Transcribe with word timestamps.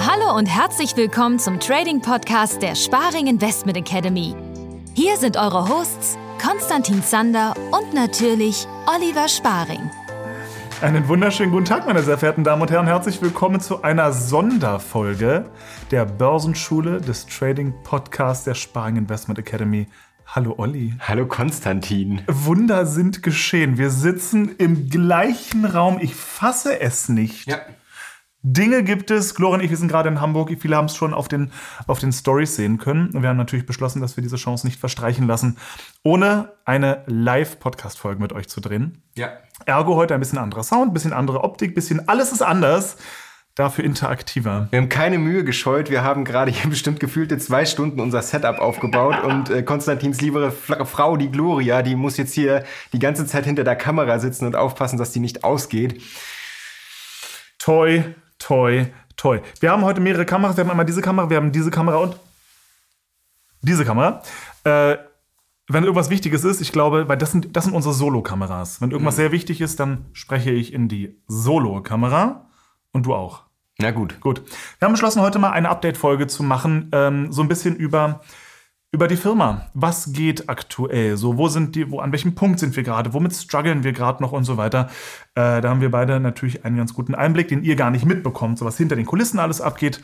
Hallo 0.00 0.36
und 0.36 0.46
herzlich 0.46 0.96
willkommen 0.96 1.38
zum 1.38 1.58
Trading 1.58 2.02
Podcast 2.02 2.60
der 2.60 2.74
Sparing 2.74 3.26
Investment 3.26 3.78
Academy. 3.78 4.34
Hier 4.94 5.16
sind 5.16 5.38
eure 5.38 5.68
Hosts 5.68 6.18
Konstantin 6.44 7.02
Zander 7.02 7.54
und 7.70 7.94
natürlich 7.94 8.66
Oliver 8.86 9.28
Sparing. 9.28 9.90
Einen 10.82 11.08
wunderschönen 11.08 11.52
guten 11.52 11.64
Tag, 11.64 11.86
meine 11.86 12.02
sehr 12.02 12.18
verehrten 12.18 12.44
Damen 12.44 12.60
und 12.60 12.70
Herren. 12.70 12.86
Herzlich 12.86 13.22
willkommen 13.22 13.60
zu 13.60 13.82
einer 13.82 14.12
Sonderfolge 14.12 15.46
der 15.90 16.04
Börsenschule 16.04 17.00
des 17.00 17.24
Trading 17.26 17.72
Podcasts 17.84 18.44
der 18.44 18.54
Sparing 18.54 18.96
Investment 18.96 19.38
Academy. 19.38 19.86
Hallo 20.34 20.54
Olli. 20.56 20.94
Hallo 20.98 21.26
Konstantin. 21.26 22.22
Wunder 22.26 22.86
sind 22.86 23.22
geschehen. 23.22 23.76
Wir 23.76 23.90
sitzen 23.90 24.56
im 24.56 24.88
gleichen 24.88 25.66
Raum. 25.66 25.98
Ich 26.00 26.14
fasse 26.14 26.80
es 26.80 27.10
nicht. 27.10 27.46
Ja. 27.46 27.58
Dinge 28.40 28.82
gibt 28.82 29.10
es. 29.10 29.34
Gloria 29.34 29.56
und 29.58 29.62
ich, 29.62 29.68
wir 29.68 29.76
sind 29.76 29.88
gerade 29.88 30.08
in 30.08 30.22
Hamburg. 30.22 30.50
Viele 30.58 30.74
haben 30.74 30.86
es 30.86 30.96
schon 30.96 31.12
auf 31.12 31.28
den, 31.28 31.52
auf 31.86 31.98
den 31.98 32.12
Stories 32.12 32.56
sehen 32.56 32.78
können. 32.78 33.10
Und 33.10 33.20
wir 33.20 33.28
haben 33.28 33.36
natürlich 33.36 33.66
beschlossen, 33.66 34.00
dass 34.00 34.16
wir 34.16 34.22
diese 34.22 34.36
Chance 34.36 34.66
nicht 34.66 34.80
verstreichen 34.80 35.26
lassen, 35.26 35.58
ohne 36.02 36.52
eine 36.64 37.02
Live-Podcast-Folge 37.08 38.22
mit 38.22 38.32
euch 38.32 38.48
zu 38.48 38.62
drehen. 38.62 39.02
Ja. 39.14 39.32
Ergo 39.66 39.96
heute 39.96 40.14
ein 40.14 40.20
bisschen 40.20 40.38
anderer 40.38 40.62
Sound, 40.62 40.92
ein 40.92 40.94
bisschen 40.94 41.12
andere 41.12 41.44
Optik, 41.44 41.74
bisschen 41.74 42.08
alles 42.08 42.32
ist 42.32 42.40
anders. 42.40 42.96
Dafür 43.54 43.84
interaktiver. 43.84 44.68
Wir 44.70 44.80
haben 44.80 44.88
keine 44.88 45.18
Mühe 45.18 45.44
gescheut. 45.44 45.90
Wir 45.90 46.02
haben 46.02 46.24
gerade 46.24 46.50
hier 46.50 46.70
bestimmt 46.70 47.00
gefühlte 47.00 47.36
zwei 47.36 47.66
Stunden 47.66 48.00
unser 48.00 48.22
Setup 48.22 48.58
aufgebaut 48.58 49.22
und 49.24 49.50
äh, 49.50 49.62
Konstantins 49.62 50.22
liebe 50.22 50.50
Frau, 50.50 51.18
die 51.18 51.30
Gloria, 51.30 51.82
die 51.82 51.94
muss 51.94 52.16
jetzt 52.16 52.32
hier 52.32 52.64
die 52.94 52.98
ganze 52.98 53.26
Zeit 53.26 53.44
hinter 53.44 53.62
der 53.62 53.76
Kamera 53.76 54.18
sitzen 54.18 54.46
und 54.46 54.56
aufpassen, 54.56 54.98
dass 54.98 55.12
die 55.12 55.20
nicht 55.20 55.44
ausgeht. 55.44 56.02
Toi, 57.58 58.02
toi, 58.38 58.86
toi. 59.16 59.40
Wir 59.60 59.70
haben 59.70 59.84
heute 59.84 60.00
mehrere 60.00 60.24
Kameras. 60.24 60.56
Wir 60.56 60.64
haben 60.64 60.70
einmal 60.70 60.86
diese 60.86 61.02
Kamera, 61.02 61.28
wir 61.28 61.36
haben 61.36 61.52
diese 61.52 61.70
Kamera 61.70 61.98
und 61.98 62.16
diese 63.60 63.84
Kamera. 63.84 64.22
Äh, 64.64 64.96
wenn 65.68 65.84
irgendwas 65.84 66.08
Wichtiges 66.08 66.44
ist, 66.44 66.62
ich 66.62 66.72
glaube, 66.72 67.06
weil 67.08 67.18
das 67.18 67.32
sind, 67.32 67.54
das 67.54 67.64
sind 67.64 67.74
unsere 67.74 67.92
Solo-Kameras. 67.92 68.80
Wenn 68.80 68.92
irgendwas 68.92 69.16
mhm. 69.16 69.20
sehr 69.20 69.32
wichtig 69.32 69.60
ist, 69.60 69.78
dann 69.78 70.06
spreche 70.14 70.50
ich 70.50 70.72
in 70.72 70.88
die 70.88 71.20
Solo-Kamera 71.28 72.48
und 72.92 73.06
du 73.06 73.14
auch. 73.14 73.44
Na 73.78 73.90
gut. 73.90 74.20
Gut. 74.20 74.42
Wir 74.78 74.86
haben 74.86 74.92
beschlossen, 74.92 75.22
heute 75.22 75.38
mal 75.38 75.50
eine 75.50 75.68
Update-Folge 75.70 76.26
zu 76.26 76.42
machen, 76.42 76.90
ähm, 76.92 77.32
so 77.32 77.42
ein 77.42 77.48
bisschen 77.48 77.74
über, 77.76 78.20
über 78.92 79.08
die 79.08 79.16
Firma. 79.16 79.68
Was 79.74 80.12
geht 80.12 80.48
aktuell? 80.48 81.16
So, 81.16 81.38
wo 81.38 81.48
sind 81.48 81.74
die, 81.74 81.90
wo, 81.90 82.00
an 82.00 82.12
welchem 82.12 82.34
Punkt 82.34 82.60
sind 82.60 82.76
wir 82.76 82.82
gerade? 82.82 83.14
Womit 83.14 83.34
strugglen 83.34 83.82
wir 83.82 83.92
gerade 83.92 84.22
noch 84.22 84.32
und 84.32 84.44
so 84.44 84.56
weiter? 84.56 84.90
Äh, 85.34 85.60
da 85.60 85.70
haben 85.70 85.80
wir 85.80 85.90
beide 85.90 86.20
natürlich 86.20 86.64
einen 86.64 86.76
ganz 86.76 86.94
guten 86.94 87.14
Einblick, 87.14 87.48
den 87.48 87.64
ihr 87.64 87.76
gar 87.76 87.90
nicht 87.90 88.04
mitbekommt, 88.04 88.58
so 88.58 88.64
was 88.64 88.76
hinter 88.76 88.96
den 88.96 89.06
Kulissen 89.06 89.38
alles 89.38 89.60
abgeht. 89.60 90.00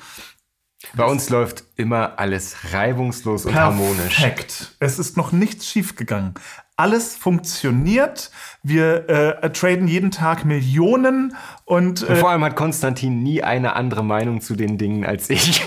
Bei 0.95 1.05
uns 1.05 1.28
läuft 1.28 1.64
immer 1.77 2.19
alles 2.19 2.73
reibungslos 2.73 3.45
und 3.45 3.52
Perfekt. 3.52 3.78
harmonisch. 3.78 4.17
Perfekt. 4.17 4.77
Es 4.78 4.98
ist 4.98 5.17
noch 5.17 5.33
nichts 5.33 5.67
schiefgegangen. 5.67 6.34
Alles 6.79 7.17
funktioniert. 7.17 8.31
Wir 8.62 9.09
äh, 9.09 9.51
traden 9.51 9.89
jeden 9.89 10.12
Tag 10.12 10.45
Millionen 10.45 11.35
und, 11.65 12.03
äh, 12.03 12.07
und, 12.07 12.19
vor 12.19 12.31
allem 12.31 12.45
hat 12.45 12.55
Konstantin 12.55 13.20
nie 13.25 13.43
eine 13.43 13.75
andere 13.75 14.05
Meinung 14.05 14.41
zu 14.41 14.55
den 14.55 14.79
Dingen 14.79 15.05
als 15.05 15.29
ich. 15.29 15.61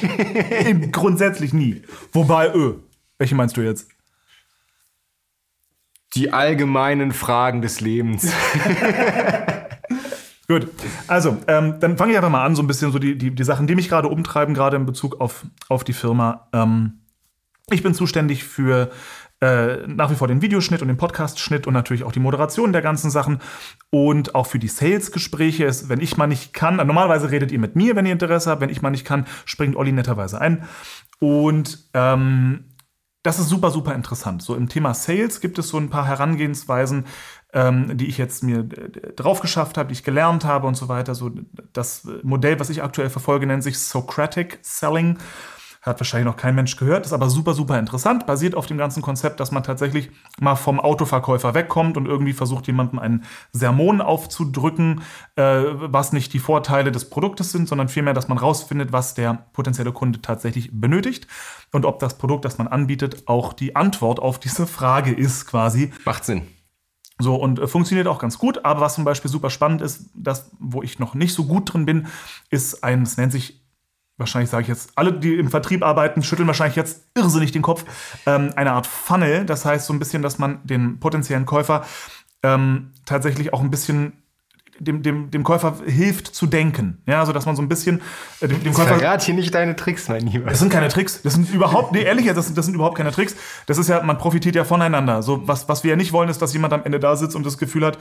grundsätzlich 0.94 1.52
nie. 1.52 1.82
Wobei, 2.14 2.54
öh, 2.54 2.76
welche 3.18 3.36
meinst 3.36 3.58
du 3.58 3.62
jetzt? 3.62 3.90
Die 6.16 6.32
allgemeinen 6.32 7.12
Fragen 7.12 7.62
des 7.62 7.82
Lebens. 7.82 8.32
Gut, 10.48 10.70
also 11.08 11.38
ähm, 11.48 11.76
dann 11.82 11.98
fange 11.98 12.14
ich 12.14 12.18
einfach 12.18 12.32
mal 12.32 12.46
an, 12.46 12.56
so 12.56 12.64
ein 12.64 12.68
bisschen 12.68 12.94
so 12.94 13.00
die, 13.00 13.18
die, 13.18 13.36
die 13.36 13.44
Sachen, 13.44 13.68
die 13.68 13.76
mich 13.76 13.90
gerade 13.90 14.08
umtreiben, 14.08 14.54
gerade 14.54 14.78
in 14.78 14.86
Bezug 14.86 15.20
auf, 15.20 15.46
auf 15.68 15.84
die 15.84 15.92
Firma. 15.92 16.48
Ähm, 16.54 17.02
ich 17.70 17.84
bin 17.84 17.94
zuständig 17.94 18.44
für 18.44 18.92
äh, 19.42 19.88
nach 19.88 20.12
wie 20.12 20.16
vor 20.16 20.28
den 20.28 20.42
Videoschnitt 20.42 20.82
und 20.82 20.88
den 20.88 20.98
Podcast-Schnitt 20.98 21.66
und 21.66 21.74
natürlich 21.74 22.04
auch 22.04 22.12
die 22.12 22.20
Moderation 22.20 22.74
der 22.74 22.84
ganzen 22.84 23.10
Sachen 23.10 23.40
und 23.90 24.36
auch 24.36 24.46
für 24.46 24.60
die 24.60 24.68
Sales-Gespräche. 24.68 25.70
Wenn 25.90 26.00
ich 26.00 26.16
mal 26.16 26.28
nicht 26.28 26.54
kann, 26.54 26.76
normalerweise 26.76 27.32
redet 27.32 27.52
ihr 27.52 27.60
mit 27.60 27.76
mir, 27.76 27.96
wenn 27.96 28.06
ihr 28.06 28.14
Interesse 28.14 28.52
habt. 28.52 28.62
Wenn 28.62 28.70
ich 28.70 28.82
mal 28.82 28.92
nicht 28.92 29.06
kann, 29.06 29.26
springt 29.46 29.76
Olli 29.76 29.92
netterweise 29.92 30.40
ein. 30.40 30.64
Und 31.20 31.90
ähm, 31.94 32.66
das 33.24 33.40
ist 33.40 33.50
super, 33.50 33.72
super 33.72 33.94
interessant. 33.94 34.42
So 34.42 34.56
im 34.56 34.70
Thema 34.70 34.94
Sales 34.94 35.42
gibt 35.42 35.60
es 35.60 35.70
so 35.70 35.78
ein 35.78 35.90
paar 35.90 36.06
Herangehensweisen, 36.06 37.06
ähm, 37.54 37.98
die 37.98 38.08
ich 38.08 38.18
jetzt 38.18 38.44
mir 38.44 38.60
äh, 38.60 39.14
drauf 39.16 39.42
geschafft 39.42 39.78
habe, 39.78 39.90
die 39.90 39.94
ich 39.94 40.04
gelernt 40.04 40.46
habe 40.46 40.68
und 40.68 40.76
so 40.76 40.88
weiter. 40.88 41.16
So 41.16 41.32
das 41.74 42.08
Modell, 42.24 42.60
was 42.60 42.70
ich 42.70 42.84
aktuell 42.84 43.10
verfolge, 43.10 43.46
nennt 43.46 43.64
sich 43.64 43.80
Socratic 43.80 44.60
Selling. 44.62 45.18
Hat 45.82 46.00
wahrscheinlich 46.00 46.28
noch 46.28 46.38
kein 46.38 46.54
Mensch 46.54 46.76
gehört, 46.76 47.08
ist 47.08 47.14
aber 47.14 47.28
super, 47.30 47.56
super 47.56 47.80
interessant. 47.80 48.28
Basiert 48.28 48.54
auf 48.54 48.68
dem 48.68 48.78
ganzen 48.78 49.02
Konzept, 49.02 49.40
dass 49.40 49.52
man 49.52 49.64
tatsächlich 49.64 50.12
mal 50.40 50.56
vom 50.56 50.80
Autoverkäufer 50.80 51.56
wegkommt 51.56 51.98
und 51.98 52.06
irgendwie 52.06 52.34
versucht, 52.34 52.68
jemandem 52.68 53.00
einen 53.00 53.24
Sermon 53.52 54.00
aufzudrücken, 54.00 55.02
äh, 55.36 55.42
was 55.44 56.14
nicht 56.14 56.34
die 56.34 56.40
Vorteile 56.40 56.92
des 56.92 57.10
Produktes 57.10 57.52
sind, 57.52 57.68
sondern 57.68 57.90
vielmehr, 57.90 58.14
dass 58.14 58.28
man 58.28 58.38
rausfindet, 58.38 58.92
was 58.94 59.16
der 59.16 59.46
potenzielle 59.54 59.92
Kunde 59.92 60.22
tatsächlich 60.22 60.70
benötigt 60.72 61.28
und 61.72 61.86
ob 61.86 61.98
das 61.98 62.18
Produkt, 62.18 62.46
das 62.46 62.60
man 62.60 62.68
anbietet, 62.68 63.28
auch 63.28 63.54
die 63.54 63.76
Antwort 63.76 64.20
auf 64.20 64.40
diese 64.40 64.68
Frage 64.68 65.12
ist, 65.12 65.48
quasi. 65.48 65.92
Macht 66.06 66.26
Sinn. 66.26 66.44
So, 67.22 67.36
und 67.36 67.60
äh, 67.60 67.68
funktioniert 67.68 68.08
auch 68.08 68.20
ganz 68.20 68.38
gut. 68.38 68.66
Aber 68.66 68.82
was 68.82 68.96
zum 68.96 69.04
Beispiel 69.04 69.32
super 69.32 69.50
spannend 69.50 69.82
ist, 69.82 70.10
das, 70.14 70.52
wo 70.60 70.84
ich 70.84 71.00
noch 71.00 71.14
nicht 71.14 71.34
so 71.34 71.46
gut 71.46 71.74
drin 71.74 71.86
bin, 71.86 72.08
ist 72.50 72.84
ein, 72.84 73.04
es 73.04 73.18
nennt 73.18 73.32
sich, 73.32 73.61
wahrscheinlich 74.22 74.50
sage 74.50 74.62
ich 74.62 74.68
jetzt, 74.70 74.92
alle, 74.96 75.12
die 75.12 75.36
im 75.36 75.50
Vertrieb 75.50 75.84
arbeiten, 75.84 76.24
schütteln 76.24 76.48
wahrscheinlich 76.48 76.78
jetzt 76.78 77.04
irrsinnig 77.16 77.52
den 77.52 77.62
Kopf, 77.62 77.84
ähm, 78.26 78.52
eine 78.56 78.72
Art 78.72 78.88
Funnel. 78.88 79.46
Das 79.46 79.66
heißt 79.66 79.86
so 79.86 79.94
ein 79.94 80.00
bisschen, 80.00 80.22
dass 80.22 80.40
man 80.40 80.60
den 80.64 81.00
potenziellen 81.00 81.46
Käufer 81.46 81.86
ähm, 82.44 82.92
tatsächlich 83.06 83.54
auch 83.54 83.62
ein 83.62 83.70
bisschen 83.70 84.14
dem, 84.82 85.04
dem, 85.04 85.30
dem 85.30 85.44
Käufer 85.44 85.76
hilft 85.86 86.34
zu 86.34 86.48
denken. 86.48 87.02
Ja, 87.06 87.20
also 87.20 87.34
dass 87.34 87.46
man 87.46 87.56
so 87.56 87.62
ein 87.62 87.70
bisschen 87.70 88.02
äh, 88.40 88.48
dem, 88.48 88.64
dem 88.64 88.74
Käufer. 88.74 88.98
Verrat 88.98 89.22
hier 89.22 89.36
nicht 89.36 89.54
deine 89.54 89.76
Tricks, 89.76 90.10
mein 90.10 90.26
Lieber. 90.28 90.50
Das 90.50 90.60
sind 90.60 90.72
keine 90.72 90.88
Tricks. 90.90 91.22
Das 91.22 91.34
sind 91.34 91.54
überhaupt, 91.54 91.92
nee, 91.92 92.02
ehrlich, 92.02 92.26
das 92.34 92.48
sind, 92.48 92.58
das 92.58 92.66
sind 92.66 92.74
überhaupt 92.74 92.98
keine 92.98 93.12
Tricks. 93.12 93.36
Das 93.68 93.78
ist 93.78 93.90
ja, 93.90 94.02
man 94.02 94.18
profitiert 94.18 94.56
ja 94.56 94.64
voneinander. 94.64 95.22
So, 95.22 95.48
was, 95.48 95.70
was 95.70 95.84
wir 95.84 95.92
ja 95.92 95.98
nicht 95.98 96.14
wollen, 96.14 96.30
ist, 96.30 96.42
dass 96.42 96.54
jemand 96.54 96.74
am 96.74 96.84
Ende 96.84 97.00
da 97.00 97.16
sitzt 97.16 97.36
und 97.36 97.46
das 97.46 97.58
Gefühl 97.58 97.86
hat, 97.86 98.00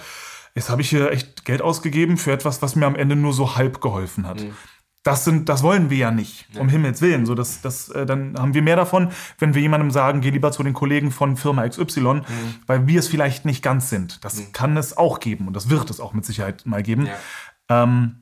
jetzt 0.54 0.70
habe 0.70 0.80
ich 0.80 0.88
hier 0.88 1.10
echt 1.10 1.44
Geld 1.44 1.62
ausgegeben 1.62 2.16
für 2.16 2.32
etwas, 2.32 2.62
was 2.62 2.76
mir 2.76 2.86
am 2.86 2.96
Ende 2.96 3.16
nur 3.16 3.32
so 3.32 3.56
halb 3.56 3.80
geholfen 3.80 4.26
hat. 4.26 4.40
Mhm. 4.40 4.56
Das, 5.02 5.24
sind, 5.24 5.48
das 5.48 5.62
wollen 5.62 5.88
wir 5.88 5.96
ja 5.96 6.10
nicht, 6.10 6.46
um 6.58 6.66
ja. 6.66 6.72
Himmels 6.72 7.00
Willen. 7.00 7.24
So, 7.24 7.34
das, 7.34 7.62
das, 7.62 7.88
äh, 7.88 8.04
dann 8.04 8.34
haben 8.38 8.52
wir 8.52 8.60
mehr 8.60 8.76
davon, 8.76 9.08
wenn 9.38 9.54
wir 9.54 9.62
jemandem 9.62 9.90
sagen, 9.90 10.20
geh 10.20 10.28
lieber 10.28 10.52
zu 10.52 10.62
den 10.62 10.74
Kollegen 10.74 11.10
von 11.10 11.38
Firma 11.38 11.66
XY, 11.66 12.00
mhm. 12.00 12.22
weil 12.66 12.86
wir 12.86 12.98
es 12.98 13.08
vielleicht 13.08 13.46
nicht 13.46 13.62
ganz 13.62 13.88
sind. 13.88 14.22
Das 14.24 14.36
mhm. 14.36 14.52
kann 14.52 14.76
es 14.76 14.98
auch 14.98 15.20
geben 15.20 15.46
und 15.46 15.54
das 15.54 15.70
wird 15.70 15.88
es 15.88 16.00
auch 16.00 16.12
mit 16.12 16.26
Sicherheit 16.26 16.66
mal 16.66 16.82
geben. 16.82 17.06
Ja. 17.06 17.82
Ähm, 17.82 18.16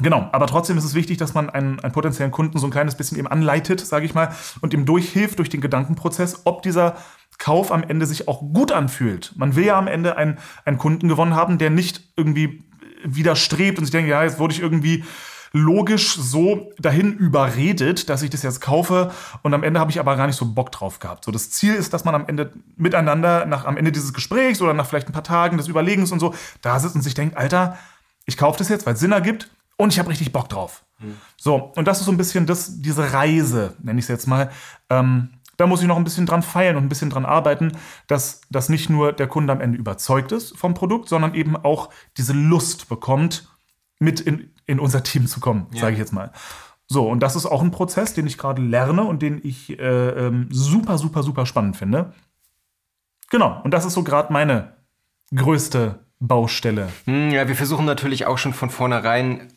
Genau, 0.00 0.28
aber 0.30 0.46
trotzdem 0.46 0.78
ist 0.78 0.84
es 0.84 0.94
wichtig, 0.94 1.16
dass 1.16 1.34
man 1.34 1.50
einen, 1.50 1.80
einen 1.80 1.92
potenziellen 1.92 2.30
Kunden 2.30 2.58
so 2.58 2.66
ein 2.68 2.70
kleines 2.70 2.94
bisschen 2.94 3.18
eben 3.18 3.26
anleitet, 3.26 3.80
sage 3.80 4.06
ich 4.06 4.14
mal, 4.14 4.32
und 4.60 4.72
ihm 4.72 4.86
durchhilft 4.86 5.38
durch 5.40 5.48
den 5.48 5.60
Gedankenprozess, 5.60 6.42
ob 6.44 6.62
dieser 6.62 6.96
Kauf 7.38 7.72
am 7.72 7.82
Ende 7.82 8.06
sich 8.06 8.28
auch 8.28 8.40
gut 8.40 8.70
anfühlt. 8.70 9.32
Man 9.36 9.56
will 9.56 9.64
ja 9.64 9.76
am 9.76 9.88
Ende 9.88 10.16
einen, 10.16 10.38
einen 10.64 10.78
Kunden 10.78 11.08
gewonnen 11.08 11.34
haben, 11.34 11.58
der 11.58 11.70
nicht 11.70 12.12
irgendwie 12.16 12.62
widerstrebt 13.04 13.78
und 13.78 13.84
sich 13.84 13.92
denkt, 13.92 14.08
ja, 14.08 14.22
jetzt 14.22 14.38
wurde 14.38 14.54
ich 14.54 14.60
irgendwie 14.60 15.04
logisch 15.52 16.14
so 16.14 16.72
dahin 16.78 17.12
überredet, 17.14 18.08
dass 18.08 18.22
ich 18.22 18.30
das 18.30 18.42
jetzt 18.42 18.60
kaufe 18.60 19.12
und 19.42 19.54
am 19.54 19.62
Ende 19.62 19.80
habe 19.80 19.90
ich 19.90 20.00
aber 20.00 20.16
gar 20.16 20.26
nicht 20.26 20.36
so 20.36 20.46
Bock 20.46 20.72
drauf 20.72 20.98
gehabt. 20.98 21.24
So 21.24 21.30
das 21.30 21.50
Ziel 21.50 21.74
ist, 21.74 21.92
dass 21.92 22.04
man 22.04 22.14
am 22.14 22.26
Ende 22.26 22.52
miteinander 22.76 23.46
nach 23.46 23.64
am 23.64 23.76
Ende 23.76 23.92
dieses 23.92 24.12
Gesprächs 24.12 24.60
oder 24.60 24.74
nach 24.74 24.86
vielleicht 24.86 25.08
ein 25.08 25.12
paar 25.12 25.24
Tagen 25.24 25.56
des 25.56 25.68
Überlegens 25.68 26.12
und 26.12 26.20
so 26.20 26.34
da 26.62 26.78
sitzt 26.78 26.94
und 26.94 27.02
sich 27.02 27.14
denkt, 27.14 27.36
Alter, 27.36 27.78
ich 28.26 28.36
kaufe 28.36 28.58
das 28.58 28.68
jetzt, 28.68 28.86
weil 28.86 28.94
es 28.94 29.00
Sinn 29.00 29.12
ergibt 29.12 29.50
und 29.76 29.92
ich 29.92 29.98
habe 29.98 30.10
richtig 30.10 30.32
Bock 30.32 30.48
drauf. 30.48 30.84
Mhm. 30.98 31.16
So 31.36 31.72
und 31.76 31.88
das 31.88 32.00
ist 32.00 32.06
so 32.06 32.12
ein 32.12 32.18
bisschen 32.18 32.46
das 32.46 32.80
diese 32.80 33.12
Reise, 33.12 33.74
nenne 33.82 33.98
ich 33.98 34.04
es 34.04 34.08
jetzt 34.08 34.26
mal. 34.26 34.50
Ähm, 34.90 35.30
da 35.58 35.66
muss 35.66 35.82
ich 35.82 35.88
noch 35.88 35.96
ein 35.96 36.04
bisschen 36.04 36.24
dran 36.24 36.42
feilen 36.42 36.76
und 36.76 36.84
ein 36.84 36.88
bisschen 36.88 37.10
dran 37.10 37.26
arbeiten, 37.26 37.72
dass, 38.06 38.40
dass 38.48 38.68
nicht 38.68 38.88
nur 38.88 39.12
der 39.12 39.26
Kunde 39.26 39.52
am 39.52 39.60
Ende 39.60 39.76
überzeugt 39.76 40.30
ist 40.30 40.56
vom 40.56 40.72
Produkt, 40.74 41.08
sondern 41.08 41.34
eben 41.34 41.56
auch 41.56 41.90
diese 42.16 42.32
Lust 42.32 42.88
bekommt, 42.88 43.48
mit 43.98 44.20
in, 44.20 44.50
in 44.66 44.80
unser 44.80 45.02
Team 45.02 45.26
zu 45.26 45.40
kommen, 45.40 45.66
ja. 45.72 45.80
sage 45.80 45.94
ich 45.94 45.98
jetzt 45.98 46.12
mal. 46.12 46.32
So, 46.86 47.08
und 47.08 47.20
das 47.20 47.36
ist 47.36 47.46
auch 47.46 47.62
ein 47.62 47.70
Prozess, 47.70 48.14
den 48.14 48.26
ich 48.26 48.38
gerade 48.38 48.62
lerne 48.62 49.04
und 49.04 49.20
den 49.20 49.40
ich 49.42 49.78
äh, 49.78 49.82
ähm, 49.82 50.48
super, 50.50 50.96
super, 50.96 51.22
super 51.22 51.44
spannend 51.44 51.76
finde. 51.76 52.14
Genau, 53.30 53.60
und 53.62 53.72
das 53.72 53.84
ist 53.84 53.92
so 53.92 54.02
gerade 54.02 54.32
meine 54.32 54.72
größte 55.34 55.98
Baustelle. 56.18 56.88
Hm, 57.04 57.30
ja, 57.30 57.46
wir 57.46 57.56
versuchen 57.56 57.84
natürlich 57.84 58.26
auch 58.26 58.38
schon 58.38 58.54
von 58.54 58.70
vornherein 58.70 59.48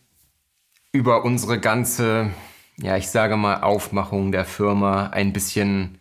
über 0.92 1.24
unsere 1.24 1.58
ganze, 1.58 2.32
ja, 2.78 2.98
ich 2.98 3.10
sage 3.10 3.38
mal, 3.38 3.62
Aufmachung 3.62 4.34
der 4.34 4.44
Firma 4.44 5.08
ein 5.08 5.32
bisschen 5.32 5.98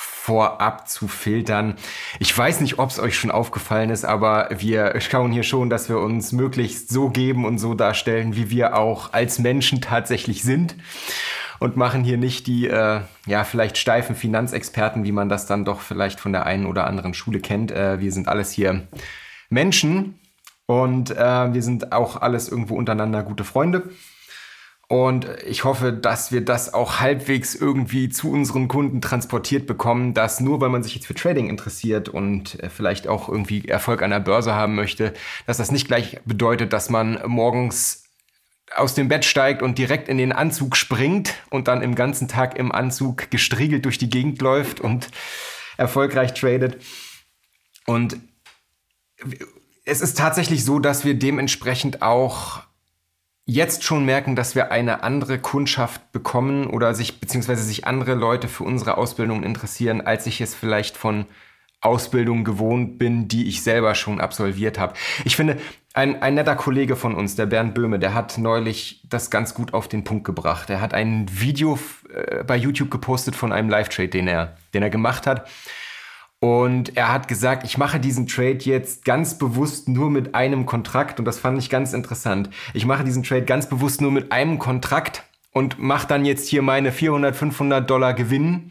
vorab 0.00 0.88
zu 0.88 1.08
filtern. 1.08 1.74
Ich 2.20 2.36
weiß 2.36 2.60
nicht, 2.60 2.78
ob 2.78 2.90
es 2.90 3.00
euch 3.00 3.16
schon 3.16 3.30
aufgefallen 3.30 3.90
ist, 3.90 4.04
aber 4.04 4.50
wir 4.56 5.00
schauen 5.00 5.32
hier 5.32 5.42
schon, 5.42 5.70
dass 5.70 5.88
wir 5.88 5.98
uns 5.98 6.32
möglichst 6.32 6.90
so 6.90 7.08
geben 7.08 7.44
und 7.44 7.58
so 7.58 7.74
darstellen, 7.74 8.36
wie 8.36 8.48
wir 8.50 8.76
auch 8.76 9.12
als 9.12 9.38
Menschen 9.38 9.80
tatsächlich 9.80 10.42
sind 10.42 10.76
und 11.58 11.76
machen 11.76 12.04
hier 12.04 12.18
nicht 12.18 12.46
die, 12.46 12.68
äh, 12.68 13.00
ja, 13.26 13.42
vielleicht 13.42 13.78
steifen 13.78 14.14
Finanzexperten, 14.14 15.02
wie 15.02 15.12
man 15.12 15.28
das 15.28 15.46
dann 15.46 15.64
doch 15.64 15.80
vielleicht 15.80 16.20
von 16.20 16.32
der 16.32 16.46
einen 16.46 16.66
oder 16.66 16.86
anderen 16.86 17.14
Schule 17.14 17.40
kennt. 17.40 17.72
Äh, 17.72 17.98
wir 17.98 18.12
sind 18.12 18.28
alles 18.28 18.52
hier 18.52 18.86
Menschen 19.48 20.20
und 20.66 21.10
äh, 21.10 21.52
wir 21.52 21.62
sind 21.62 21.92
auch 21.92 22.20
alles 22.20 22.48
irgendwo 22.48 22.76
untereinander 22.76 23.22
gute 23.22 23.44
Freunde. 23.44 23.90
Und 24.90 25.26
ich 25.46 25.64
hoffe, 25.64 25.92
dass 25.92 26.32
wir 26.32 26.42
das 26.42 26.72
auch 26.72 26.98
halbwegs 26.98 27.54
irgendwie 27.54 28.08
zu 28.08 28.32
unseren 28.32 28.68
Kunden 28.68 29.02
transportiert 29.02 29.66
bekommen, 29.66 30.14
dass 30.14 30.40
nur 30.40 30.62
weil 30.62 30.70
man 30.70 30.82
sich 30.82 30.94
jetzt 30.94 31.06
für 31.06 31.14
Trading 31.14 31.50
interessiert 31.50 32.08
und 32.08 32.58
äh, 32.62 32.70
vielleicht 32.70 33.06
auch 33.06 33.28
irgendwie 33.28 33.68
Erfolg 33.68 34.00
an 34.00 34.10
der 34.10 34.20
Börse 34.20 34.54
haben 34.54 34.74
möchte, 34.74 35.12
dass 35.46 35.58
das 35.58 35.70
nicht 35.70 35.88
gleich 35.88 36.18
bedeutet, 36.24 36.72
dass 36.72 36.88
man 36.88 37.20
morgens 37.26 38.04
aus 38.74 38.94
dem 38.94 39.08
Bett 39.08 39.26
steigt 39.26 39.60
und 39.62 39.76
direkt 39.76 40.08
in 40.08 40.16
den 40.16 40.32
Anzug 40.32 40.74
springt 40.74 41.34
und 41.50 41.68
dann 41.68 41.82
im 41.82 41.94
ganzen 41.94 42.26
Tag 42.26 42.58
im 42.58 42.72
Anzug 42.72 43.30
gestriegelt 43.30 43.84
durch 43.84 43.98
die 43.98 44.10
Gegend 44.10 44.40
läuft 44.40 44.80
und 44.80 45.08
erfolgreich 45.76 46.32
tradet. 46.32 46.82
Und 47.86 48.16
es 49.84 50.00
ist 50.00 50.16
tatsächlich 50.16 50.64
so, 50.64 50.78
dass 50.78 51.04
wir 51.04 51.14
dementsprechend 51.14 52.00
auch 52.00 52.62
jetzt 53.48 53.82
schon 53.82 54.04
merken, 54.04 54.36
dass 54.36 54.54
wir 54.54 54.70
eine 54.70 55.02
andere 55.02 55.38
Kundschaft 55.38 56.12
bekommen 56.12 56.66
oder 56.66 56.94
sich 56.94 57.18
beziehungsweise 57.18 57.62
sich 57.62 57.86
andere 57.86 58.14
Leute 58.14 58.46
für 58.46 58.64
unsere 58.64 58.98
Ausbildung 58.98 59.42
interessieren, 59.42 60.02
als 60.02 60.26
ich 60.26 60.42
es 60.42 60.54
vielleicht 60.54 60.98
von 60.98 61.24
Ausbildung 61.80 62.44
gewohnt 62.44 62.98
bin, 62.98 63.26
die 63.26 63.48
ich 63.48 63.62
selber 63.62 63.94
schon 63.94 64.20
absolviert 64.20 64.78
habe. 64.78 64.92
Ich 65.24 65.34
finde, 65.34 65.56
ein, 65.94 66.20
ein 66.20 66.34
netter 66.34 66.56
Kollege 66.56 66.94
von 66.94 67.14
uns, 67.14 67.36
der 67.36 67.46
Bernd 67.46 67.74
Böhme, 67.74 67.98
der 67.98 68.12
hat 68.12 68.36
neulich 68.36 69.02
das 69.08 69.30
ganz 69.30 69.54
gut 69.54 69.72
auf 69.72 69.88
den 69.88 70.04
Punkt 70.04 70.24
gebracht. 70.24 70.68
Er 70.68 70.82
hat 70.82 70.92
ein 70.92 71.26
Video 71.30 71.78
äh, 72.12 72.44
bei 72.44 72.56
YouTube 72.56 72.90
gepostet 72.90 73.34
von 73.34 73.52
einem 73.52 73.70
Live-Trade, 73.70 74.08
den 74.08 74.28
er, 74.28 74.58
den 74.74 74.82
er 74.82 74.90
gemacht 74.90 75.26
hat. 75.26 75.48
Und 76.40 76.96
er 76.96 77.12
hat 77.12 77.26
gesagt, 77.26 77.64
ich 77.64 77.78
mache 77.78 77.98
diesen 77.98 78.26
Trade 78.26 78.58
jetzt 78.60 79.04
ganz 79.04 79.38
bewusst 79.38 79.88
nur 79.88 80.08
mit 80.10 80.34
einem 80.34 80.66
Kontrakt. 80.66 81.18
Und 81.18 81.24
das 81.24 81.38
fand 81.38 81.58
ich 81.58 81.68
ganz 81.68 81.92
interessant. 81.92 82.50
Ich 82.74 82.86
mache 82.86 83.04
diesen 83.04 83.24
Trade 83.24 83.44
ganz 83.44 83.68
bewusst 83.68 84.00
nur 84.00 84.12
mit 84.12 84.30
einem 84.30 84.58
Kontrakt 84.58 85.24
und 85.52 85.80
mache 85.80 86.06
dann 86.06 86.24
jetzt 86.24 86.48
hier 86.48 86.62
meine 86.62 86.92
400, 86.92 87.34
500 87.34 87.90
Dollar 87.90 88.14
Gewinn 88.14 88.70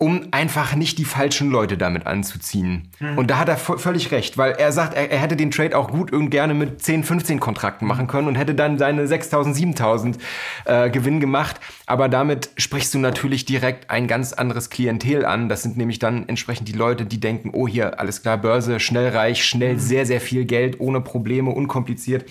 um 0.00 0.28
einfach 0.30 0.76
nicht 0.76 0.96
die 0.98 1.04
falschen 1.04 1.50
Leute 1.50 1.76
damit 1.76 2.06
anzuziehen. 2.06 2.88
Mhm. 3.00 3.18
Und 3.18 3.30
da 3.32 3.38
hat 3.38 3.48
er 3.48 3.56
völlig 3.56 4.12
recht, 4.12 4.38
weil 4.38 4.52
er 4.52 4.70
sagt, 4.70 4.94
er, 4.94 5.10
er, 5.10 5.18
hätte 5.18 5.34
den 5.34 5.50
Trade 5.50 5.76
auch 5.76 5.90
gut 5.90 6.12
und 6.12 6.30
gerne 6.30 6.54
mit 6.54 6.80
10, 6.80 7.02
15 7.02 7.40
Kontrakten 7.40 7.84
machen 7.84 8.06
können 8.06 8.28
und 8.28 8.36
hätte 8.36 8.54
dann 8.54 8.78
seine 8.78 9.08
6000, 9.08 9.56
7000 9.56 10.18
äh, 10.66 10.88
Gewinn 10.90 11.18
gemacht. 11.18 11.58
Aber 11.86 12.08
damit 12.08 12.50
sprichst 12.56 12.94
du 12.94 12.98
natürlich 12.98 13.44
direkt 13.44 13.90
ein 13.90 14.06
ganz 14.06 14.32
anderes 14.32 14.70
Klientel 14.70 15.24
an. 15.24 15.48
Das 15.48 15.64
sind 15.64 15.76
nämlich 15.76 15.98
dann 15.98 16.28
entsprechend 16.28 16.68
die 16.68 16.72
Leute, 16.72 17.04
die 17.04 17.18
denken, 17.18 17.50
oh 17.52 17.66
hier, 17.66 17.98
alles 17.98 18.22
klar, 18.22 18.38
Börse, 18.38 18.78
schnell 18.78 19.08
reich, 19.08 19.44
schnell 19.44 19.74
mhm. 19.74 19.80
sehr, 19.80 20.06
sehr 20.06 20.20
viel 20.20 20.44
Geld, 20.44 20.78
ohne 20.78 21.00
Probleme, 21.00 21.50
unkompliziert. 21.50 22.30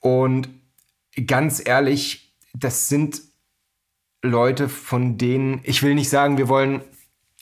Und 0.00 0.50
ganz 1.26 1.66
ehrlich, 1.66 2.34
das 2.52 2.90
sind 2.90 3.22
Leute, 4.24 4.68
von 4.68 5.18
denen, 5.18 5.60
ich 5.62 5.82
will 5.82 5.94
nicht 5.94 6.08
sagen, 6.08 6.38
wir 6.38 6.48
wollen 6.48 6.80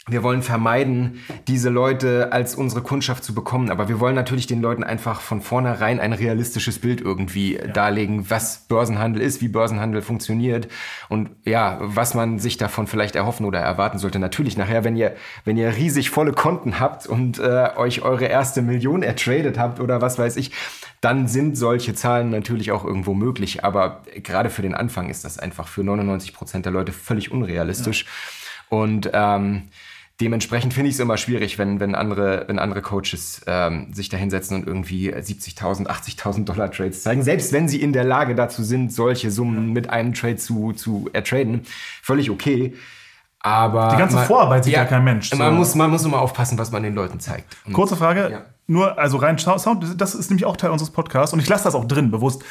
wir 0.08 0.24
wollen 0.24 0.42
vermeiden, 0.42 1.20
diese 1.46 1.68
Leute 1.68 2.32
als 2.32 2.56
unsere 2.56 2.82
Kundschaft 2.82 3.22
zu 3.22 3.34
bekommen. 3.34 3.70
Aber 3.70 3.88
wir 3.88 4.00
wollen 4.00 4.16
natürlich 4.16 4.48
den 4.48 4.60
Leuten 4.60 4.82
einfach 4.82 5.20
von 5.20 5.40
vornherein 5.40 6.00
ein 6.00 6.12
realistisches 6.12 6.80
Bild 6.80 7.00
irgendwie 7.00 7.54
ja. 7.54 7.68
darlegen, 7.68 8.28
was 8.28 8.66
Börsenhandel 8.66 9.22
ist, 9.22 9.40
wie 9.42 9.46
Börsenhandel 9.46 10.02
funktioniert 10.02 10.66
und 11.08 11.30
ja, 11.44 11.78
was 11.80 12.14
man 12.14 12.40
sich 12.40 12.56
davon 12.56 12.88
vielleicht 12.88 13.14
erhoffen 13.14 13.46
oder 13.46 13.60
erwarten 13.60 13.98
sollte. 13.98 14.18
Natürlich 14.18 14.56
nachher, 14.56 14.82
wenn 14.82 14.96
ihr, 14.96 15.14
wenn 15.44 15.56
ihr 15.56 15.76
riesig 15.76 16.10
volle 16.10 16.32
Konten 16.32 16.80
habt 16.80 17.06
und 17.06 17.38
äh, 17.38 17.70
euch 17.76 18.02
eure 18.02 18.24
erste 18.24 18.60
Million 18.60 19.04
ertradet 19.04 19.56
habt 19.56 19.78
oder 19.78 20.00
was 20.00 20.18
weiß 20.18 20.36
ich, 20.36 20.50
dann 21.00 21.28
sind 21.28 21.56
solche 21.56 21.94
Zahlen 21.94 22.30
natürlich 22.30 22.72
auch 22.72 22.84
irgendwo 22.84 23.14
möglich. 23.14 23.64
Aber 23.64 24.02
gerade 24.20 24.50
für 24.50 24.62
den 24.62 24.74
Anfang 24.74 25.10
ist 25.10 25.24
das 25.24 25.38
einfach 25.38 25.68
für 25.68 25.84
99 25.84 26.34
Prozent 26.34 26.66
der 26.66 26.72
Leute 26.72 26.90
völlig 26.90 27.30
unrealistisch. 27.30 28.04
Ja. 28.04 28.78
Und 28.78 29.10
ähm, 29.12 29.68
dementsprechend 30.20 30.74
finde 30.74 30.88
ich 30.88 30.94
es 30.94 31.00
immer 31.00 31.16
schwierig, 31.16 31.58
wenn, 31.58 31.80
wenn, 31.80 31.94
andere, 31.94 32.44
wenn 32.46 32.58
andere 32.58 32.82
Coaches 32.82 33.42
ähm, 33.46 33.92
sich 33.92 34.08
da 34.08 34.16
hinsetzen 34.16 34.58
und 34.58 34.66
irgendwie 34.66 35.12
70.000, 35.12 35.86
80.000 35.86 36.44
Dollar 36.44 36.70
Trades 36.70 37.02
zeigen. 37.02 37.22
Selbst 37.22 37.52
wenn 37.52 37.68
sie 37.68 37.80
in 37.80 37.92
der 37.92 38.04
Lage 38.04 38.34
dazu 38.34 38.62
sind, 38.62 38.92
solche 38.92 39.30
Summen 39.30 39.72
mit 39.72 39.90
einem 39.90 40.14
Trade 40.14 40.36
zu, 40.36 40.72
zu 40.72 41.08
ertraden, 41.12 41.62
völlig 42.02 42.30
okay. 42.30 42.74
Aber 43.40 43.88
die 43.88 43.96
ganze 43.96 44.16
man, 44.16 44.26
Vorarbeit 44.26 44.64
sieht 44.64 44.74
ja, 44.74 44.82
ja, 44.82 44.88
kein 44.88 45.02
Mensch. 45.02 45.30
So. 45.30 45.36
Man, 45.36 45.54
muss, 45.54 45.74
man 45.74 45.90
muss 45.90 46.04
immer 46.04 46.20
aufpassen, 46.20 46.58
was 46.58 46.70
man 46.70 46.82
den 46.84 46.94
Leuten 46.94 47.18
zeigt. 47.18 47.56
Und 47.66 47.72
Kurze 47.72 47.96
Frage, 47.96 48.30
ja. 48.30 48.44
nur, 48.68 48.96
also 48.98 49.16
rein 49.16 49.36
Sound, 49.38 50.00
das 50.00 50.14
ist 50.14 50.30
nämlich 50.30 50.44
auch 50.44 50.56
Teil 50.56 50.70
unseres 50.70 50.90
Podcasts 50.92 51.32
und 51.32 51.40
ich 51.40 51.48
lasse 51.48 51.64
das 51.64 51.74
auch 51.74 51.86
drin, 51.86 52.12
bewusst. 52.12 52.44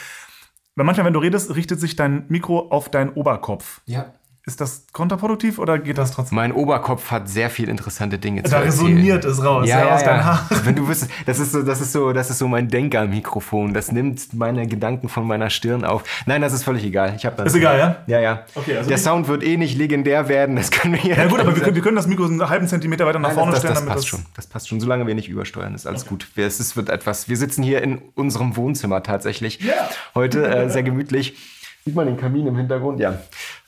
Weil 0.76 0.86
manchmal, 0.86 1.06
wenn 1.06 1.14
du 1.14 1.20
redest, 1.20 1.56
richtet 1.56 1.80
sich 1.80 1.96
dein 1.96 2.26
Mikro 2.28 2.70
auf 2.70 2.90
deinen 2.90 3.12
Oberkopf. 3.12 3.82
Ja. 3.86 4.14
Ist 4.44 4.60
das 4.60 4.88
kontraproduktiv 4.92 5.60
oder 5.60 5.78
geht 5.78 6.00
das 6.00 6.14
trotzdem? 6.14 6.36
Mein 6.36 6.52
Oberkopf 6.52 7.12
hat 7.12 7.30
sehr 7.30 7.52
viel 7.52 7.70
interessante 7.70 8.18
Dinge 8.18 8.42
da 8.42 8.50
zu 8.50 8.56
erzählen. 8.56 8.72
Da 8.72 8.86
resoniert 8.86 9.24
es 9.24 9.44
raus, 9.44 9.68
ja, 9.68 9.86
ja, 9.86 9.94
aus 9.94 10.04
deinem 10.04 10.26
Haar. 10.26 10.50
Wenn 10.64 10.76
du 10.76 10.88
wüsstest, 10.88 11.12
das 11.28 11.38
ist 11.38 11.52
so, 11.52 11.62
das 11.62 11.80
ist 11.80 11.92
so, 11.92 12.12
das 12.12 12.32
ist 12.32 12.40
so 12.40 12.48
mein 12.48 12.68
Denkermikrofon. 12.68 13.76
Das 13.76 13.92
nimmt 13.92 14.34
meine 14.34 14.66
Gedanken 14.66 15.10
von 15.10 15.28
meiner 15.28 15.52
Stirn 15.52 15.86
auf. 15.86 16.04
Nein, 16.26 16.42
das 16.42 16.54
ist 16.54 16.64
völlig 16.64 16.84
egal. 16.84 17.14
Ich 17.16 17.22
das 17.22 17.46
ist 17.46 17.56
egal, 17.56 17.78
ja? 17.78 17.98
Ja, 18.08 18.20
ja. 18.20 18.46
Okay, 18.56 18.78
also 18.78 18.90
Der 18.90 18.98
Sound 18.98 19.28
wird 19.28 19.44
eh 19.44 19.58
nicht 19.58 19.78
legendär 19.78 20.28
werden. 20.28 20.56
Das 20.56 20.72
können 20.72 20.96
wir 20.96 21.16
Ja 21.16 21.28
gut, 21.28 21.40
aber 21.40 21.56
wir 21.56 21.62
können, 21.62 21.76
wir 21.76 21.84
können, 21.84 21.98
das 21.98 22.08
Mikro 22.08 22.26
einen 22.26 22.50
halben 22.50 22.68
Zentimeter 22.68 23.06
weiter 23.06 23.20
nach 23.20 23.30
Nein, 23.30 23.38
vorne 23.38 23.52
das, 23.52 23.60
stellen. 23.60 23.76
Das, 23.76 23.86
das 23.86 23.94
passt 23.94 24.08
schon. 24.08 24.26
Das 24.36 24.48
passt 24.48 24.70
schon. 24.70 24.80
Solange 24.80 25.06
wir 25.06 25.14
nicht 25.14 25.30
übersteuern, 25.30 25.76
ist 25.76 25.86
alles 25.86 26.02
okay. 26.02 26.10
gut. 26.10 26.28
Es 26.36 26.60
ist, 26.60 26.76
wird 26.76 26.90
etwas. 26.90 27.30
Wir 27.30 27.38
sitzen 27.38 27.62
hier 27.62 27.84
in 27.84 28.00
unserem 28.16 28.56
Wohnzimmer 28.56 29.04
tatsächlich. 29.04 29.64
Yeah. 29.64 29.88
Heute 30.16 30.48
äh, 30.48 30.68
sehr 30.68 30.82
gemütlich. 30.82 31.38
Sieht 31.86 31.96
man 31.96 32.06
den 32.06 32.18
Kamin 32.18 32.46
im 32.46 32.56
Hintergrund? 32.56 33.00
Ja. 33.00 33.20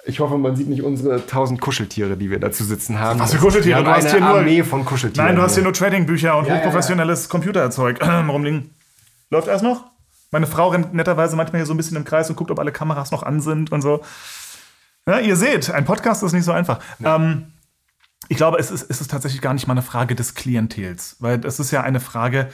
Ich 0.06 0.20
hoffe, 0.20 0.38
man 0.38 0.56
sieht 0.56 0.68
nicht 0.68 0.84
unsere 0.84 1.26
tausend 1.26 1.62
Kuscheltiere, 1.62 2.18
die 2.18 2.30
wir 2.30 2.40
dazu 2.40 2.66
sitzen 2.66 3.00
haben. 3.00 3.20
Was 3.20 3.34
für 3.34 3.40
Kuscheltiere? 3.40 3.80
Wir 3.80 3.84
du 3.86 3.92
hast 3.92 4.12
hier 4.12 4.20
nur 4.20 4.30
Armee 4.30 4.64
von 4.64 4.84
Kuscheltieren. 4.84 5.28
Nein, 5.28 5.36
du 5.38 5.42
hast 5.42 5.54
hier 5.56 5.64
nur 5.64 5.74
Trading-Bücher 5.74 6.38
und 6.38 6.48
ja, 6.48 6.56
hochprofessionelles 6.56 7.22
ja, 7.22 7.26
ja. 7.26 7.32
Computerzeug 7.32 8.00
rumliegen. 8.30 8.72
Läuft 9.30 9.48
erst 9.48 9.64
noch? 9.64 9.86
Meine 10.32 10.48
Frau 10.48 10.70
rennt 10.70 10.94
netterweise 10.94 11.36
manchmal 11.36 11.60
hier 11.60 11.66
so 11.66 11.74
ein 11.74 11.78
bisschen 11.78 11.96
im 11.96 12.04
Kreis 12.04 12.30
und 12.30 12.36
guckt, 12.36 12.52
ob 12.52 12.60
alle 12.60 12.72
Kameras 12.72 13.12
noch 13.12 13.24
an 13.24 13.40
sind 13.40 13.72
und 13.72 13.82
so. 13.82 14.02
Ja, 15.08 15.20
ihr 15.20 15.36
seht, 15.36 15.70
ein 15.72 15.86
Podcast 15.86 16.24
ist 16.24 16.34
nicht 16.34 16.46
so 16.46 16.52
einfach. 16.52 16.80
Ähm, 17.04 17.54
ich 18.30 18.38
glaube, 18.38 18.58
es 18.58 18.72
ist, 18.72 18.90
es 18.90 19.00
ist 19.00 19.12
tatsächlich 19.12 19.42
gar 19.42 19.54
nicht 19.54 19.68
mal 19.68 19.74
eine 19.74 19.82
Frage 19.82 20.16
des 20.16 20.34
Klientels, 20.34 21.18
weil 21.20 21.46
es 21.46 21.60
ist 21.60 21.72
ja 21.72 21.82
eine 21.82 22.00
Frage, 22.00 22.50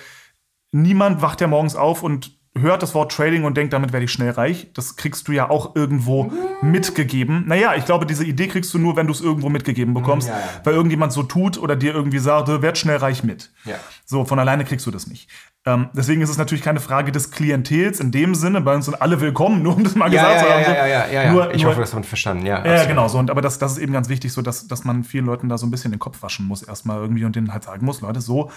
niemand 0.71 1.21
wacht 1.21 1.41
ja 1.41 1.47
morgens 1.47 1.75
auf 1.75 2.03
und 2.03 2.38
hört 2.61 2.83
das 2.83 2.93
Wort 2.95 3.11
Trading 3.11 3.43
und 3.43 3.57
denkt, 3.57 3.73
damit 3.73 3.93
werde 3.93 4.05
ich 4.05 4.11
schnell 4.11 4.31
reich. 4.31 4.71
Das 4.73 4.95
kriegst 4.95 5.27
du 5.27 5.31
ja 5.31 5.49
auch 5.49 5.75
irgendwo 5.75 6.23
mhm. 6.23 6.71
mitgegeben. 6.71 7.43
Naja, 7.47 7.75
ich 7.75 7.85
glaube, 7.85 8.05
diese 8.05 8.25
Idee 8.25 8.47
kriegst 8.47 8.73
du 8.73 8.79
nur, 8.79 8.95
wenn 8.95 9.07
du 9.07 9.13
es 9.13 9.21
irgendwo 9.21 9.49
mitgegeben 9.49 9.93
bekommst, 9.93 10.27
ja, 10.27 10.35
ja. 10.35 10.45
weil 10.63 10.73
irgendjemand 10.73 11.13
so 11.13 11.23
tut 11.23 11.57
oder 11.57 11.75
dir 11.75 11.93
irgendwie 11.93 12.19
sagt, 12.19 12.47
werd 12.47 12.77
schnell 12.77 12.97
reich 12.97 13.23
mit. 13.23 13.51
Ja. 13.65 13.75
So, 14.05 14.25
von 14.25 14.39
alleine 14.39 14.65
kriegst 14.65 14.85
du 14.85 14.91
das 14.91 15.07
nicht. 15.07 15.29
Ähm, 15.65 15.89
deswegen 15.93 16.21
ist 16.21 16.29
es 16.29 16.37
natürlich 16.37 16.63
keine 16.63 16.79
Frage 16.79 17.11
des 17.11 17.31
Klientels 17.31 17.99
in 17.99 18.11
dem 18.11 18.33
Sinne, 18.33 18.61
bei 18.61 18.73
uns 18.73 18.85
sind 18.85 19.01
alle 19.01 19.19
willkommen, 19.19 19.61
nur 19.61 19.75
um 19.75 19.83
das 19.83 19.95
mal 19.95 20.09
gesagt 20.09 20.39
zu 20.39 20.49
haben. 20.49 20.61
Ja, 20.61 20.87
ja, 20.87 21.07
ja, 21.07 21.23
ja, 21.23 21.31
Nur, 21.33 21.53
ich 21.53 21.61
nur, 21.61 21.71
hoffe, 21.71 21.81
das 21.81 21.93
man 21.93 22.05
verstanden, 22.05 22.45
ja. 22.45 22.65
Ja, 22.65 22.85
genau 22.85 23.07
so. 23.09 23.17
Und, 23.17 23.29
aber 23.29 23.41
das, 23.41 23.59
das 23.59 23.73
ist 23.73 23.77
eben 23.79 23.91
ganz 23.91 24.07
wichtig, 24.07 24.31
so 24.31 24.41
dass, 24.41 24.67
dass 24.67 24.85
man 24.85 25.03
vielen 25.03 25.25
Leuten 25.25 25.49
da 25.49 25.57
so 25.57 25.67
ein 25.67 25.71
bisschen 25.71 25.91
den 25.91 25.99
Kopf 25.99 26.21
waschen 26.23 26.47
muss, 26.47 26.63
erstmal 26.63 26.99
irgendwie 26.99 27.25
und 27.25 27.35
denen 27.35 27.53
halt 27.53 27.65
sagen 27.65 27.85
muss, 27.85 27.99
Leute, 28.01 28.21
so, 28.21 28.51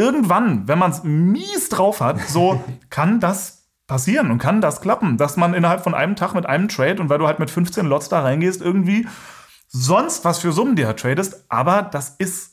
irgendwann, 0.00 0.66
wenn 0.66 0.78
man 0.78 0.90
es 0.90 1.04
mies 1.04 1.68
drauf 1.68 2.00
hat, 2.00 2.20
so 2.28 2.64
kann 2.90 3.20
das 3.20 3.68
passieren 3.86 4.30
und 4.30 4.38
kann 4.38 4.60
das 4.60 4.80
klappen, 4.80 5.16
dass 5.18 5.36
man 5.36 5.52
innerhalb 5.52 5.82
von 5.82 5.94
einem 5.94 6.16
Tag 6.16 6.34
mit 6.34 6.46
einem 6.46 6.68
Trade 6.68 7.02
und 7.02 7.08
weil 7.08 7.18
du 7.18 7.26
halt 7.26 7.38
mit 7.38 7.50
15 7.50 7.86
Lots 7.86 8.08
da 8.08 8.20
reingehst, 8.20 8.62
irgendwie 8.62 9.06
sonst 9.68 10.24
was 10.24 10.38
für 10.38 10.52
Summen 10.52 10.76
dir 10.76 10.94
tradest, 10.96 11.44
aber 11.48 11.82
das 11.82 12.10
ist 12.18 12.50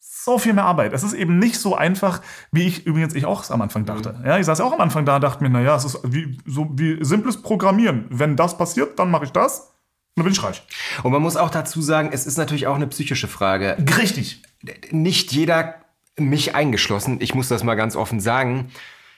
so 0.00 0.38
viel 0.38 0.52
mehr 0.52 0.64
Arbeit. 0.64 0.92
Es 0.92 1.02
ist 1.02 1.12
eben 1.12 1.38
nicht 1.38 1.58
so 1.58 1.76
einfach, 1.76 2.20
wie 2.50 2.66
ich 2.66 2.86
übrigens 2.86 3.14
ich 3.14 3.26
auch 3.26 3.48
am 3.50 3.62
Anfang 3.62 3.84
dachte. 3.84 4.14
Mhm. 4.18 4.26
Ja, 4.26 4.38
ich 4.38 4.46
saß 4.46 4.60
auch 4.60 4.72
am 4.72 4.80
Anfang 4.80 5.04
da 5.04 5.16
und 5.16 5.22
dachte 5.22 5.42
mir, 5.42 5.50
naja, 5.50 5.76
es 5.76 5.84
ist 5.84 6.00
wie, 6.04 6.38
so 6.46 6.70
wie 6.72 7.04
simples 7.04 7.42
Programmieren. 7.42 8.06
Wenn 8.10 8.36
das 8.36 8.56
passiert, 8.56 8.98
dann 8.98 9.10
mache 9.10 9.24
ich 9.24 9.32
das. 9.32 9.60
Und 9.60 9.68
dann 10.16 10.24
bin 10.24 10.32
ich 10.32 10.42
reich. 10.42 10.62
Und 11.02 11.12
man 11.12 11.20
muss 11.20 11.36
auch 11.36 11.50
dazu 11.50 11.82
sagen, 11.82 12.10
es 12.12 12.26
ist 12.26 12.38
natürlich 12.38 12.66
auch 12.66 12.76
eine 12.76 12.86
psychische 12.86 13.28
Frage. 13.28 13.76
Richtig. 13.98 14.42
Nicht 14.90 15.32
jeder 15.32 15.83
mich 16.18 16.54
eingeschlossen, 16.54 17.18
ich 17.20 17.34
muss 17.34 17.48
das 17.48 17.64
mal 17.64 17.74
ganz 17.74 17.96
offen 17.96 18.20
sagen, 18.20 18.70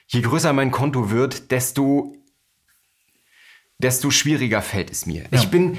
je 0.07 0.21
größer 0.21 0.53
mein 0.53 0.71
Konto 0.71 1.11
wird, 1.11 1.51
desto, 1.51 2.15
desto 3.77 4.09
schwieriger 4.11 4.61
fällt 4.61 4.91
es 4.91 5.05
mir. 5.05 5.23
Ja. 5.23 5.39
Ich 5.39 5.49
bin, 5.49 5.77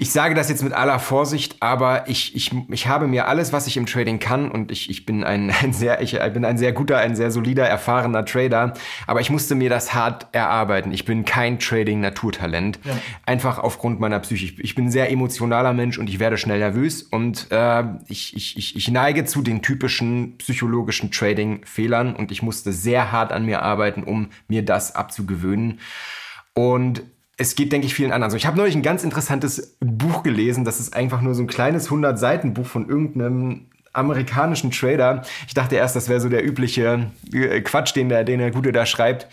Ich 0.00 0.12
sage 0.12 0.34
das 0.34 0.48
jetzt 0.48 0.62
mit 0.62 0.72
aller 0.72 0.98
Vorsicht, 1.00 1.56
aber 1.60 2.08
ich, 2.08 2.34
ich, 2.36 2.52
ich 2.68 2.86
habe 2.86 3.08
mir 3.08 3.26
alles, 3.26 3.52
was 3.52 3.66
ich 3.66 3.76
im 3.76 3.86
Trading 3.86 4.20
kann, 4.20 4.50
und 4.50 4.70
ich, 4.70 4.88
ich 4.90 5.04
bin 5.04 5.24
ein, 5.24 5.50
ein 5.62 5.72
sehr, 5.72 6.00
ich 6.00 6.18
bin 6.32 6.44
ein 6.44 6.58
sehr 6.58 6.72
guter, 6.72 6.98
ein 6.98 7.16
sehr 7.16 7.30
solider, 7.30 7.66
erfahrener 7.66 8.24
Trader, 8.24 8.74
aber 9.06 9.20
ich 9.20 9.30
musste 9.30 9.54
mir 9.54 9.70
das 9.70 9.94
hart 9.94 10.28
erarbeiten. 10.32 10.92
Ich 10.92 11.04
bin 11.04 11.24
kein 11.24 11.58
Trading-Naturtalent. 11.58 12.78
Ja. 12.84 12.92
Einfach 13.26 13.58
aufgrund 13.58 14.00
meiner 14.00 14.20
Psyche. 14.20 14.54
Ich 14.62 14.74
bin 14.74 14.86
ein 14.86 14.90
sehr 14.90 15.10
emotionaler 15.10 15.72
Mensch 15.72 15.98
und 15.98 16.08
ich 16.08 16.18
werde 16.18 16.38
schnell 16.38 16.58
nervös 16.58 17.02
und 17.02 17.50
äh, 17.50 17.84
ich, 18.06 18.36
ich, 18.36 18.56
ich, 18.56 18.76
ich 18.76 18.90
neige 18.90 19.24
zu 19.24 19.42
den 19.42 19.62
typischen 19.62 20.38
psychologischen 20.38 21.10
Trading-Fehlern 21.10 22.14
und 22.14 22.30
ich 22.30 22.42
musste 22.42 22.72
sehr 22.72 23.10
hart 23.10 23.32
an 23.32 23.44
mir 23.44 23.62
arbeiten, 23.62 24.04
um 24.04 24.28
mir 24.46 24.64
das 24.64 24.94
abzugewöhnen. 24.94 25.80
Und 26.54 27.02
es 27.38 27.54
geht, 27.54 27.72
denke 27.72 27.86
ich, 27.86 27.94
vielen 27.94 28.12
anderen 28.12 28.32
so. 28.32 28.36
Ich 28.36 28.46
habe 28.46 28.56
neulich 28.56 28.74
ein 28.74 28.82
ganz 28.82 29.04
interessantes 29.04 29.76
Buch 29.80 30.24
gelesen. 30.24 30.64
Das 30.64 30.80
ist 30.80 30.94
einfach 30.94 31.20
nur 31.20 31.34
so 31.34 31.42
ein 31.42 31.46
kleines 31.46 31.88
100-Seiten-Buch 31.88 32.66
von 32.66 32.88
irgendeinem 32.88 33.68
amerikanischen 33.92 34.72
Trader. 34.72 35.22
Ich 35.46 35.54
dachte 35.54 35.76
erst, 35.76 35.96
das 35.96 36.08
wäre 36.08 36.20
so 36.20 36.28
der 36.28 36.44
übliche 36.44 37.10
äh, 37.32 37.60
Quatsch, 37.60 37.94
den 37.94 38.08
der, 38.08 38.24
den 38.24 38.40
der 38.40 38.50
Gute 38.50 38.72
da 38.72 38.84
schreibt. 38.84 39.28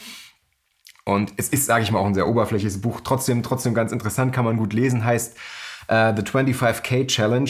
Und 1.03 1.33
es 1.38 1.50
ist, 1.50 1.65
sage 1.65 1.83
ich 1.83 1.91
mal, 1.91 2.00
auch 2.00 2.05
ein 2.05 2.13
sehr 2.13 2.27
oberflächliches 2.27 2.79
Buch. 2.79 3.01
Trotzdem, 3.03 3.43
trotzdem 3.43 3.74
ganz 3.74 3.91
interessant, 3.91 4.33
kann 4.33 4.45
man 4.45 4.57
gut 4.57 4.74
lesen. 4.74 5.03
Heißt 5.03 5.35
uh, 5.89 6.13
The 6.15 6.21
25K 6.21 7.07
Challenge. 7.07 7.50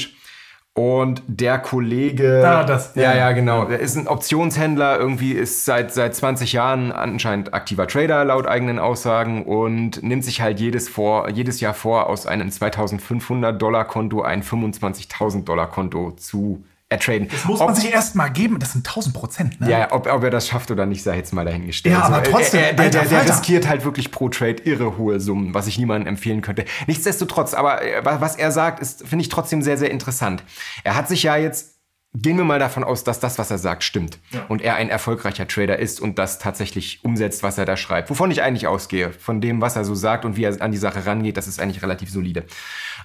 Und 0.78 1.24
der 1.28 1.60
Kollege. 1.60 2.44
Ah, 2.46 2.66
das. 2.66 2.96
Ja, 2.96 3.04
ja, 3.04 3.16
ja, 3.16 3.32
genau. 3.32 3.66
Er 3.66 3.80
ist 3.80 3.96
ein 3.96 4.10
Optionshändler, 4.10 5.00
irgendwie 5.00 5.32
ist 5.32 5.64
seit, 5.64 5.94
seit 5.94 6.14
20 6.14 6.52
Jahren 6.52 6.92
anscheinend 6.92 7.54
aktiver 7.54 7.88
Trader, 7.88 8.26
laut 8.26 8.46
eigenen 8.46 8.78
Aussagen, 8.78 9.46
und 9.46 10.04
nimmt 10.04 10.26
sich 10.26 10.42
halt 10.42 10.60
jedes, 10.60 10.90
vor, 10.90 11.30
jedes 11.30 11.62
Jahr 11.62 11.74
vor, 11.74 12.10
aus 12.10 12.28
einem 12.28 12.52
2500 12.52 13.62
Dollar 13.62 13.86
Konto 13.86 14.22
ein 14.22 14.44
25.000 14.44 15.46
Dollar 15.46 15.70
Konto 15.70 16.12
zu 16.12 16.66
ertraden. 16.96 17.28
Das 17.30 17.46
muss 17.46 17.62
ob, 17.62 17.68
man 17.68 17.76
sich 17.76 17.92
erst 17.92 18.16
mal 18.16 18.30
geben. 18.30 18.60
Das 18.60 18.74
sind 18.74 18.88
1000 18.88 19.16
Prozent. 19.16 19.62
Ne? 19.62 19.70
Ja, 19.70 19.92
ob, 19.92 20.08
ob 20.08 20.24
er 20.24 20.30
das 20.30 20.48
schafft 20.48 20.72
oder 20.72 20.86
nicht, 20.86 21.04
sei 21.04 21.18
jetzt 21.18 21.34
mal 21.34 21.46
dahingestellt. 21.46 21.96
Ja, 21.96 22.04
aber 22.04 22.18
also, 22.18 22.32
trotzdem. 22.32 22.62
Er, 22.62 22.74
der, 22.74 22.90
der, 22.90 23.06
der, 23.06 23.30
riskiert 23.30 23.68
halt 23.68 23.86
wirklich 23.86 24.12
pro 24.12 24.30
Trade 24.30 24.64
irre 24.64 24.98
hohe 24.98 25.20
Summen, 25.20 25.54
was 25.54 25.68
ich 25.68 25.78
niemandem 25.78 26.08
empfehlen 26.08 26.42
könnte. 26.42 26.66
Nichtsdestotrotz, 26.88 27.54
aber 27.54 27.84
äh, 27.84 28.04
was 28.04 28.36
er 28.36 28.52
sagt, 28.52 28.80
ist, 28.80 29.08
finde 29.08 29.24
ich 29.24 29.30
trotzdem 29.30 29.62
sehr, 29.62 29.78
sehr 29.78 29.92
interessant. 29.92 30.44
Er 30.84 30.96
hat 30.96 31.08
sich 31.08 31.24
ja 31.24 31.36
jetzt 31.36 31.76
Gehen 32.18 32.38
wir 32.38 32.46
mal 32.46 32.60
davon 32.60 32.86
aus, 32.86 33.04
dass 33.04 33.20
das, 33.20 33.38
was 33.40 33.52
er 33.52 33.58
sagt, 33.58 33.84
stimmt. 33.84 34.20
Ja. 34.32 34.46
Und 34.48 34.62
er 34.62 34.76
ein 34.76 34.88
erfolgreicher 34.88 35.50
Trader 35.50 35.78
ist 35.80 36.00
und 36.00 36.18
das 36.18 36.40
tatsächlich 36.40 37.04
umsetzt, 37.04 37.44
was 37.44 37.58
er 37.58 37.66
da 37.66 37.76
schreibt. 37.76 38.10
Wovon 38.10 38.32
ich 38.32 38.42
eigentlich 38.42 38.68
ausgehe. 38.68 39.12
Von 39.12 39.42
dem, 39.42 39.60
was 39.60 39.76
er 39.76 39.84
so 39.84 39.96
sagt 39.96 40.24
und 40.24 40.38
wie 40.38 40.46
er 40.46 40.62
an 40.62 40.72
die 40.72 40.78
Sache 40.78 41.06
rangeht, 41.06 41.36
das 41.36 41.48
ist 41.48 41.60
eigentlich 41.60 41.84
relativ 41.84 42.10
solide. 42.10 42.46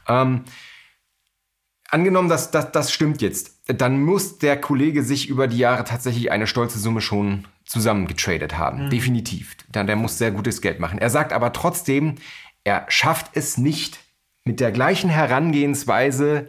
Ähm, 0.06 0.44
Angenommen, 1.90 2.28
dass 2.28 2.50
das, 2.50 2.70
das 2.70 2.92
stimmt 2.92 3.20
jetzt, 3.20 3.58
dann 3.66 4.02
muss 4.02 4.38
der 4.38 4.60
Kollege 4.60 5.02
sich 5.02 5.28
über 5.28 5.48
die 5.48 5.58
Jahre 5.58 5.84
tatsächlich 5.84 6.30
eine 6.30 6.46
stolze 6.46 6.78
Summe 6.78 7.00
schon 7.00 7.46
zusammengetradet 7.64 8.56
haben. 8.56 8.86
Mhm. 8.86 8.90
Definitiv. 8.90 9.56
Dann 9.70 9.86
der 9.86 9.96
muss 9.96 10.18
sehr 10.18 10.30
gutes 10.30 10.60
Geld 10.60 10.78
machen. 10.78 10.98
Er 10.98 11.10
sagt 11.10 11.32
aber 11.32 11.52
trotzdem, 11.52 12.16
er 12.64 12.86
schafft 12.88 13.32
es 13.34 13.58
nicht 13.58 13.98
mit 14.44 14.60
der 14.60 14.72
gleichen 14.72 15.10
Herangehensweise 15.10 16.48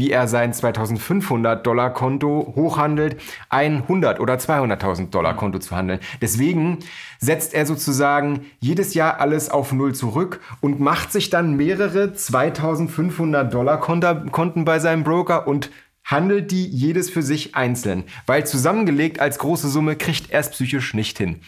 wie 0.00 0.10
er 0.10 0.28
sein 0.28 0.54
2500 0.54 1.66
Dollar 1.66 1.92
Konto 1.92 2.54
hochhandelt, 2.56 3.20
ein 3.50 3.82
100 3.82 4.18
oder 4.18 4.36
200.000 4.36 5.10
Dollar 5.10 5.36
Konto 5.36 5.58
zu 5.58 5.76
handeln. 5.76 6.00
Deswegen 6.22 6.78
setzt 7.18 7.52
er 7.52 7.66
sozusagen 7.66 8.46
jedes 8.60 8.94
Jahr 8.94 9.20
alles 9.20 9.50
auf 9.50 9.72
Null 9.72 9.94
zurück 9.94 10.40
und 10.62 10.80
macht 10.80 11.12
sich 11.12 11.28
dann 11.28 11.54
mehrere 11.54 12.14
2500 12.14 13.52
Dollar 13.52 13.78
Konten 13.78 14.64
bei 14.64 14.78
seinem 14.78 15.04
Broker 15.04 15.46
und 15.46 15.70
handelt 16.02 16.50
die 16.50 16.66
jedes 16.66 17.10
für 17.10 17.22
sich 17.22 17.54
einzeln, 17.54 18.04
weil 18.24 18.46
zusammengelegt 18.46 19.20
als 19.20 19.38
große 19.38 19.68
Summe 19.68 19.96
kriegt 19.96 20.30
er 20.30 20.40
es 20.40 20.50
psychisch 20.50 20.94
nicht 20.94 21.18
hin. 21.18 21.40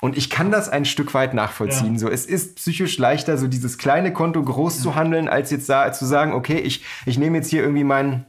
Und 0.00 0.16
ich 0.16 0.30
kann 0.30 0.50
das 0.50 0.68
ein 0.68 0.84
Stück 0.84 1.12
weit 1.14 1.34
nachvollziehen. 1.34 1.94
Ja. 1.94 1.98
So, 1.98 2.08
es 2.08 2.24
ist 2.24 2.56
psychisch 2.56 2.98
leichter, 2.98 3.36
so 3.36 3.48
dieses 3.48 3.78
kleine 3.78 4.12
Konto 4.12 4.42
groß 4.42 4.80
zu 4.80 4.94
handeln, 4.94 5.28
als 5.28 5.50
jetzt 5.50 5.68
da 5.68 5.92
zu 5.92 6.04
sagen, 6.06 6.32
okay, 6.32 6.58
ich, 6.58 6.84
ich 7.04 7.18
nehme 7.18 7.38
jetzt 7.38 7.50
hier 7.50 7.62
irgendwie 7.62 7.84
mein 7.84 8.24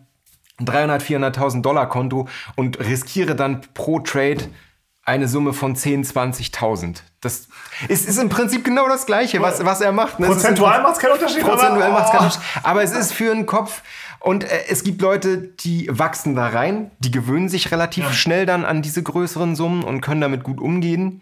300, 0.60 1.04
400.000 1.04 1.62
Dollar 1.62 1.88
Konto 1.88 2.28
und 2.56 2.80
riskiere 2.80 3.36
dann 3.36 3.62
pro 3.74 4.00
Trade 4.00 4.50
eine 5.06 5.28
Summe 5.28 5.54
von 5.54 5.76
10, 5.76 6.06
20.000. 6.06 6.98
Das 7.22 7.48
ist, 7.88 8.08
ist 8.08 8.18
im 8.18 8.30
Prinzip 8.30 8.64
genau 8.64 8.88
das 8.88 9.06
Gleiche, 9.06 9.42
was, 9.42 9.64
was 9.64 9.82
er 9.82 9.92
macht. 9.92 10.20
Ne? 10.20 10.28
Prozentual 10.28 10.82
macht 10.82 10.94
es 10.94 11.00
keinen 11.00 11.14
Unterschied. 11.14 11.42
Prozentual 11.42 11.92
macht 11.92 12.06
es 12.06 12.12
keinen 12.12 12.26
Unterschied. 12.26 12.44
Aber 12.64 12.84
es 12.84 12.92
ist 12.92 13.14
für 13.14 13.34
den 13.34 13.46
Kopf. 13.46 13.82
Und 14.20 14.44
äh, 14.44 14.66
es 14.70 14.84
gibt 14.84 15.02
Leute, 15.02 15.38
die 15.38 15.88
wachsen 15.90 16.36
da 16.36 16.48
rein, 16.48 16.92
die 17.00 17.12
gewöhnen 17.12 17.50
sich 17.50 17.72
relativ 17.72 18.06
ja. 18.06 18.14
schnell 18.14 18.46
dann 18.46 18.66
an 18.66 18.82
diese 18.82 19.02
größeren 19.02 19.56
Summen 19.56 19.84
und 19.84 20.02
können 20.02 20.22
damit 20.22 20.44
gut 20.44 20.60
umgehen 20.60 21.22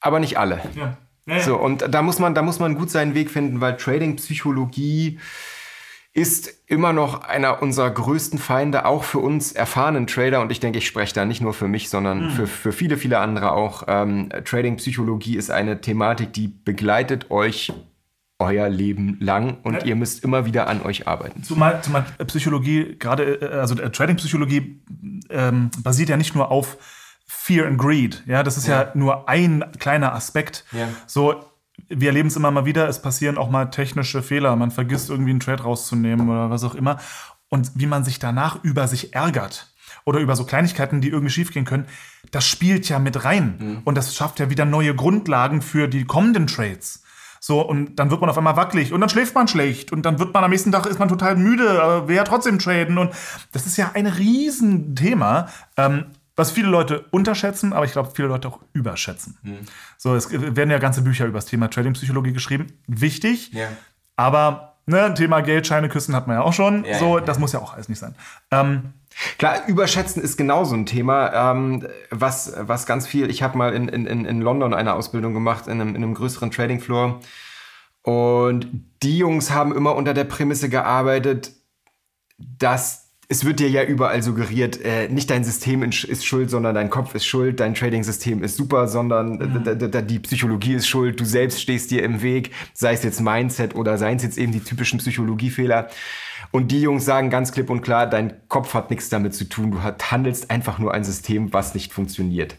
aber 0.00 0.20
nicht 0.20 0.38
alle. 0.38 0.60
Ja. 0.74 0.96
Ja, 1.26 1.36
ja. 1.36 1.42
So, 1.42 1.56
und 1.56 1.84
da 1.92 2.02
muss 2.02 2.18
man, 2.18 2.34
da 2.34 2.42
muss 2.42 2.58
man 2.58 2.74
gut 2.74 2.90
seinen 2.90 3.14
Weg 3.14 3.30
finden, 3.30 3.60
weil 3.60 3.76
Trading-Psychologie 3.76 5.18
ist 6.12 6.52
immer 6.66 6.92
noch 6.92 7.22
einer 7.22 7.62
unserer 7.62 7.90
größten 7.90 8.38
Feinde, 8.38 8.84
auch 8.84 9.04
für 9.04 9.20
uns 9.20 9.52
erfahrenen 9.52 10.08
Trader. 10.08 10.40
Und 10.40 10.50
ich 10.50 10.58
denke, 10.58 10.78
ich 10.78 10.86
spreche 10.86 11.14
da 11.14 11.24
nicht 11.24 11.40
nur 11.40 11.54
für 11.54 11.68
mich, 11.68 11.88
sondern 11.88 12.24
mhm. 12.24 12.30
für, 12.30 12.46
für 12.48 12.72
viele, 12.72 12.96
viele 12.96 13.18
andere 13.18 13.52
auch. 13.52 13.84
Ähm, 13.86 14.28
Trading-Psychologie 14.44 15.36
ist 15.36 15.50
eine 15.50 15.80
Thematik, 15.80 16.32
die 16.32 16.48
begleitet 16.48 17.30
euch 17.30 17.72
euer 18.40 18.68
Leben 18.68 19.18
lang 19.20 19.58
und 19.62 19.74
ja. 19.74 19.84
ihr 19.84 19.96
müsst 19.96 20.24
immer 20.24 20.46
wieder 20.46 20.66
an 20.66 20.82
euch 20.82 21.06
arbeiten. 21.06 21.42
Zumal, 21.42 21.82
zumal 21.82 22.06
Psychologie, 22.26 22.96
gerade, 22.98 23.40
äh, 23.42 23.58
also 23.58 23.74
Trading-Psychologie 23.74 24.80
ähm, 25.28 25.70
basiert 25.82 26.08
ja 26.08 26.16
nicht 26.16 26.34
nur 26.34 26.50
auf 26.50 26.78
Fear 27.32 27.68
and 27.68 27.78
Greed. 27.78 28.24
Ja, 28.26 28.42
das 28.42 28.56
ist 28.56 28.66
ja, 28.66 28.82
ja 28.82 28.90
nur 28.94 29.28
ein 29.28 29.64
kleiner 29.78 30.14
Aspekt. 30.14 30.64
Ja. 30.72 30.88
So, 31.06 31.44
wir 31.88 32.08
erleben 32.08 32.26
es 32.26 32.34
immer 32.34 32.50
mal 32.50 32.64
wieder, 32.64 32.88
es 32.88 33.00
passieren 33.00 33.38
auch 33.38 33.48
mal 33.48 33.66
technische 33.66 34.20
Fehler. 34.20 34.56
Man 34.56 34.72
vergisst 34.72 35.10
irgendwie 35.10 35.30
einen 35.30 35.38
Trade 35.38 35.62
rauszunehmen 35.62 36.28
oder 36.28 36.50
was 36.50 36.64
auch 36.64 36.74
immer. 36.74 36.98
Und 37.48 37.70
wie 37.76 37.86
man 37.86 38.02
sich 38.02 38.18
danach 38.18 38.64
über 38.64 38.88
sich 38.88 39.14
ärgert 39.14 39.72
oder 40.04 40.18
über 40.18 40.34
so 40.34 40.44
Kleinigkeiten, 40.44 41.00
die 41.00 41.08
irgendwie 41.08 41.30
schiefgehen 41.30 41.64
können, 41.64 41.86
das 42.32 42.48
spielt 42.48 42.88
ja 42.88 42.98
mit 42.98 43.24
rein. 43.24 43.54
Mhm. 43.58 43.78
Und 43.84 43.94
das 43.96 44.12
schafft 44.12 44.40
ja 44.40 44.50
wieder 44.50 44.64
neue 44.64 44.96
Grundlagen 44.96 45.62
für 45.62 45.86
die 45.86 46.04
kommenden 46.04 46.48
Trades. 46.48 47.04
So, 47.38 47.60
und 47.62 47.96
dann 47.96 48.10
wird 48.10 48.20
man 48.20 48.28
auf 48.28 48.38
einmal 48.38 48.56
wackelig 48.56 48.92
und 48.92 49.00
dann 49.00 49.08
schläft 49.08 49.36
man 49.36 49.46
schlecht 49.46 49.92
und 49.92 50.02
dann 50.02 50.18
wird 50.18 50.34
man 50.34 50.42
am 50.42 50.50
nächsten 50.50 50.72
Tag 50.72 50.84
ist 50.86 50.98
man 50.98 51.08
total 51.08 51.36
müde, 51.36 51.80
aber 51.80 52.08
will 52.08 52.16
ja 52.16 52.24
trotzdem 52.24 52.58
traden. 52.58 52.98
Und 52.98 53.14
das 53.52 53.66
ist 53.66 53.76
ja 53.76 53.92
ein 53.94 54.06
Riesenthema. 54.06 55.48
Ähm, 55.76 56.06
was 56.40 56.50
viele 56.50 56.68
Leute 56.68 57.04
unterschätzen, 57.10 57.72
aber 57.72 57.84
ich 57.84 57.92
glaube, 57.92 58.10
viele 58.14 58.28
Leute 58.28 58.48
auch 58.48 58.60
überschätzen. 58.72 59.38
Mhm. 59.42 59.58
So, 59.96 60.14
es 60.14 60.30
werden 60.30 60.70
ja 60.70 60.78
ganze 60.78 61.02
Bücher 61.02 61.26
über 61.26 61.38
das 61.38 61.46
Thema 61.46 61.68
Trading-Psychologie 61.68 62.32
geschrieben. 62.32 62.68
Wichtig, 62.86 63.52
ja. 63.52 63.68
aber 64.16 64.78
ne, 64.86 65.14
Thema 65.14 65.40
Geldscheine 65.40 65.88
küssen 65.88 66.16
hat 66.16 66.26
man 66.26 66.36
ja 66.36 66.42
auch 66.42 66.52
schon. 66.52 66.84
Ja, 66.84 66.98
so, 66.98 67.18
ja, 67.18 67.24
das 67.24 67.38
muss 67.38 67.52
ja 67.52 67.60
auch 67.60 67.74
alles 67.74 67.88
nicht 67.88 67.98
sein. 67.98 68.14
Ähm, 68.50 68.94
Klar, 69.38 69.66
überschätzen 69.66 70.22
ist 70.22 70.36
genauso 70.36 70.74
ein 70.74 70.86
Thema, 70.86 71.52
ähm, 71.52 71.86
was, 72.10 72.54
was 72.56 72.86
ganz 72.86 73.06
viel, 73.06 73.28
ich 73.28 73.42
habe 73.42 73.58
mal 73.58 73.74
in, 73.74 73.88
in, 73.88 74.06
in 74.06 74.40
London 74.40 74.72
eine 74.72 74.94
Ausbildung 74.94 75.34
gemacht, 75.34 75.66
in 75.66 75.80
einem, 75.80 75.90
in 75.90 75.96
einem 75.96 76.14
größeren 76.14 76.50
Trading 76.50 76.80
Floor. 76.80 77.20
Und 78.02 78.68
die 79.02 79.18
Jungs 79.18 79.50
haben 79.50 79.74
immer 79.74 79.96
unter 79.96 80.14
der 80.14 80.24
Prämisse 80.24 80.68
gearbeitet, 80.68 81.52
dass 82.38 83.09
es 83.32 83.44
wird 83.44 83.60
dir 83.60 83.70
ja 83.70 83.84
überall 83.84 84.24
suggeriert, 84.24 84.84
äh, 84.84 85.08
nicht 85.08 85.30
dein 85.30 85.44
System 85.44 85.84
ist 85.84 86.26
schuld, 86.26 86.50
sondern 86.50 86.74
dein 86.74 86.90
Kopf 86.90 87.14
ist 87.14 87.24
schuld, 87.24 87.60
dein 87.60 87.74
Trading-System 87.74 88.42
ist 88.42 88.56
super, 88.56 88.88
sondern 88.88 89.34
mhm. 89.34 90.06
die 90.08 90.18
Psychologie 90.18 90.74
ist 90.74 90.88
schuld, 90.88 91.20
du 91.20 91.24
selbst 91.24 91.62
stehst 91.62 91.92
dir 91.92 92.02
im 92.02 92.22
Weg, 92.22 92.50
sei 92.74 92.92
es 92.92 93.04
jetzt 93.04 93.20
Mindset 93.20 93.76
oder 93.76 93.98
seien 93.98 94.16
es 94.16 94.24
jetzt 94.24 94.36
eben 94.36 94.50
die 94.50 94.58
typischen 94.58 94.98
Psychologiefehler. 94.98 95.88
Und 96.50 96.72
die 96.72 96.80
Jungs 96.80 97.04
sagen 97.04 97.30
ganz 97.30 97.52
klipp 97.52 97.70
und 97.70 97.82
klar, 97.82 98.08
dein 98.08 98.32
Kopf 98.48 98.74
hat 98.74 98.90
nichts 98.90 99.08
damit 99.10 99.32
zu 99.32 99.44
tun, 99.44 99.70
du 99.70 99.80
handelst 99.80 100.50
einfach 100.50 100.80
nur 100.80 100.92
ein 100.92 101.04
System, 101.04 101.52
was 101.52 101.74
nicht 101.74 101.92
funktioniert. 101.92 102.56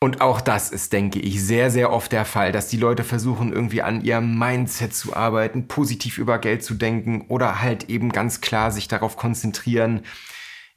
Und 0.00 0.20
auch 0.20 0.40
das 0.40 0.70
ist, 0.70 0.92
denke 0.92 1.18
ich, 1.18 1.42
sehr, 1.44 1.72
sehr 1.72 1.92
oft 1.92 2.12
der 2.12 2.24
Fall, 2.24 2.52
dass 2.52 2.68
die 2.68 2.76
Leute 2.76 3.02
versuchen, 3.02 3.52
irgendwie 3.52 3.82
an 3.82 4.04
ihrem 4.04 4.38
Mindset 4.38 4.94
zu 4.94 5.16
arbeiten, 5.16 5.66
positiv 5.66 6.18
über 6.18 6.38
Geld 6.38 6.62
zu 6.62 6.74
denken 6.74 7.24
oder 7.28 7.60
halt 7.60 7.90
eben 7.90 8.12
ganz 8.12 8.40
klar 8.40 8.70
sich 8.70 8.86
darauf 8.86 9.16
konzentrieren, 9.16 10.02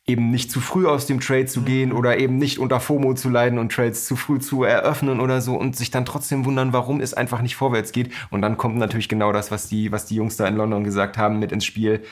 eben 0.08 0.32
nicht 0.32 0.50
zu 0.50 0.60
früh 0.60 0.88
aus 0.88 1.06
dem 1.06 1.20
Trade 1.20 1.46
zu 1.46 1.62
gehen 1.62 1.90
mhm. 1.90 1.98
oder 1.98 2.18
eben 2.18 2.38
nicht 2.38 2.58
unter 2.58 2.80
FOMO 2.80 3.14
zu 3.14 3.30
leiden 3.30 3.60
und 3.60 3.72
Trades 3.72 4.06
zu 4.06 4.16
früh 4.16 4.40
zu 4.40 4.64
eröffnen 4.64 5.20
oder 5.20 5.40
so 5.42 5.56
und 5.56 5.76
sich 5.76 5.92
dann 5.92 6.06
trotzdem 6.06 6.46
wundern, 6.46 6.74
warum 6.74 7.00
es 7.00 7.14
einfach 7.14 7.42
nicht 7.44 7.56
vorwärts 7.56 7.92
geht. 7.92 8.12
Und 8.32 8.42
dann 8.42 8.58
kommt 8.58 8.78
natürlich 8.78 9.08
genau 9.08 9.32
das, 9.32 9.52
was 9.52 9.68
die, 9.68 9.92
was 9.92 10.08
die 10.08 10.16
Jungs 10.16 10.38
da 10.38 10.48
in 10.48 10.56
London 10.56 10.84
gesagt 10.84 11.20
haben, 11.20 11.38
mit 11.38 11.52
ins 11.52 11.66
Spiel 11.66 12.04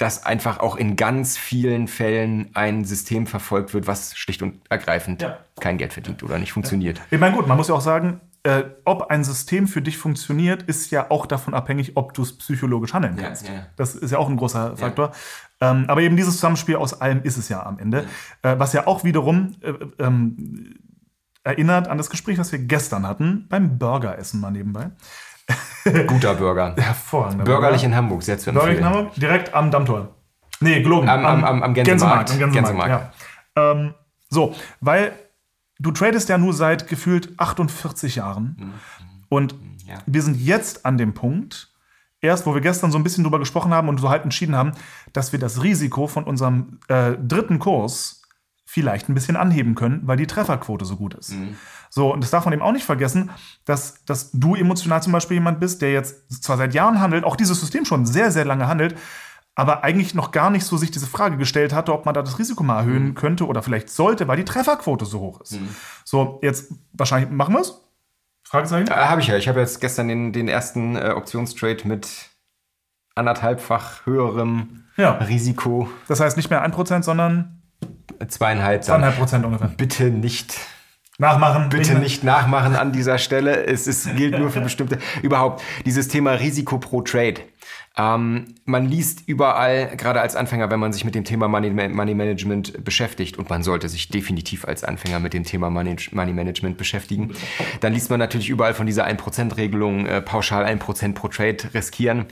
dass 0.00 0.24
einfach 0.24 0.60
auch 0.60 0.76
in 0.76 0.96
ganz 0.96 1.36
vielen 1.36 1.86
Fällen 1.86 2.48
ein 2.54 2.86
System 2.86 3.26
verfolgt 3.26 3.74
wird, 3.74 3.86
was 3.86 4.16
schlicht 4.16 4.40
und 4.40 4.62
ergreifend 4.70 5.20
ja. 5.20 5.36
kein 5.60 5.76
Geld 5.76 5.92
verdient 5.92 6.22
oder 6.22 6.38
nicht 6.38 6.52
funktioniert. 6.52 6.96
Ja. 6.96 7.04
Ich 7.10 7.20
meine, 7.20 7.36
gut, 7.36 7.46
man 7.46 7.58
muss 7.58 7.68
ja 7.68 7.74
auch 7.74 7.82
sagen, 7.82 8.22
äh, 8.42 8.62
ob 8.86 9.10
ein 9.10 9.24
System 9.24 9.68
für 9.68 9.82
dich 9.82 9.98
funktioniert, 9.98 10.62
ist 10.62 10.90
ja 10.90 11.10
auch 11.10 11.26
davon 11.26 11.52
abhängig, 11.52 11.98
ob 11.98 12.14
du 12.14 12.22
es 12.22 12.38
psychologisch 12.38 12.94
handeln 12.94 13.16
kannst. 13.16 13.46
ja. 13.46 13.66
Das 13.76 13.94
ist 13.94 14.10
ja 14.10 14.16
auch 14.16 14.30
ein 14.30 14.38
großer 14.38 14.78
Faktor. 14.78 15.12
Ähm, 15.60 15.84
aber 15.88 16.00
eben 16.00 16.16
dieses 16.16 16.36
Zusammenspiel 16.36 16.76
aus 16.76 16.98
allem 16.98 17.22
ist 17.22 17.36
es 17.36 17.50
ja 17.50 17.62
am 17.66 17.78
Ende. 17.78 18.06
Äh, 18.40 18.58
was 18.58 18.72
ja 18.72 18.86
auch 18.86 19.04
wiederum 19.04 19.56
äh, 19.60 19.74
ähm, 19.98 20.76
erinnert 21.44 21.88
an 21.88 21.98
das 21.98 22.08
Gespräch, 22.08 22.38
was 22.38 22.52
wir 22.52 22.58
gestern 22.58 23.06
hatten, 23.06 23.46
beim 23.50 23.78
Burgeressen 23.78 24.40
mal 24.40 24.50
nebenbei. 24.50 24.92
Guter 26.06 26.34
Burger. 26.34 26.74
Hervorragender 26.78 27.44
Bürgerlich 27.44 27.84
in 27.84 27.94
Hamburg, 27.94 28.22
sehr 28.22 28.38
zu 28.38 28.52
Bürgerlich 28.52 28.78
in 28.78 28.84
empfehlen. 28.84 28.98
Hamburg, 29.04 29.14
direkt 29.20 29.54
am 29.54 29.70
Dammtor. 29.70 30.08
Nee, 30.60 30.82
gelogen. 30.82 31.08
Am- 31.08 31.24
am- 31.24 31.44
am- 31.44 31.62
am 31.62 31.74
Gänsemarkt. 31.74 32.28
Gänsemarkt. 32.30 32.42
am 32.42 32.52
Gänsemarkt. 32.52 33.12
Ja. 33.56 33.70
Ähm, 33.72 33.94
so, 34.28 34.54
weil 34.80 35.12
du 35.78 35.90
tradest 35.90 36.28
ja 36.28 36.36
nur 36.38 36.52
seit 36.52 36.86
gefühlt 36.88 37.32
48 37.38 38.16
Jahren. 38.16 38.74
Und 39.28 39.54
Mhm. 39.54 39.76
ja. 39.86 39.98
wir 40.06 40.22
sind 40.22 40.36
jetzt 40.38 40.84
an 40.84 40.98
dem 40.98 41.14
Punkt, 41.14 41.72
erst 42.20 42.44
wo 42.46 42.52
wir 42.54 42.60
gestern 42.60 42.90
so 42.92 42.98
ein 42.98 43.02
bisschen 43.02 43.24
drüber 43.24 43.38
gesprochen 43.38 43.72
haben 43.72 43.88
und 43.88 43.98
so 43.98 44.10
halt 44.10 44.24
entschieden 44.24 44.54
haben, 44.54 44.72
dass 45.14 45.32
wir 45.32 45.38
das 45.38 45.62
Risiko 45.62 46.06
von 46.06 46.24
unserem 46.24 46.78
äh, 46.88 47.12
dritten 47.12 47.58
Kurs 47.58 48.19
vielleicht 48.72 49.08
ein 49.08 49.14
bisschen 49.14 49.34
anheben 49.36 49.74
können, 49.74 50.02
weil 50.04 50.16
die 50.16 50.28
Trefferquote 50.28 50.84
so 50.84 50.96
gut 50.96 51.14
ist. 51.14 51.34
So, 51.90 52.12
und 52.12 52.22
das 52.22 52.30
darf 52.30 52.44
man 52.44 52.54
eben 52.54 52.62
auch 52.62 52.70
nicht 52.70 52.84
vergessen, 52.84 53.30
dass, 53.64 54.04
dass 54.04 54.30
du 54.30 54.54
emotional 54.54 55.02
zum 55.02 55.12
Beispiel 55.12 55.34
jemand 55.34 55.58
bist, 55.58 55.82
der 55.82 55.90
jetzt 55.92 56.42
zwar 56.44 56.56
seit 56.56 56.72
Jahren 56.72 57.00
handelt, 57.00 57.24
auch 57.24 57.34
dieses 57.34 57.58
System 57.58 57.84
schon 57.84 58.06
sehr, 58.06 58.30
sehr 58.30 58.44
lange 58.44 58.68
handelt, 58.68 58.96
aber 59.56 59.82
eigentlich 59.82 60.14
noch 60.14 60.30
gar 60.30 60.50
nicht 60.50 60.64
so 60.64 60.76
sich 60.76 60.92
diese 60.92 61.08
Frage 61.08 61.36
gestellt 61.36 61.72
hatte, 61.72 61.92
ob 61.92 62.06
man 62.06 62.14
da 62.14 62.22
das 62.22 62.38
Risiko 62.38 62.62
mal 62.62 62.78
erhöhen 62.78 63.16
könnte 63.16 63.44
oder 63.48 63.60
vielleicht 63.64 63.90
sollte, 63.90 64.28
weil 64.28 64.36
die 64.36 64.44
Trefferquote 64.44 65.04
so 65.04 65.18
hoch 65.18 65.40
ist. 65.40 65.58
So, 66.04 66.38
jetzt 66.40 66.72
wahrscheinlich 66.92 67.28
machen 67.28 67.54
wir 67.54 67.60
es? 67.62 67.74
Fragezeichen? 68.44 68.86
Äh, 68.86 68.94
Habe 68.94 69.20
ich 69.20 69.26
ja. 69.26 69.36
Ich 69.36 69.48
habe 69.48 69.58
jetzt 69.58 69.80
gestern 69.80 70.06
den, 70.06 70.32
den 70.32 70.46
ersten 70.46 70.94
äh, 70.94 71.12
Optionstrade 71.16 71.88
mit 71.88 72.30
anderthalbfach 73.16 74.06
höherem 74.06 74.84
Ja. 74.96 75.12
Risiko. 75.14 75.88
Das 76.06 76.20
heißt 76.20 76.36
nicht 76.36 76.50
mehr 76.50 76.64
1%, 76.64 77.02
sondern 77.02 77.59
Zweieinhalb. 78.28 78.84
dann. 78.84 79.02
2,5% 79.02 79.44
ungefähr. 79.44 79.68
Bitte 79.68 80.04
nicht 80.04 80.54
Nachmachen. 81.20 81.68
Bitte 81.68 81.96
nicht 81.96 82.24
nachmachen 82.24 82.74
an 82.74 82.92
dieser 82.92 83.18
Stelle. 83.18 83.66
Es, 83.66 83.86
es 83.86 84.08
gilt 84.16 84.38
nur 84.38 84.50
für 84.50 84.62
bestimmte. 84.62 84.98
Überhaupt 85.22 85.62
dieses 85.84 86.08
Thema 86.08 86.32
Risiko 86.32 86.78
pro 86.78 87.02
Trade. 87.02 87.42
Ähm, 87.98 88.54
man 88.64 88.86
liest 88.86 89.28
überall, 89.28 89.94
gerade 89.98 90.22
als 90.22 90.34
Anfänger, 90.34 90.70
wenn 90.70 90.80
man 90.80 90.94
sich 90.94 91.04
mit 91.04 91.14
dem 91.14 91.24
Thema 91.24 91.48
Money, 91.48 91.70
Money 91.70 92.14
Management 92.14 92.82
beschäftigt, 92.84 93.36
und 93.36 93.50
man 93.50 93.62
sollte 93.62 93.90
sich 93.90 94.08
definitiv 94.08 94.64
als 94.64 94.82
Anfänger 94.82 95.20
mit 95.20 95.34
dem 95.34 95.44
Thema 95.44 95.68
Money, 95.68 95.96
Money 96.12 96.32
Management 96.32 96.78
beschäftigen, 96.78 97.32
dann 97.80 97.92
liest 97.92 98.08
man 98.08 98.18
natürlich 98.18 98.48
überall 98.48 98.72
von 98.72 98.86
dieser 98.86 99.06
1%-Regelung, 99.06 100.06
äh, 100.06 100.22
pauschal 100.22 100.64
1% 100.64 101.14
pro 101.14 101.28
Trade 101.28 101.58
riskieren. 101.74 102.26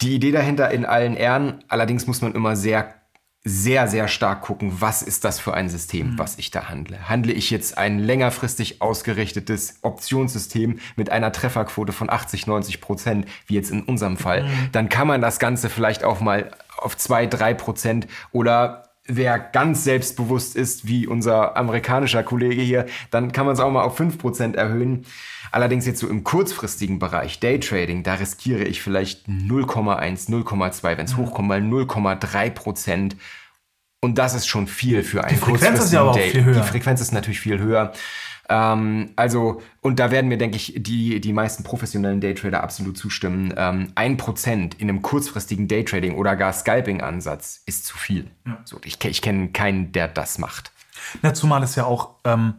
Die 0.00 0.14
Idee 0.14 0.32
dahinter 0.32 0.70
in 0.70 0.86
allen 0.86 1.14
Ehren, 1.14 1.62
allerdings 1.68 2.06
muss 2.06 2.22
man 2.22 2.34
immer 2.34 2.56
sehr 2.56 2.94
sehr, 3.42 3.88
sehr 3.88 4.06
stark 4.06 4.42
gucken, 4.42 4.80
was 4.80 5.00
ist 5.02 5.24
das 5.24 5.40
für 5.40 5.54
ein 5.54 5.70
System, 5.70 6.18
was 6.18 6.36
ich 6.36 6.50
da 6.50 6.68
handle. 6.68 7.08
Handle 7.08 7.32
ich 7.32 7.50
jetzt 7.50 7.78
ein 7.78 7.98
längerfristig 7.98 8.82
ausgerichtetes 8.82 9.78
Optionssystem 9.80 10.78
mit 10.96 11.10
einer 11.10 11.32
Trefferquote 11.32 11.92
von 11.92 12.10
80, 12.10 12.46
90 12.46 12.82
Prozent, 12.82 13.26
wie 13.46 13.54
jetzt 13.54 13.70
in 13.70 13.82
unserem 13.82 14.18
Fall, 14.18 14.46
dann 14.72 14.90
kann 14.90 15.08
man 15.08 15.22
das 15.22 15.38
Ganze 15.38 15.70
vielleicht 15.70 16.04
auch 16.04 16.20
mal 16.20 16.50
auf 16.76 16.96
2, 16.96 17.26
3 17.26 17.54
Prozent 17.54 18.08
oder 18.32 18.89
wer 19.16 19.38
ganz 19.38 19.84
selbstbewusst 19.84 20.56
ist, 20.56 20.86
wie 20.86 21.06
unser 21.06 21.56
amerikanischer 21.56 22.22
Kollege 22.22 22.62
hier, 22.62 22.86
dann 23.10 23.32
kann 23.32 23.46
man 23.46 23.54
es 23.54 23.60
auch 23.60 23.70
mal 23.70 23.82
auf 23.82 23.96
5 23.96 24.18
Prozent 24.18 24.56
erhöhen. 24.56 25.04
Allerdings 25.52 25.86
jetzt 25.86 25.98
so 25.98 26.08
im 26.08 26.22
kurzfristigen 26.22 26.98
Bereich, 26.98 27.40
Daytrading, 27.40 28.02
da 28.02 28.14
riskiere 28.14 28.64
ich 28.64 28.82
vielleicht 28.82 29.26
0,1, 29.26 30.28
0,2, 30.28 30.96
wenn 30.96 31.06
es 31.06 31.16
hochkommt, 31.16 31.48
mal 31.48 31.60
0,3 31.60 32.50
Prozent. 32.50 33.16
Und 34.00 34.16
das 34.16 34.34
ist 34.34 34.46
schon 34.46 34.66
viel 34.66 35.02
für 35.02 35.24
einen 35.24 35.38
Frequenz 35.38 35.80
ist 35.80 35.92
ja 35.92 36.02
auch 36.02 36.14
Day. 36.14 36.30
viel 36.30 36.44
höher. 36.44 36.54
Die 36.54 36.68
Frequenz 36.68 37.00
ist 37.00 37.12
natürlich 37.12 37.40
viel 37.40 37.58
höher. 37.58 37.92
Ähm, 38.50 39.10
also, 39.14 39.62
und 39.80 40.00
da 40.00 40.10
werden 40.10 40.26
mir, 40.28 40.36
denke 40.36 40.56
ich, 40.56 40.74
die, 40.76 41.20
die 41.20 41.32
meisten 41.32 41.62
professionellen 41.62 42.20
Daytrader 42.20 42.62
absolut 42.62 42.98
zustimmen. 42.98 43.54
Ähm, 43.56 43.92
ein 43.94 44.16
Prozent 44.16 44.74
in 44.74 44.88
einem 44.88 45.02
kurzfristigen 45.02 45.68
Daytrading 45.68 46.16
oder 46.16 46.36
gar 46.36 46.52
Scalping-Ansatz 46.52 47.62
ist 47.64 47.86
zu 47.86 47.96
viel. 47.96 48.28
So, 48.64 48.80
ich 48.84 49.02
ich 49.04 49.22
kenne 49.22 49.48
keinen, 49.48 49.92
der 49.92 50.08
das 50.08 50.38
macht. 50.38 50.72
Na, 51.22 51.32
zumal 51.32 51.62
es 51.62 51.76
ja 51.76 51.84
auch, 51.84 52.16
ähm, 52.24 52.54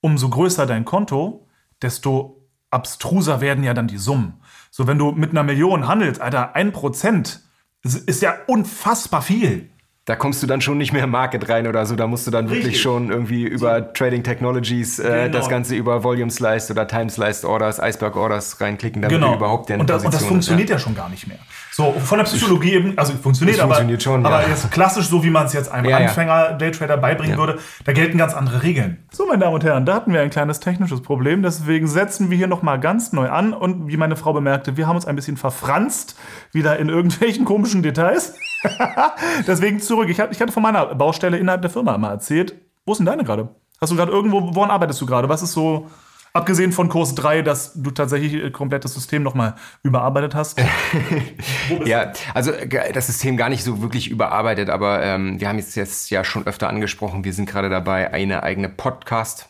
umso 0.00 0.28
größer 0.28 0.66
dein 0.66 0.84
Konto, 0.84 1.46
desto 1.82 2.46
abstruser 2.70 3.40
werden 3.40 3.64
ja 3.64 3.74
dann 3.74 3.88
die 3.88 3.98
Summen. 3.98 4.34
So, 4.70 4.86
wenn 4.86 4.98
du 4.98 5.12
mit 5.12 5.30
einer 5.30 5.42
Million 5.42 5.88
handelst, 5.88 6.20
Alter, 6.20 6.54
ein 6.54 6.72
Prozent 6.72 7.40
ist 7.82 8.22
ja 8.22 8.36
unfassbar 8.46 9.22
viel. 9.22 9.70
Da 10.08 10.16
kommst 10.16 10.42
du 10.42 10.46
dann 10.46 10.62
schon 10.62 10.78
nicht 10.78 10.94
mehr 10.94 11.04
im 11.04 11.10
Market 11.10 11.50
rein 11.50 11.66
oder 11.66 11.84
so. 11.84 11.94
Da 11.94 12.06
musst 12.06 12.26
du 12.26 12.30
dann 12.30 12.46
wirklich 12.48 12.68
Richtig. 12.68 12.80
schon 12.80 13.10
irgendwie 13.10 13.42
über 13.42 13.92
Trading 13.92 14.22
Technologies 14.22 14.98
äh, 14.98 15.02
Genau. 15.26 15.28
das 15.36 15.50
Ganze 15.50 15.74
über 15.74 16.02
Volume 16.02 16.30
Sliced 16.30 16.70
oder 16.70 16.88
Time 16.88 17.10
Sliced 17.10 17.44
Orders, 17.44 17.78
Iceberg 17.78 18.16
Orders 18.16 18.58
reinklicken, 18.58 19.02
damit 19.02 19.20
du 19.22 19.34
überhaupt 19.34 19.66
Genau. 19.66 19.80
und, 19.82 19.90
das, 19.90 20.06
und 20.06 20.14
das 20.14 20.24
funktioniert 20.24 20.70
ja. 20.70 20.78
schon 20.78 20.94
gar 20.94 21.10
nicht 21.10 21.26
mehr. 21.26 21.36
So, 21.72 21.92
von 21.92 22.16
der 22.16 22.24
Psychologie 22.24 22.72
eben, 22.72 22.96
also 22.96 23.12
funktioniert, 23.12 23.58
Es 23.58 23.62
funktioniert 23.62 24.00
aber, 24.06 24.14
schon, 24.16 24.24
aber 24.24 24.42
ja. 24.44 24.48
jetzt 24.48 24.70
klassisch, 24.70 25.08
so 25.08 25.22
wie 25.22 25.28
man 25.28 25.44
es 25.44 25.52
jetzt 25.52 25.70
einem 25.70 25.90
Ja, 25.90 26.00
ja. 26.00 26.06
Anfänger-Daytrader 26.06 26.96
beibringen 26.96 27.36
würde, 27.36 27.58
da 27.84 27.92
gelten 27.92 28.16
ganz 28.16 28.32
andere 28.32 28.62
Regeln. 28.62 29.04
So, 29.10 29.26
meine 29.26 29.40
Damen 29.40 29.54
und 29.56 29.62
Herren, 29.62 29.84
da 29.84 29.94
hatten 29.94 30.14
wir 30.14 30.22
ein 30.22 30.30
kleines 30.30 30.58
technisches 30.58 31.02
Problem, 31.02 31.42
deswegen 31.42 31.86
setzen 31.86 32.30
wir 32.30 32.36
hier 32.38 32.46
nochmal 32.46 32.80
ganz 32.80 33.12
neu 33.12 33.28
an 33.28 33.52
und 33.52 33.88
wie 33.88 33.98
meine 33.98 34.16
Frau 34.16 34.32
bemerkte, 34.32 34.78
wir 34.78 34.86
haben 34.86 34.96
uns 34.96 35.04
ein 35.06 35.16
bisschen 35.16 35.36
verfranst, 35.36 36.16
wieder 36.50 36.78
in 36.78 36.88
irgendwelchen 36.88 37.44
komischen 37.44 37.82
Details. 37.82 38.32
deswegen 39.46 39.80
zurück. 39.80 40.08
Ich, 40.08 40.20
hab- 40.20 40.32
ich 40.32 40.40
hatte 40.40 40.52
von 40.52 40.62
meiner 40.62 40.86
Baustelle 40.94 41.38
innerhalb 41.38 41.62
der 41.62 41.70
Firma 41.70 41.96
mal 41.98 42.10
erzählt. 42.10 42.54
Wo 42.86 42.92
ist 42.92 42.98
denn 42.98 43.06
deine 43.06 43.24
gerade? 43.24 43.48
Hast 43.80 43.92
du 43.92 43.96
gerade 43.96 44.10
irgendwo, 44.12 44.54
woran 44.54 44.70
arbeitest 44.70 45.00
du 45.00 45.06
gerade? 45.06 45.28
Was 45.28 45.42
ist 45.42 45.52
so, 45.52 45.88
abgesehen 46.32 46.72
von 46.72 46.88
Kurs 46.88 47.14
3, 47.14 47.42
dass 47.42 47.72
du 47.74 47.90
tatsächlich 47.90 48.34
äh, 48.34 48.50
komplett 48.50 48.84
das 48.84 48.94
System 48.94 49.22
nochmal 49.22 49.54
überarbeitet 49.82 50.34
hast? 50.34 50.60
Ja, 51.84 52.12
also 52.34 52.50
äh, 52.52 52.92
das 52.92 53.06
System 53.06 53.36
gar 53.36 53.48
nicht 53.50 53.62
so 53.62 53.82
wirklich 53.82 54.10
überarbeitet, 54.10 54.70
aber 54.70 55.02
ähm, 55.02 55.38
wir 55.40 55.48
haben 55.48 55.58
jetzt, 55.58 55.76
jetzt 55.76 56.10
ja 56.10 56.24
schon 56.24 56.46
öfter 56.46 56.68
angesprochen, 56.68 57.24
wir 57.24 57.32
sind 57.32 57.48
gerade 57.48 57.68
dabei, 57.68 58.12
eine 58.12 58.42
eigene 58.42 58.68
Podcast, 58.68 59.48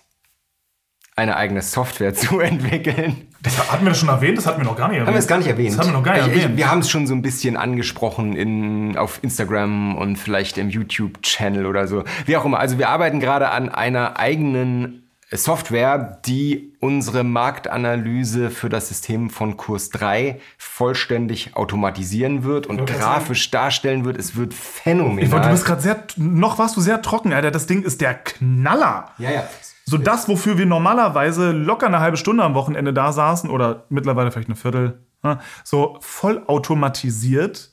eine 1.19 1.37
eigene 1.37 1.61
Software 1.63 2.15
zu 2.15 2.41
entwickeln. 2.41 3.27
Das 3.43 3.71
hatten 3.71 3.85
wir 3.85 3.91
das 3.91 3.99
schon 4.01 4.09
erwähnt? 4.09 4.37
Das 4.39 4.47
hatten 4.47 4.61
wir 4.61 4.65
noch 4.65 4.77
gar 4.77 4.89
nicht 4.89 4.97
erwähnt. 4.97 5.07
Haben 5.09 5.15
wir 5.15 5.19
es 5.21 5.27
gar 5.29 5.39
nicht 5.39 5.47
erwähnt? 5.49 5.71
Das 5.71 5.79
haben 5.79 5.93
wir 5.93 5.99
noch 5.99 6.03
gar 6.05 6.15
nicht 6.15 6.27
ich, 6.27 6.33
ich, 6.37 6.43
erwähnt. 6.43 6.57
wir 6.57 6.71
haben 6.71 6.81
es 6.81 6.91
schon 6.91 7.07
so 7.07 7.15
ein 7.15 7.23
bisschen 7.23 7.57
angesprochen 7.57 8.35
in, 8.35 8.97
auf 8.97 9.21
Instagram 9.23 9.97
und 9.97 10.17
vielleicht 10.17 10.59
im 10.59 10.71
YouTube-Channel 10.71 11.67
oder 11.67 11.87
so. 11.87 12.03
Wie 12.27 12.37
auch 12.37 12.45
immer. 12.45 12.59
Also 12.59 12.79
wir 12.79 12.89
arbeiten 12.89 13.21
gerade 13.21 13.51
an 13.51 13.69
einer 13.69 14.19
eigenen 14.19 15.05
Software, 15.31 16.21
die 16.25 16.73
unsere 16.81 17.23
Marktanalyse 17.23 18.51
für 18.51 18.69
das 18.71 18.89
System 18.89 19.31
von 19.31 19.57
Kurs 19.59 19.91
3 19.91 20.41
vollständig 20.57 21.55
automatisieren 21.55 22.45
wird 22.45 22.67
und 22.67 22.79
wollte 22.79 22.95
grafisch 22.95 23.51
darstellen 23.51 24.05
wird. 24.05 24.17
Es 24.17 24.37
wird 24.37 24.53
Ich 24.55 24.59
wollte- 24.59 24.83
phänomenal. 24.83 25.43
du 25.43 25.51
bist 25.51 25.65
gerade 25.67 25.83
sehr, 25.83 25.97
noch 26.17 26.59
warst 26.59 26.77
du 26.77 26.81
sehr 26.81 27.03
trocken, 27.03 27.33
Alter. 27.33 27.51
Das 27.51 27.67
Ding 27.67 27.83
ist 27.83 28.01
der 28.01 28.15
Knaller. 28.15 29.11
ja, 29.19 29.31
ja. 29.31 29.45
So 29.91 29.99
das, 29.99 30.29
wofür 30.29 30.59
wir 30.59 30.67
normalerweise 30.67 31.53
locker 31.53 31.87
eine 31.87 32.01
halbe 32.01 32.17
Stunde 32.17 32.45
am 32.45 32.55
Wochenende 32.55 32.93
da 32.93 33.13
saßen 33.13 33.49
oder 33.49 33.85
mittlerweile 33.89 34.31
vielleicht 34.31 34.49
eine 34.49 34.57
Viertel, 34.57 35.01
ne, 35.23 35.39
so 35.65 35.97
voll 36.01 36.43
automatisiert. 36.47 37.73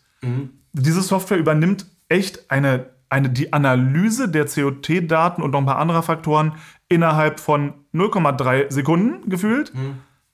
Diese 0.73 1.01
Software 1.01 1.37
übernimmt 1.37 1.85
echt 2.09 2.49
eine, 2.51 2.87
eine, 3.09 3.29
die 3.29 3.53
Analyse 3.53 4.29
der 4.29 4.45
COT-Daten 4.45 5.41
und 5.41 5.51
noch 5.51 5.59
ein 5.59 5.65
paar 5.65 5.79
anderer 5.79 6.03
Faktoren 6.03 6.53
innerhalb 6.89 7.39
von 7.39 7.73
0,3 7.93 8.71
Sekunden 8.71 9.29
gefühlt. 9.29 9.71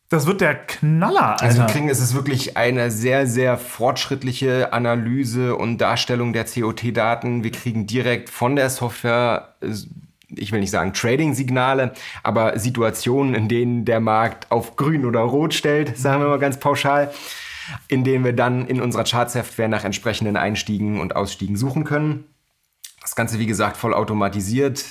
Das 0.09 0.27
wird 0.27 0.41
der 0.41 0.55
Knaller, 0.55 1.31
Alter. 1.31 1.43
Also 1.45 1.59
wir 1.59 1.67
kriegen, 1.67 1.87
es 1.87 2.01
ist 2.01 2.13
wirklich 2.13 2.57
eine 2.57 2.91
sehr, 2.91 3.27
sehr 3.27 3.57
fortschrittliche 3.57 4.73
Analyse 4.73 5.55
und 5.55 5.77
Darstellung 5.77 6.33
der 6.33 6.43
COT-Daten. 6.43 7.45
Wir 7.45 7.51
kriegen 7.51 7.87
direkt 7.87 8.29
von 8.29 8.57
der 8.57 8.69
Software, 8.69 9.55
äh, 9.61 9.69
ich 10.35 10.51
will 10.51 10.59
nicht 10.59 10.71
sagen 10.71 10.93
Trading-Signale, 10.93 11.93
aber 12.23 12.57
Situationen, 12.59 13.33
in 13.35 13.47
denen 13.47 13.85
der 13.85 13.99
Markt 13.99 14.51
auf 14.51 14.75
grün 14.75 15.05
oder 15.05 15.21
rot 15.21 15.53
stellt, 15.53 15.97
sagen 15.97 16.21
wir 16.21 16.29
mal 16.29 16.39
ganz 16.39 16.59
pauschal, 16.59 17.13
in 17.87 18.03
denen 18.03 18.25
wir 18.25 18.33
dann 18.33 18.67
in 18.67 18.81
unserer 18.81 19.03
Chart-Software 19.03 19.67
nach 19.67 19.83
entsprechenden 19.83 20.37
Einstiegen 20.37 20.99
und 20.99 21.15
Ausstiegen 21.15 21.55
suchen 21.55 21.83
können. 21.83 22.25
Das 23.01 23.15
Ganze, 23.15 23.39
wie 23.39 23.47
gesagt, 23.47 23.77
voll 23.77 23.93
automatisiert. 23.93 24.85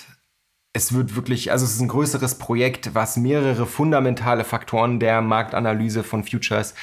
Es 0.73 0.93
wird 0.93 1.17
wirklich, 1.17 1.51
also 1.51 1.65
es 1.65 1.73
ist 1.73 1.81
ein 1.81 1.89
größeres 1.89 2.37
Projekt, 2.39 2.95
was 2.95 3.17
mehrere 3.17 3.67
fundamentale 3.67 4.45
Faktoren 4.45 5.01
der 5.01 5.21
Marktanalyse 5.21 6.05
von 6.05 6.25
Futures 6.25 6.75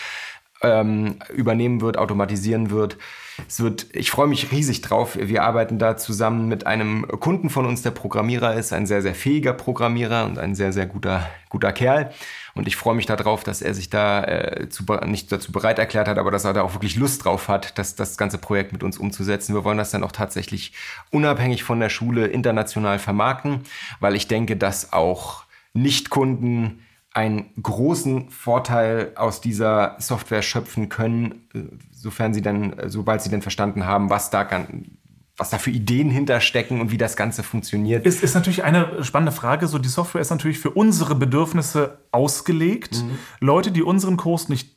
ähm, 0.61 1.19
übernehmen 1.33 1.81
wird, 1.81 1.97
automatisieren 1.97 2.69
wird. 2.69 2.97
Es 3.47 3.59
wird, 3.59 3.87
ich 3.93 4.09
freue 4.09 4.27
mich 4.27 4.51
riesig 4.51 4.81
drauf. 4.81 5.17
Wir 5.19 5.43
arbeiten 5.43 5.77
da 5.77 5.95
zusammen 5.95 6.47
mit 6.47 6.65
einem 6.65 7.07
Kunden 7.07 7.49
von 7.49 7.65
uns, 7.65 7.83
der 7.83 7.91
Programmierer 7.91 8.55
ist, 8.55 8.73
ein 8.73 8.87
sehr, 8.87 9.01
sehr 9.01 9.13
fähiger 9.13 9.53
Programmierer 9.53 10.25
und 10.25 10.39
ein 10.39 10.55
sehr, 10.55 10.73
sehr 10.73 10.87
guter, 10.87 11.29
guter 11.49 11.71
Kerl. 11.71 12.11
Und 12.55 12.67
ich 12.67 12.75
freue 12.75 12.95
mich 12.95 13.05
darauf, 13.05 13.43
dass 13.43 13.61
er 13.61 13.75
sich 13.75 13.89
da 13.91 14.23
äh, 14.23 14.69
zu, 14.69 14.83
nicht 15.05 15.31
dazu 15.31 15.51
bereit 15.51 15.77
erklärt 15.77 16.07
hat, 16.07 16.17
aber 16.17 16.31
dass 16.31 16.45
er 16.45 16.53
da 16.53 16.63
auch 16.63 16.73
wirklich 16.73 16.95
Lust 16.95 17.25
drauf 17.25 17.47
hat, 17.47 17.77
das, 17.77 17.95
das 17.95 18.17
ganze 18.17 18.39
Projekt 18.39 18.73
mit 18.73 18.83
uns 18.83 18.97
umzusetzen. 18.97 19.53
Wir 19.53 19.63
wollen 19.63 19.77
das 19.77 19.91
dann 19.91 20.03
auch 20.03 20.11
tatsächlich 20.11 20.73
unabhängig 21.11 21.63
von 21.63 21.79
der 21.79 21.89
Schule 21.89 22.25
international 22.27 22.97
vermarkten, 22.97 23.61
weil 23.99 24.15
ich 24.15 24.27
denke, 24.27 24.57
dass 24.57 24.93
auch 24.93 25.43
Nichtkunden 25.73 26.86
einen 27.17 27.49
großen 27.59 28.29
Vorteil 28.29 29.13
aus 29.15 29.41
dieser 29.41 29.95
Software 29.97 30.43
schöpfen 30.43 30.87
können, 30.87 31.47
äh, 31.55 31.61
sofern 31.91 32.35
sie 32.35 32.43
dann, 32.43 32.73
äh, 32.73 32.89
sobald 32.89 33.23
sie 33.23 33.31
denn 33.31 33.41
verstanden 33.41 33.85
haben, 33.85 34.11
was 34.11 34.29
da 34.29 34.47
was 35.39 35.51
da 35.51 35.59
für 35.59 35.69
Ideen 35.69 36.09
hinterstecken 36.09 36.81
und 36.81 36.89
wie 36.89 36.97
das 36.97 37.15
Ganze 37.15 37.43
funktioniert. 37.43 38.07
Ist, 38.07 38.23
ist 38.23 38.33
natürlich 38.33 38.63
eine 38.63 39.03
spannende 39.03 39.31
Frage. 39.31 39.67
So, 39.67 39.77
die 39.77 39.87
Software 39.87 40.21
ist 40.21 40.31
natürlich 40.31 40.57
für 40.57 40.71
unsere 40.71 41.13
Bedürfnisse 41.13 41.99
ausgelegt. 42.11 43.03
Mhm. 43.03 43.17
Leute, 43.39 43.71
die 43.71 43.83
unseren 43.83 44.17
Kurs 44.17 44.49
nicht 44.49 44.75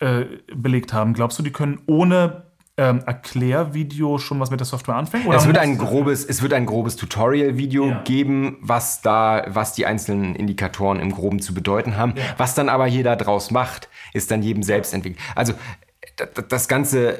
äh, 0.00 0.24
belegt 0.52 0.92
haben, 0.92 1.12
glaubst 1.12 1.38
du, 1.38 1.44
die 1.44 1.52
können 1.52 1.80
ohne 1.86 2.49
ähm, 2.80 3.02
Erklärvideo 3.04 4.16
schon 4.16 4.40
was 4.40 4.50
mit 4.50 4.58
der 4.58 4.66
Software 4.66 4.96
anfangen? 4.96 5.26
Oder 5.26 5.36
es, 5.36 5.46
wird 5.46 5.58
ein 5.58 5.76
grobes, 5.76 6.24
es 6.24 6.40
wird 6.40 6.54
ein 6.54 6.64
grobes 6.64 6.96
Tutorial-Video 6.96 7.90
ja. 7.90 8.02
geben, 8.04 8.56
was 8.62 9.02
da, 9.02 9.44
was 9.48 9.74
die 9.74 9.84
einzelnen 9.84 10.34
Indikatoren 10.34 10.98
im 10.98 11.12
Groben 11.12 11.40
zu 11.40 11.52
bedeuten 11.52 11.98
haben. 11.98 12.14
Ja. 12.16 12.22
Was 12.38 12.54
dann 12.54 12.70
aber 12.70 12.86
jeder 12.86 13.16
draus 13.16 13.50
macht, 13.50 13.90
ist 14.14 14.30
dann 14.30 14.42
jedem 14.42 14.62
selbst 14.62 14.94
entwickelt. 14.94 15.20
Also 15.34 15.52
das 16.48 16.68
Ganze 16.68 17.18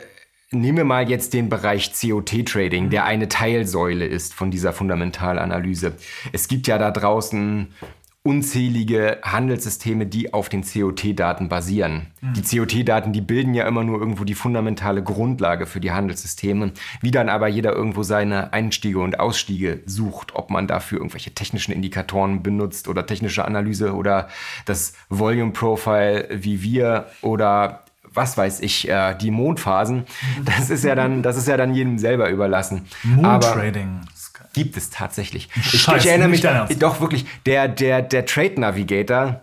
Nehmen 0.53 0.79
wir 0.79 0.85
mal 0.85 1.09
jetzt 1.09 1.33
den 1.33 1.49
Bereich 1.49 1.93
COT-Trading, 1.93 2.91
der 2.91 3.05
eine 3.05 3.29
Teilsäule 3.29 4.05
ist 4.05 4.35
von 4.35 4.51
dieser 4.51 4.73
Fundamentalanalyse. 4.73 5.93
Es 6.33 6.49
gibt 6.49 6.67
ja 6.67 6.77
da 6.77 6.91
draußen 6.91 7.73
unzählige 8.23 9.19
Handelssysteme, 9.23 10.05
die 10.05 10.35
auf 10.35 10.51
den 10.51 10.63
COT-Daten 10.63 11.49
basieren. 11.49 12.09
Mhm. 12.21 12.35
Die 12.35 12.43
COT-Daten, 12.43 13.15
die 13.15 13.23
bilden 13.23 13.55
ja 13.55 13.67
immer 13.67 13.83
nur 13.83 13.99
irgendwo 13.99 14.25
die 14.25 14.35
fundamentale 14.35 15.03
Grundlage 15.03 15.65
für 15.65 15.81
die 15.81 15.91
Handelssysteme, 15.91 16.73
wie 17.01 17.11
dann 17.11 17.31
aber 17.31 17.49
jeder 17.49 17.73
irgendwo 17.73 18.03
seine 18.03 18.53
Einstiege 18.53 18.99
und 18.99 19.19
Ausstiege 19.19 19.81
sucht, 19.87 20.35
ob 20.35 20.51
man 20.51 20.67
dafür 20.67 20.99
irgendwelche 20.99 21.33
technischen 21.33 21.73
Indikatoren 21.73 22.43
benutzt 22.43 22.89
oder 22.89 23.07
technische 23.07 23.47
Analyse 23.47 23.95
oder 23.95 24.29
das 24.67 24.93
Volume 25.09 25.53
Profile 25.53 26.29
wie 26.31 26.63
wir 26.63 27.07
oder 27.23 27.85
was 28.13 28.37
weiß 28.37 28.61
ich, 28.61 28.89
äh, 28.89 29.15
die 29.15 29.31
Mondphasen, 29.31 30.05
das 30.45 30.69
ist 30.69 30.85
ja 30.85 30.95
dann, 30.95 31.23
das 31.23 31.37
ist 31.37 31.49
ja 31.49 31.57
dann 31.57 31.75
jedem 31.75 31.99
selber 31.99 32.29
überlassen. 32.29 32.87
Moon-Trading. 33.05 34.01
Gibt 34.53 34.77
es 34.77 34.91
tatsächlich. 34.91 35.49
Ich, 35.57 35.87
ich 35.87 36.07
erinnere 36.07 36.29
mich 36.29 36.43
doch 36.43 37.01
wirklich, 37.01 37.25
der, 37.47 37.69
der, 37.69 38.03
der 38.03 38.27
Trade 38.27 38.61
Navigator, 38.61 39.43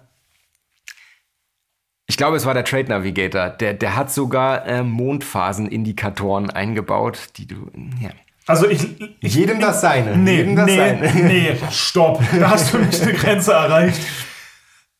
ich 2.07 2.17
glaube, 2.17 2.37
es 2.37 2.45
war 2.45 2.53
der 2.53 2.65
Trade 2.65 2.89
Navigator, 2.89 3.49
der, 3.49 3.73
der 3.73 3.95
hat 3.95 4.11
sogar 4.11 4.65
äh, 4.65 4.83
Mondphasenindikatoren 4.83 6.49
eingebaut, 6.49 7.19
die 7.37 7.47
du, 7.47 7.69
ja. 8.01 8.09
Also 8.47 8.69
ich, 8.69 8.87
ich 9.19 9.35
jedem 9.35 9.59
das 9.59 9.81
seine. 9.81 10.15
Nee, 10.15 10.37
jedem 10.37 10.55
das 10.55 10.67
nee, 10.67 10.77
seine. 10.77 11.13
nee, 11.13 11.57
stopp. 11.69 12.23
Da 12.39 12.51
hast 12.51 12.73
du 12.73 12.77
nicht 12.77 13.01
eine 13.01 13.13
Grenze 13.13 13.51
erreicht. 13.51 13.99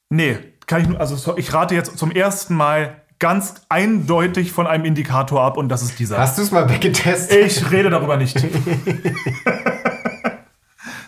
Nee, 0.09 0.37
kann 0.65 0.81
ich 0.81 0.87
nur, 0.89 0.99
also 0.99 1.37
ich 1.37 1.53
rate 1.53 1.73
jetzt 1.73 1.97
zum 1.97 2.11
ersten 2.11 2.55
Mal 2.55 3.01
ganz 3.19 3.55
eindeutig 3.69 4.51
von 4.51 4.67
einem 4.67 4.83
Indikator 4.83 5.41
ab 5.41 5.55
und 5.55 5.69
das 5.69 5.81
ist 5.81 5.97
dieser. 5.97 6.17
Hast 6.17 6.37
du 6.37 6.41
es 6.41 6.51
mal 6.51 6.69
weggetestet? 6.69 7.45
Ich 7.45 7.71
rede 7.71 7.89
darüber 7.89 8.17
nicht. 8.17 8.37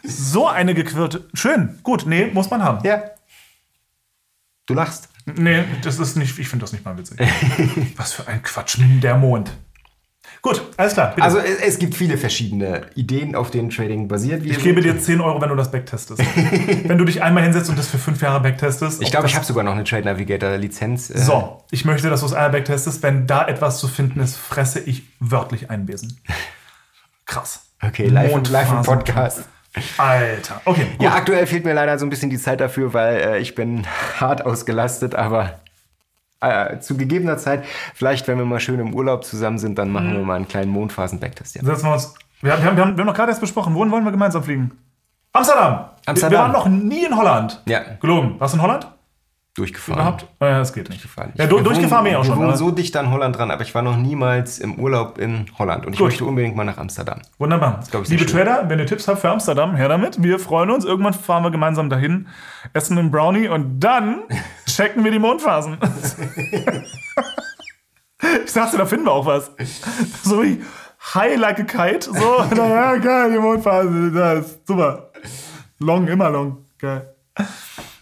so 0.10 0.48
eine 0.48 0.74
gequirlte. 0.74 1.28
Schön, 1.34 1.80
gut, 1.84 2.06
nee, 2.06 2.28
muss 2.28 2.50
man 2.50 2.64
haben. 2.64 2.86
Ja. 2.86 3.04
Du 4.66 4.74
lachst. 4.74 5.10
Nee, 5.26 5.64
das 5.84 6.00
ist 6.00 6.16
nicht, 6.16 6.38
ich 6.40 6.48
finde 6.48 6.64
das 6.64 6.74
nicht 6.74 6.86
mal 6.86 6.98
witzig. 6.98 7.20
Was 7.98 8.14
für 8.14 8.28
ein 8.28 8.42
Quatsch, 8.42 8.78
der 8.80 9.18
Mond. 9.18 9.52
Gut, 10.42 10.62
alles 10.78 10.94
klar. 10.94 11.10
Bitte. 11.10 11.24
Also 11.24 11.40
es, 11.40 11.80
gibt 11.80 11.96
viele 11.96 12.18
verschiedene 12.18 12.86
Ideen, 12.96 13.36
auf 13.36 13.52
denen 13.52 13.70
Trading 13.70 14.08
basiert. 14.08 14.46
ich 14.46 14.62
gebe 14.64 14.82
dir 14.82 14.98
10 14.98 15.20
Euro, 15.20 15.42
wenn 15.42 15.50
du 15.50 15.56
das 15.56 15.70
backtestest. 15.70 16.20
wenn 16.86 16.98
du 16.98 17.04
dich 17.04 17.22
einmal 17.22 17.44
hinsetzt 17.44 17.70
und 17.70 17.78
das 17.78 17.88
für 17.88 17.98
fünf 17.98 18.22
Jahre 18.22 18.40
backtestest. 18.40 19.02
Ich 19.02 19.12
glaube, 19.12 19.28
ich 19.28 19.36
habe 19.36 19.46
sogar 19.46 19.64
noch 19.64 19.74
eine 19.74 19.84
Trade 19.84 20.06
Navigator 20.06 20.56
Lizenz. 20.58 21.10
Äh. 21.10 21.18
So, 21.18 21.64
ich 21.72 21.84
möchte, 21.84 22.10
dass 22.10 22.22
du 22.22 22.28
es 22.28 22.34
einmal 22.34 22.52
backtestest. 22.52 23.04
Wenn 23.04 23.28
da 23.28 23.48
etwas 23.48 23.80
zu 23.80 23.90
finden 23.90 24.22
ist, 24.22 24.38
fresse 24.38 24.80
ich 24.80 25.04
wörtlich 25.20 25.70
ein 25.70 25.86
Besen. 25.86 26.22
Krass. 27.26 27.66
Okay, 27.82 28.08
live, 28.08 28.50
live 28.50 28.72
im 28.72 28.82
Podcast. 28.84 29.44
Alter, 29.98 30.62
okay. 30.66 30.88
Gut. 30.98 31.02
Ja, 31.02 31.14
aktuell 31.14 31.46
fehlt 31.46 31.64
mir 31.64 31.74
leider 31.74 31.98
so 32.00 32.06
ein 32.06 32.10
bisschen 32.10 32.30
die 32.30 32.40
Zeit 32.40 32.60
dafür, 32.60 32.94
weil 32.94 33.18
äh, 33.18 33.40
ich 33.40 33.56
bin 33.56 33.86
hart 34.20 34.46
ausgelastet, 34.46 35.16
aber 35.16 35.60
äh, 36.42 36.80
zu 36.80 36.98
gegebener 36.98 37.38
Zeit, 37.38 37.66
vielleicht 37.94 38.28
wenn 38.28 38.38
wir 38.38 38.46
mal 38.46 38.60
schön 38.60 38.80
im 38.80 38.94
Urlaub 38.94 39.24
zusammen 39.24 39.60
sind, 39.60 39.78
dann 39.78 39.92
machen 39.92 40.12
mhm. 40.12 40.18
wir 40.18 40.26
mal 40.26 40.36
einen 40.36 40.48
kleinen 40.48 40.72
Mondphasen-Backtest. 40.72 41.56
Ja. 41.56 41.64
Setzen 41.64 41.86
wir 41.86 41.94
uns. 41.94 42.14
Wir 42.42 42.54
haben, 42.54 42.64
wir, 42.64 42.70
haben, 42.70 42.78
wir 42.78 42.84
haben 42.86 43.06
noch 43.06 43.14
gerade 43.14 43.32
erst 43.32 43.42
besprochen, 43.42 43.76
wohin 43.76 43.92
wollen 43.92 44.06
wir 44.06 44.12
gemeinsam 44.12 44.44
fliegen? 44.44 44.72
Amsterdam! 45.34 45.90
Amsterdam. 46.06 46.32
Wir, 46.32 46.38
wir 46.38 46.44
waren 46.44 46.52
noch 46.52 46.68
nie 46.68 47.06
in 47.06 47.16
Holland. 47.16 47.62
Ja. 47.66 47.82
Gelogen. 48.00 48.40
Warst 48.40 48.54
du 48.54 48.58
in 48.58 48.64
Holland? 48.64 48.88
Durchgefahren. 49.56 50.00
Überhaupt? 50.00 50.28
Ja, 50.40 50.60
das 50.60 50.72
geht 50.74 50.90
nicht. 50.90 51.04
Durchgefahren. 51.04 51.34
Ja, 51.36 51.48
du, 51.48 51.60
durchgefahren 51.60 52.04
bin 52.04 52.14
ich 52.14 52.18
auch 52.18 52.24
schon. 52.24 52.38
Wir 52.40 52.46
wohnen 52.46 52.56
so 52.56 52.72
dicht 52.72 52.96
an 52.96 53.12
Holland 53.12 53.38
dran, 53.38 53.52
aber 53.52 53.64
ich 53.64 53.76
war 53.76 53.82
noch 53.82 53.98
niemals 53.98 54.60
im 54.60 54.76
Urlaub 54.80 55.18
in 55.18 55.48
Holland 55.58 55.86
und 55.86 55.94
ich 55.94 56.00
Gut. 56.00 56.10
möchte 56.10 56.24
unbedingt 56.26 56.56
mal 56.56 56.64
nach 56.64 56.78
Amsterdam. 56.78 57.20
Wunderbar. 57.40 57.84
Liebe 58.08 58.26
Trader, 58.26 58.70
wenn 58.70 58.80
ihr 58.80 58.86
Tipps 58.86 59.08
habt 59.08 59.20
für 59.20 59.30
Amsterdam, 59.30 59.76
her 59.76 59.90
damit. 59.90 60.22
Wir 60.24 60.40
freuen 60.40 60.70
uns. 60.70 60.86
Irgendwann 60.86 61.14
fahren 61.14 61.44
wir 61.44 61.52
gemeinsam 61.52 61.90
dahin, 61.90 62.28
essen 62.74 62.98
einen 62.98 63.12
Brownie 63.12 63.48
und 63.48 63.80
dann 63.80 64.22
checken 64.66 65.04
wir 65.04 65.12
die 65.12 65.20
Mondphasen. 65.20 65.78
ich 68.46 68.54
dachte, 68.54 68.78
da 68.78 68.86
finden 68.86 69.06
wir 69.06 69.12
auch 69.12 69.26
was. 69.26 69.52
So 70.24 70.44
wie 70.44 70.62
high 71.14 71.38
like 71.38 71.60
a 71.60 71.64
kite. 71.64 72.12
So, 72.12 72.44
naja, 72.56 72.98
geil, 72.98 73.32
die 73.32 73.40
Mondphase. 73.40 74.12
Das 74.12 74.46
ist 74.46 74.68
super. 74.68 75.12
Long, 75.80 76.08
immer 76.08 76.30
long. 76.30 76.66
Geil. 76.78 77.16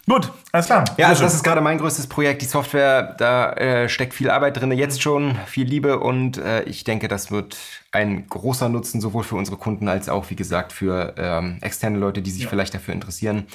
Gut, 0.08 0.32
alles 0.52 0.66
klar. 0.66 0.84
Ja, 0.96 1.08
also 1.08 1.22
das 1.22 1.34
ist 1.34 1.42
gerade 1.42 1.60
mein 1.60 1.76
größtes 1.76 2.06
Projekt. 2.06 2.40
Die 2.40 2.46
Software, 2.46 3.14
da 3.18 3.52
äh, 3.52 3.88
steckt 3.90 4.14
viel 4.14 4.30
Arbeit 4.30 4.58
drin, 4.58 4.72
jetzt 4.72 5.02
schon, 5.02 5.36
viel 5.44 5.66
Liebe 5.66 5.98
und 6.00 6.38
äh, 6.38 6.62
ich 6.62 6.82
denke, 6.82 7.08
das 7.08 7.30
wird 7.30 7.58
ein 7.92 8.26
großer 8.26 8.70
Nutzen 8.70 9.02
sowohl 9.02 9.22
für 9.22 9.36
unsere 9.36 9.58
Kunden 9.58 9.86
als 9.86 10.08
auch, 10.08 10.30
wie 10.30 10.36
gesagt, 10.36 10.72
für 10.72 11.14
ähm, 11.18 11.58
externe 11.60 11.98
Leute, 11.98 12.22
die 12.22 12.30
sich 12.30 12.44
ja. 12.44 12.48
vielleicht 12.48 12.72
dafür 12.72 12.94
interessieren. 12.94 13.46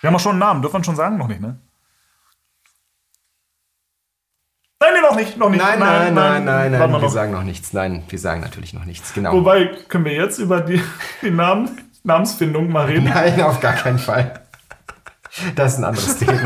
Wir 0.00 0.08
haben 0.08 0.14
auch 0.14 0.20
schon 0.20 0.32
einen 0.32 0.38
Namen, 0.38 0.62
dürfen 0.62 0.78
wir 0.80 0.84
schon 0.84 0.94
sagen? 0.94 1.18
Noch 1.18 1.26
nicht, 1.26 1.40
ne? 1.40 1.58
Nein, 4.78 4.90
nee, 4.94 5.00
noch 5.00 5.16
nicht, 5.16 5.36
noch 5.36 5.50
nicht. 5.50 5.60
Nein, 5.60 5.78
nein, 5.80 6.14
nein, 6.14 6.14
nein, 6.14 6.44
nein, 6.44 6.72
nein. 6.78 6.90
wir 6.92 6.98
noch. 7.00 7.08
sagen 7.08 7.32
noch 7.32 7.42
nichts. 7.42 7.72
Nein, 7.72 8.04
wir 8.08 8.18
sagen 8.20 8.42
natürlich 8.42 8.74
noch 8.74 8.84
nichts, 8.84 9.12
genau. 9.12 9.32
Wobei, 9.32 9.74
können 9.88 10.04
wir 10.04 10.12
jetzt 10.12 10.38
über 10.38 10.60
die, 10.60 10.80
die 11.22 11.30
Namen, 11.32 11.80
Namensfindung 12.04 12.70
mal 12.70 12.86
reden? 12.86 13.04
Nein, 13.04 13.40
auf 13.42 13.58
gar 13.58 13.72
keinen 13.72 13.98
Fall. 13.98 14.45
Das 15.54 15.74
ist 15.74 15.78
ein 15.78 15.84
anderes 15.84 16.16
Thema. 16.18 16.40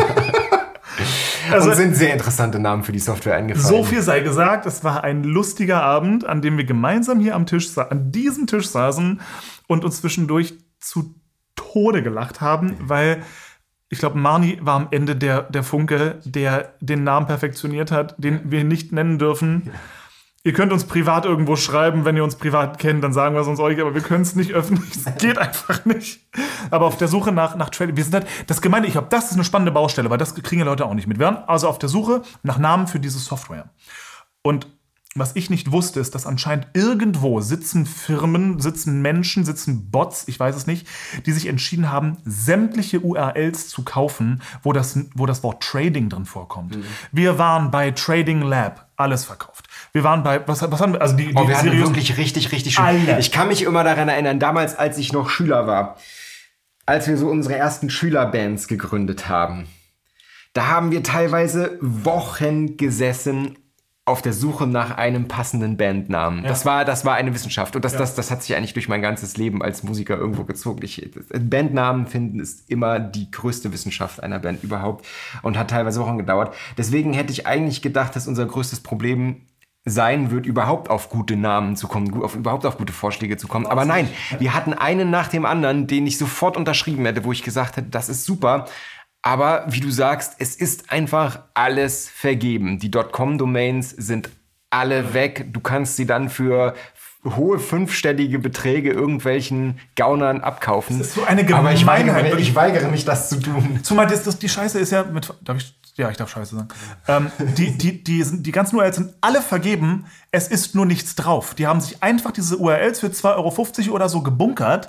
Also, 1.51 1.71
und 1.71 1.77
sind 1.77 1.97
sehr 1.97 2.13
interessante 2.13 2.59
Namen 2.59 2.85
für 2.85 2.93
die 2.93 2.99
Software 2.99 3.35
eingefallen. 3.35 3.67
So 3.67 3.83
viel 3.85 4.03
sei 4.03 4.21
gesagt, 4.21 4.67
es 4.67 4.85
war 4.85 5.03
ein 5.03 5.25
lustiger 5.25 5.83
Abend, 5.83 6.25
an 6.25 6.43
dem 6.43 6.57
wir 6.57 6.65
gemeinsam 6.65 7.19
hier 7.21 7.35
am 7.35 7.47
Tisch, 7.47 7.77
an 7.77 8.13
diesem 8.13 8.47
Tisch 8.47 8.69
saßen 8.69 9.21
und 9.67 9.85
uns 9.85 10.01
zwischendurch 10.01 10.55
zu 10.79 11.15
Tode 11.57 12.03
gelacht 12.03 12.41
haben, 12.41 12.77
weil 12.81 13.23
ich 13.89 13.99
glaube, 13.99 14.19
Marni 14.19 14.59
war 14.61 14.77
am 14.77 14.89
Ende 14.93 15.17
der, 15.17 15.43
der 15.43 15.65
Funke, 15.65 16.21
der 16.25 16.75
den 16.81 17.03
Namen 17.03 17.27
perfektioniert 17.27 17.91
hat, 17.91 18.15
den 18.19 18.51
wir 18.51 18.63
nicht 18.63 18.93
nennen 18.93 19.19
dürfen. 19.19 19.63
Ja. 19.67 19.73
Ihr 20.43 20.55
könnt 20.55 20.73
uns 20.73 20.85
privat 20.85 21.27
irgendwo 21.27 21.55
schreiben, 21.55 22.07
wenn 22.07 22.17
ihr 22.17 22.25
uns 22.25 22.37
privat 22.37 22.79
kennt, 22.79 23.05
dann 23.05 23.13
sagen 23.13 23.35
wir 23.35 23.43
es 23.43 23.47
uns 23.47 23.61
euch, 23.61 23.79
aber 23.79 23.95
wir 23.95 24.01
können 24.01 24.23
es 24.23 24.35
nicht 24.35 24.53
öffentlich. 24.53 24.97
Es 24.97 25.19
geht 25.19 25.37
einfach 25.39 25.85
nicht. 25.85 26.27
Aber 26.71 26.87
auf 26.87 26.97
der 26.97 27.09
Suche 27.09 27.31
nach, 27.31 27.57
nach 27.57 27.69
Trading, 27.69 27.97
wir 27.97 28.05
sind 28.05 28.15
halt, 28.15 28.27
das 28.47 28.63
Gemeinde, 28.63 28.89
ich 28.89 28.93
glaube, 28.93 29.09
das 29.11 29.27
ist 29.27 29.35
eine 29.35 29.45
spannende 29.45 29.73
Baustelle, 29.73 30.09
weil 30.09 30.17
das 30.17 30.35
kriegen 30.35 30.61
ja 30.61 30.65
Leute 30.65 30.87
auch 30.87 30.95
nicht 30.95 31.07
mit. 31.07 31.19
Wir 31.19 31.27
waren 31.27 31.45
also 31.47 31.69
auf 31.69 31.79
der 31.79 31.91
Suche 31.91 32.23
nach 32.43 32.57
Namen 32.57 32.87
für 32.87 32.99
diese 32.99 33.19
Software. 33.19 33.69
Und 34.41 34.67
was 35.17 35.35
ich 35.35 35.51
nicht 35.51 35.73
wusste, 35.73 35.99
ist, 35.99 36.15
dass 36.15 36.25
anscheinend 36.25 36.69
irgendwo 36.73 37.41
sitzen 37.41 37.85
Firmen, 37.85 38.61
sitzen 38.61 39.03
Menschen, 39.03 39.45
sitzen 39.45 39.91
Bots, 39.91 40.29
ich 40.29 40.39
weiß 40.39 40.55
es 40.55 40.69
nicht, 40.69 40.87
die 41.27 41.33
sich 41.33 41.47
entschieden 41.47 41.91
haben, 41.91 42.19
sämtliche 42.25 43.01
URLs 43.01 43.69
zu 43.69 43.83
kaufen, 43.83 44.41
wo 44.63 44.73
das, 44.73 44.99
wo 45.15 45.27
das 45.27 45.43
Wort 45.43 45.65
Trading 45.65 46.09
drin 46.09 46.27
vorkommt. 46.27 46.77
Mhm. 46.77 46.85
Wir 47.11 47.39
waren 47.39 47.73
bei 47.73 47.91
Trading 47.91 48.41
Lab, 48.43 48.89
alles 48.97 49.25
verkauft. 49.25 49.67
Wir 49.93 50.05
waren 50.05 50.23
bei, 50.23 50.47
was, 50.47 50.63
was 50.71 50.81
haben 50.81 50.93
wir, 50.93 51.03
also 51.03 51.17
die, 51.17 51.33
oh, 51.35 51.49
wir 51.49 51.57
hatten 51.57 51.79
wirklich 51.79 52.17
richtig, 52.17 52.53
richtig 52.53 52.75
schön. 52.75 52.85
Alle. 52.85 53.19
Ich 53.19 53.33
kann 53.33 53.49
mich 53.49 53.63
immer 53.63 53.85
daran 53.85 54.09
erinnern, 54.09 54.39
damals, 54.39 54.79
als 54.79 54.99
ich 54.99 55.13
noch 55.13 55.31
Schüler 55.31 55.67
war, 55.67 55.97
als 56.87 57.09
wir 57.09 57.17
so 57.17 57.29
unsere 57.29 57.57
ersten 57.57 57.91
Schülerbands 57.91 58.69
gegründet 58.69 59.29
haben. 59.29 59.67
Da 60.53 60.67
haben 60.67 60.91
wir 60.91 61.03
teilweise 61.03 61.79
Wochen 61.81 62.77
gesessen 62.77 63.57
auf 64.11 64.23
der 64.23 64.33
Suche 64.33 64.67
nach 64.67 64.97
einem 64.97 65.29
passenden 65.29 65.77
Bandnamen. 65.77 66.43
Das, 66.43 66.65
war, 66.65 66.85
das 66.85 67.05
war 67.05 67.15
eine 67.15 67.33
Wissenschaft. 67.33 67.77
Und 67.77 67.85
das, 67.85 67.97
das, 67.97 68.17
das 68.17 68.31
hat 68.31 68.43
sich 68.43 68.57
eigentlich 68.57 68.73
durch 68.73 68.89
mein 68.89 69.03
ganzes 69.03 69.37
Leben 69.37 69.63
als 69.63 69.85
Musiker 69.85 70.17
irgendwo 70.17 70.43
gezogen. 70.45 70.83
Ich, 70.83 71.11
Bandnamen 71.33 72.07
finden 72.07 72.41
ist 72.41 72.69
immer 72.69 72.99
die 72.99 73.31
größte 73.31 73.73
Wissenschaft 73.73 74.21
einer 74.21 74.41
Band 74.41 74.65
überhaupt 74.65 75.07
und 75.43 75.57
hat 75.57 75.71
teilweise 75.71 76.01
Wochen 76.01 76.19
gedauert. 76.19 76.55
Deswegen 76.77 77.13
hätte 77.13 77.33
ich 77.33 77.47
eigentlich 77.47 77.83
gedacht, 77.83 78.17
dass 78.17 78.27
unser 78.27 78.47
größtes 78.47 78.81
Problem 78.81 79.43
sein 79.85 80.31
wird, 80.31 80.47
überhaupt 80.47 80.91
auf 80.91 81.09
gute 81.09 81.37
Namen 81.37 81.75
zu 81.77 81.89
kommen, 81.89 82.23
auf, 82.23 82.35
überhaupt 82.35 82.67
auf 82.67 82.77
gute 82.77 82.93
Vorschläge 82.93 83.37
zu 83.37 83.49
kommen. 83.49 83.67
Aber 83.67 83.85
nein, 83.85 84.09
wir 84.39 84.55
hatten 84.55 84.75
einen 84.75 85.11
nach 85.11 85.29
dem 85.29 85.47
anderen, 85.47 85.87
den 85.87 86.07
ich 86.07 86.19
sofort 86.19 86.57
unterschrieben 86.57 87.07
hätte, 87.07 87.25
wo 87.25 87.33
ich 87.33 87.43
gesagt 87.43 87.77
hätte, 87.77 87.89
das 87.89 88.09
ist 88.09 88.25
super. 88.25 88.67
Aber 89.23 89.65
wie 89.69 89.81
du 89.81 89.91
sagst, 89.91 90.37
es 90.39 90.55
ist 90.57 90.93
einfach 90.93 91.45
alles 91.55 92.09
vergeben. 92.09 92.79
Die 92.79 92.91
.com-Domains 92.91 93.91
sind 93.91 94.31
alle 94.71 95.15
weg. 95.15 95.47
Du 95.53 95.61
kannst 95.61 95.97
sie 95.97 96.07
dann 96.07 96.29
für 96.29 96.75
hohe 97.25 97.59
fünfstellige 97.59 98.39
Beträge 98.39 98.93
irgendwelchen 98.93 99.79
Gaunern 99.95 100.41
abkaufen. 100.41 100.99
Das 100.99 101.09
ist 101.09 101.15
so 101.17 101.25
eine 101.25 101.43
Aber 101.55 101.73
ich 101.73 101.81
Gemeinheit. 101.81 102.25
weigere, 102.25 102.39
ich 102.39 102.55
weigere 102.55 102.89
mich, 102.89 103.05
das 103.05 103.29
zu 103.29 103.41
tun. 103.41 103.81
Zumal 103.83 104.07
das, 104.07 104.23
das, 104.23 104.39
die 104.39 104.49
Scheiße 104.49 104.79
ist 104.79 104.91
ja 104.93 105.05
mit. 105.05 105.33
Darf 105.43 105.59
ich, 105.59 105.75
ja, 105.97 106.11
ich 106.11 106.17
darf 106.17 106.31
Scheiße 106.31 106.57
sagen. 106.57 106.69
Ähm, 107.09 107.31
die, 107.57 107.77
die, 107.77 108.03
die, 108.03 108.23
sind, 108.23 108.47
die 108.47 108.53
ganzen 108.53 108.77
URLs 108.77 108.97
sind 108.97 109.15
alle 109.21 109.43
vergeben. 109.43 110.07
Es 110.31 110.49
ist 110.49 110.75
nur 110.75 110.87
nichts 110.87 111.15
drauf. 111.15 111.55
Die 111.55 111.67
haben 111.67 111.81
sich 111.81 112.03
einfach 112.03 112.31
diese 112.31 112.57
URLs 112.57 113.01
für 113.01 113.09
2,50 113.09 113.87
Euro 113.87 113.95
oder 113.97 114.09
so 114.09 114.23
gebunkert 114.23 114.89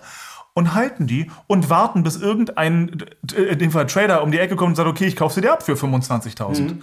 und 0.54 0.74
halten 0.74 1.08
die 1.08 1.32
und 1.48 1.70
warten, 1.70 2.04
bis 2.04 2.18
irgendein 2.18 3.04
äh, 3.34 3.42
in 3.42 3.60
dem 3.60 3.72
Fall 3.72 3.88
Trader 3.88 4.24
um 4.24 4.32
die 4.32 4.40
Ecke 4.40 4.56
kommt 4.56 4.70
und 4.70 4.76
sagt, 4.76 4.90
okay, 4.90 5.06
ich 5.06 5.16
kaufe 5.16 5.36
sie 5.36 5.42
dir 5.42 5.54
ab 5.54 5.64
für 5.64 5.74
25.000. 5.74 6.82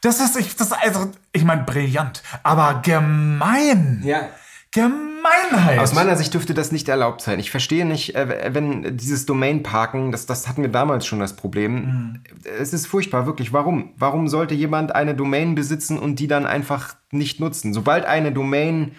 Das 0.00 0.20
ist, 0.20 0.36
ich, 0.36 0.54
das 0.56 0.68
ist 0.68 0.76
also, 0.80 1.10
ich 1.32 1.44
meine, 1.44 1.62
brillant, 1.62 2.22
aber 2.42 2.82
gemein. 2.82 4.02
Ja. 4.04 4.28
Gemeinheit. 4.74 5.78
Aus 5.78 5.94
meiner 5.94 6.16
Sicht 6.16 6.34
dürfte 6.34 6.52
das 6.52 6.72
nicht 6.72 6.88
erlaubt 6.88 7.20
sein. 7.20 7.38
Ich 7.38 7.50
verstehe 7.50 7.86
nicht, 7.86 8.16
äh, 8.16 8.50
wenn 8.52 8.96
dieses 8.96 9.24
Domain-Parken, 9.24 10.10
das, 10.10 10.26
das 10.26 10.48
hatten 10.48 10.62
wir 10.62 10.68
damals 10.68 11.06
schon 11.06 11.20
das 11.20 11.36
Problem. 11.36 12.20
Es 12.60 12.72
ist 12.72 12.86
furchtbar, 12.86 13.24
wirklich. 13.24 13.52
Warum? 13.52 13.92
Warum 13.96 14.26
sollte 14.28 14.54
jemand 14.54 14.94
eine 14.94 15.14
Domain 15.14 15.54
besitzen 15.54 15.98
und 15.98 16.18
die 16.18 16.26
dann 16.26 16.44
einfach 16.44 16.96
nicht 17.12 17.38
nutzen? 17.38 17.72
Sobald 17.72 18.04
eine 18.04 18.32
Domain 18.32 18.96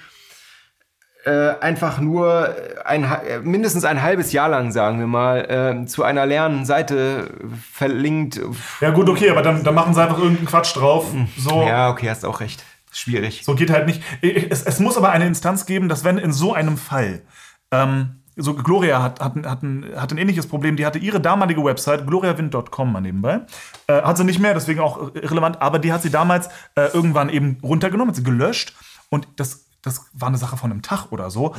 äh, 1.26 1.56
einfach 1.60 2.00
nur 2.00 2.56
ein, 2.86 3.04
äh, 3.04 3.40
mindestens 3.40 3.84
ein 3.84 4.02
halbes 4.02 4.32
Jahr 4.32 4.48
lang, 4.48 4.72
sagen 4.72 5.00
wir 5.00 5.08
mal, 5.08 5.82
äh, 5.84 5.86
zu 5.88 6.04
einer 6.04 6.26
leeren 6.26 6.66
Seite 6.66 7.32
verlinkt. 7.74 8.40
ja 8.80 8.92
gut, 8.92 9.10
okay, 9.10 9.30
aber 9.30 9.42
dann, 9.42 9.64
dann 9.64 9.76
machen 9.76 9.94
sie 9.94 10.02
einfach 10.02 10.20
irgendeinen 10.20 10.48
Quatsch 10.48 10.76
drauf. 10.76 11.08
So, 11.38 11.64
Ja, 11.64 11.90
okay, 11.90 12.10
hast 12.10 12.24
auch 12.26 12.40
recht. 12.40 12.64
Schwierig. 12.96 13.44
So 13.44 13.56
geht 13.56 13.70
halt 13.72 13.88
nicht. 13.88 14.02
Es, 14.22 14.64
es 14.64 14.80
muss 14.80 14.96
aber 14.98 15.10
eine 15.12 15.28
Instanz 15.28 15.66
geben, 15.66 15.90
dass 15.90 16.04
wenn 16.04 16.18
in 16.18 16.32
so 16.32 16.54
einem 16.54 16.78
Fall, 16.78 17.24
ähm, 17.72 18.22
so 18.38 18.54
Gloria 18.54 19.02
hat, 19.02 19.20
hat, 19.22 19.36
ein- 19.36 19.46
hat, 19.50 19.64
ein, 19.64 19.86
hat 19.96 20.12
ein 20.12 20.18
ähnliches 20.18 20.48
Problem, 20.48 20.76
die 20.78 20.86
hatte 20.86 21.00
ihre 21.00 21.20
damalige 21.22 21.64
Website, 21.64 22.06
gloriawind.com 22.08 22.92
mal 22.92 23.02
nebenbei, 23.02 23.42
äh, 23.88 24.02
hat 24.02 24.18
sie 24.18 24.24
nicht 24.24 24.40
mehr, 24.40 24.54
deswegen 24.54 24.80
auch 24.80 25.14
irrelevant, 25.16 25.62
aber 25.62 25.80
die 25.80 25.92
hat 25.94 26.02
sie 26.02 26.10
damals 26.10 26.48
äh, 26.76 26.88
irgendwann 26.94 27.30
eben 27.30 27.58
runtergenommen, 27.64 28.10
hat 28.10 28.16
sie 28.16 28.24
gelöscht 28.24 28.74
und 29.10 29.28
das, 29.38 29.66
das 29.82 30.06
war 30.14 30.28
eine 30.30 30.38
Sache 30.38 30.58
von 30.58 30.72
einem 30.72 30.82
Tag 30.82 31.12
oder 31.12 31.30
so. 31.30 31.54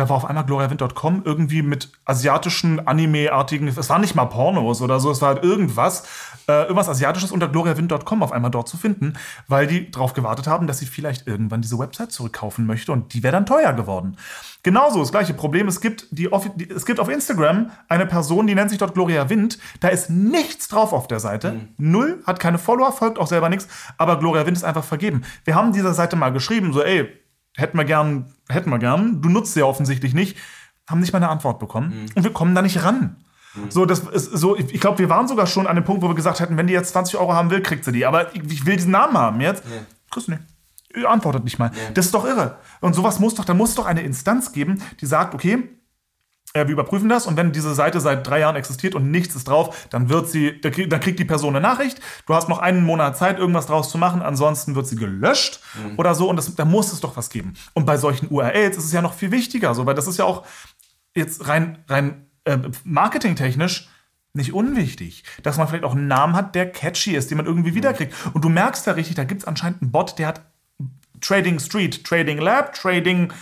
Da 0.00 0.08
war 0.08 0.16
auf 0.16 0.24
einmal 0.24 0.46
gloriawind.com 0.46 1.24
irgendwie 1.26 1.60
mit 1.60 1.90
asiatischen, 2.06 2.86
Anime-artigen, 2.86 3.68
es 3.68 3.90
war 3.90 3.98
nicht 3.98 4.14
mal 4.14 4.24
Pornos 4.24 4.80
oder 4.80 4.98
so, 4.98 5.10
es 5.10 5.20
war 5.20 5.34
halt 5.34 5.44
irgendwas, 5.44 6.04
äh, 6.48 6.62
irgendwas 6.62 6.88
Asiatisches 6.88 7.30
unter 7.30 7.48
gloriawind.com 7.48 8.22
auf 8.22 8.32
einmal 8.32 8.50
dort 8.50 8.66
zu 8.66 8.78
finden, 8.78 9.12
weil 9.46 9.66
die 9.66 9.90
darauf 9.90 10.14
gewartet 10.14 10.46
haben, 10.46 10.66
dass 10.66 10.78
sie 10.78 10.86
vielleicht 10.86 11.26
irgendwann 11.26 11.60
diese 11.60 11.78
Website 11.78 12.12
zurückkaufen 12.12 12.64
möchte 12.64 12.92
und 12.92 13.12
die 13.12 13.22
wäre 13.22 13.32
dann 13.32 13.44
teuer 13.44 13.74
geworden. 13.74 14.16
Genauso 14.62 15.00
das 15.00 15.10
gleiche 15.10 15.34
Problem, 15.34 15.68
es 15.68 15.82
gibt, 15.82 16.06
die, 16.12 16.30
es 16.74 16.86
gibt 16.86 16.98
auf 16.98 17.10
Instagram 17.10 17.70
eine 17.88 18.06
Person, 18.06 18.46
die 18.46 18.54
nennt 18.54 18.70
sich 18.70 18.78
dort 18.78 18.94
Gloria 18.94 19.28
Wind, 19.28 19.58
da 19.80 19.88
ist 19.88 20.08
nichts 20.08 20.68
drauf 20.68 20.94
auf 20.94 21.08
der 21.08 21.20
Seite, 21.20 21.68
null, 21.76 22.22
hat 22.26 22.40
keine 22.40 22.56
Follower, 22.56 22.90
folgt 22.92 23.18
auch 23.18 23.26
selber 23.26 23.50
nichts, 23.50 23.68
aber 23.98 24.18
Gloria 24.18 24.46
Wind 24.46 24.56
ist 24.56 24.64
einfach 24.64 24.84
vergeben. 24.84 25.24
Wir 25.44 25.56
haben 25.56 25.74
dieser 25.74 25.92
Seite 25.92 26.16
mal 26.16 26.32
geschrieben, 26.32 26.72
so 26.72 26.82
ey, 26.82 27.19
hätten 27.56 27.76
wir 27.76 27.84
gern, 27.84 28.32
hätten 28.48 28.70
wir 28.70 28.78
gern, 28.78 29.22
du 29.22 29.28
nutzt 29.28 29.54
sie 29.54 29.60
ja 29.60 29.66
offensichtlich 29.66 30.14
nicht, 30.14 30.36
haben 30.88 31.00
nicht 31.00 31.12
mal 31.12 31.18
eine 31.18 31.28
Antwort 31.28 31.58
bekommen 31.58 32.06
und 32.14 32.24
wir 32.24 32.32
kommen 32.32 32.54
da 32.54 32.62
nicht 32.62 32.82
ran. 32.84 33.16
So, 33.68 33.84
das 33.84 34.00
ist 34.00 34.30
so, 34.32 34.56
ich, 34.56 34.80
glaube, 34.80 34.98
wir 35.00 35.08
waren 35.08 35.26
sogar 35.26 35.46
schon 35.46 35.66
an 35.66 35.74
dem 35.74 35.84
Punkt, 35.84 36.02
wo 36.02 36.08
wir 36.08 36.14
gesagt 36.14 36.38
hätten, 36.38 36.56
wenn 36.56 36.68
die 36.68 36.72
jetzt 36.72 36.92
20 36.92 37.18
Euro 37.18 37.34
haben 37.34 37.50
will, 37.50 37.60
kriegt 37.60 37.84
sie 37.84 37.90
die. 37.90 38.06
Aber 38.06 38.34
ich, 38.34 38.42
ich 38.44 38.66
will 38.66 38.76
diesen 38.76 38.92
Namen 38.92 39.18
haben 39.18 39.40
jetzt. 39.40 39.64
Kriegst 40.10 40.28
du 40.28 40.32
nicht. 40.32 40.42
Ihr 40.94 41.10
Antwortet 41.10 41.44
nicht 41.44 41.58
mal. 41.58 41.72
Das 41.94 42.06
ist 42.06 42.14
doch 42.14 42.24
irre. 42.24 42.58
Und 42.80 42.94
sowas 42.94 43.18
muss 43.18 43.34
doch, 43.34 43.44
da 43.44 43.54
muss 43.54 43.74
doch 43.74 43.86
eine 43.86 44.02
Instanz 44.02 44.52
geben, 44.52 44.82
die 45.00 45.06
sagt, 45.06 45.34
okay, 45.34 45.68
wir 46.52 46.66
überprüfen 46.66 47.08
das 47.08 47.26
und 47.26 47.36
wenn 47.36 47.52
diese 47.52 47.74
Seite 47.74 48.00
seit 48.00 48.26
drei 48.26 48.40
Jahren 48.40 48.56
existiert 48.56 48.94
und 48.94 49.10
nichts 49.10 49.36
ist 49.36 49.46
drauf, 49.46 49.86
dann 49.90 50.08
wird 50.08 50.28
sie, 50.28 50.60
da 50.60 50.98
kriegt 50.98 51.18
die 51.18 51.24
Person 51.24 51.54
eine 51.54 51.62
Nachricht. 51.62 52.00
Du 52.26 52.34
hast 52.34 52.48
noch 52.48 52.58
einen 52.58 52.84
Monat 52.84 53.16
Zeit, 53.16 53.38
irgendwas 53.38 53.66
draus 53.66 53.90
zu 53.90 53.98
machen, 53.98 54.20
ansonsten 54.20 54.74
wird 54.74 54.86
sie 54.86 54.96
gelöscht 54.96 55.60
oder 55.96 56.14
so 56.14 56.28
und 56.28 56.36
das, 56.36 56.54
da 56.54 56.64
muss 56.64 56.92
es 56.92 57.00
doch 57.00 57.16
was 57.16 57.30
geben. 57.30 57.54
Und 57.74 57.86
bei 57.86 57.96
solchen 57.96 58.28
URLs 58.30 58.76
ist 58.76 58.84
es 58.84 58.92
ja 58.92 59.00
noch 59.00 59.14
viel 59.14 59.30
wichtiger, 59.30 59.74
so, 59.74 59.86
weil 59.86 59.94
das 59.94 60.08
ist 60.08 60.18
ja 60.18 60.24
auch 60.24 60.44
jetzt 61.14 61.46
rein, 61.46 61.84
rein 61.88 62.26
äh, 62.44 62.58
marketingtechnisch 62.84 63.88
nicht 64.32 64.52
unwichtig, 64.52 65.24
dass 65.42 65.56
man 65.56 65.68
vielleicht 65.68 65.84
auch 65.84 65.94
einen 65.94 66.08
Namen 66.08 66.34
hat, 66.34 66.54
der 66.54 66.70
catchy 66.70 67.16
ist, 67.16 67.30
den 67.30 67.36
man 67.36 67.46
irgendwie 67.46 67.74
wiederkriegt. 67.74 68.14
Und 68.32 68.44
du 68.44 68.48
merkst 68.48 68.86
da 68.86 68.92
richtig, 68.92 69.16
da 69.16 69.24
gibt 69.24 69.42
es 69.42 69.46
anscheinend 69.46 69.82
einen 69.82 69.90
Bot, 69.90 70.18
der 70.18 70.28
hat 70.28 70.42
Trading 71.20 71.58
Street, 71.58 72.04
Trading 72.04 72.38
Lab, 72.38 72.72
Trading 72.74 73.32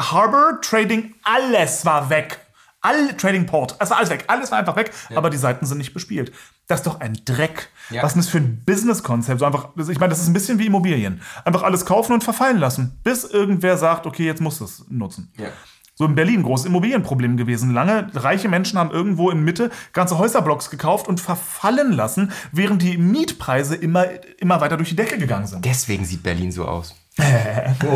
Harbor, 0.00 0.60
Trading, 0.60 1.14
alles 1.22 1.86
war 1.86 2.10
weg. 2.10 2.43
All 2.84 3.16
Trading 3.16 3.46
Port, 3.46 3.76
es 3.80 3.88
war 3.88 3.96
alles 3.96 4.10
weg, 4.10 4.24
alles 4.26 4.50
war 4.50 4.58
einfach 4.58 4.76
weg, 4.76 4.92
aber 5.14 5.30
die 5.30 5.38
Seiten 5.38 5.64
sind 5.64 5.78
nicht 5.78 5.94
bespielt. 5.94 6.32
Das 6.66 6.80
ist 6.80 6.86
doch 6.86 7.00
ein 7.00 7.18
Dreck. 7.24 7.70
Ja. 7.88 8.02
Was 8.02 8.10
ist 8.10 8.14
denn 8.14 8.22
das 8.22 8.28
für 8.28 8.38
ein 8.38 8.62
Business-Konzept? 8.66 9.40
So 9.40 9.46
einfach, 9.46 9.70
ich 9.76 9.98
meine, 9.98 10.10
das 10.10 10.20
ist 10.20 10.28
ein 10.28 10.34
bisschen 10.34 10.58
wie 10.58 10.66
Immobilien. 10.66 11.22
Einfach 11.46 11.62
alles 11.62 11.86
kaufen 11.86 12.12
und 12.12 12.22
verfallen 12.22 12.58
lassen, 12.58 12.98
bis 13.02 13.24
irgendwer 13.24 13.78
sagt, 13.78 14.06
okay, 14.06 14.26
jetzt 14.26 14.42
musst 14.42 14.60
du 14.60 14.64
es 14.64 14.84
nutzen. 14.90 15.32
Ja. 15.38 15.48
So 15.94 16.04
in 16.04 16.14
Berlin 16.14 16.42
großes 16.42 16.66
Immobilienproblem 16.66 17.36
gewesen. 17.36 17.72
Lange 17.72 18.10
reiche 18.14 18.48
Menschen 18.48 18.78
haben 18.78 18.90
irgendwo 18.90 19.30
in 19.30 19.44
Mitte 19.44 19.70
ganze 19.92 20.18
Häuserblocks 20.18 20.68
gekauft 20.68 21.08
und 21.08 21.20
verfallen 21.20 21.92
lassen, 21.92 22.32
während 22.52 22.82
die 22.82 22.98
Mietpreise 22.98 23.76
immer, 23.76 24.06
immer 24.38 24.60
weiter 24.60 24.76
durch 24.76 24.90
die 24.90 24.96
Decke 24.96 25.18
gegangen 25.18 25.46
sind. 25.46 25.64
Deswegen 25.64 26.04
sieht 26.04 26.22
Berlin 26.22 26.50
so 26.50 26.66
aus. 26.66 26.94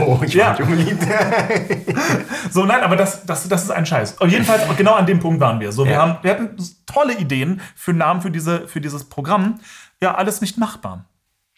Oh, 0.07 0.21
ich 0.25 0.35
Ja. 0.35 0.47
war 0.59 0.61
nicht 0.61 0.93
unbedingt. 0.93 1.03
So, 2.51 2.65
nein, 2.65 2.81
aber 2.83 2.97
das, 2.97 3.27
das, 3.27 3.49
das 3.49 3.65
ist 3.65 3.71
ein 3.71 3.85
Scheiß. 3.85 4.13
Und 4.21 4.31
jedenfalls, 4.31 4.63
genau 4.77 4.95
an 4.95 5.07
dem 5.07 5.19
Punkt 5.21 5.41
waren 5.41 5.61
wir. 5.61 5.71
So, 5.73 5.85
wir, 5.85 5.93
Ja. 5.93 5.99
haben, 6.03 6.19
wir 6.23 6.31
hatten 6.31 6.57
tolle 6.87 7.15
Ideen 7.19 7.61
für 7.75 7.93
Namen 7.93 8.21
für, 8.23 8.31
diese, 8.31 8.67
für 8.69 8.81
dieses 8.81 9.05
Programm. 9.09 9.61
Ja, 10.01 10.15
alles 10.15 10.41
nicht 10.41 10.57
machbar. 10.57 11.05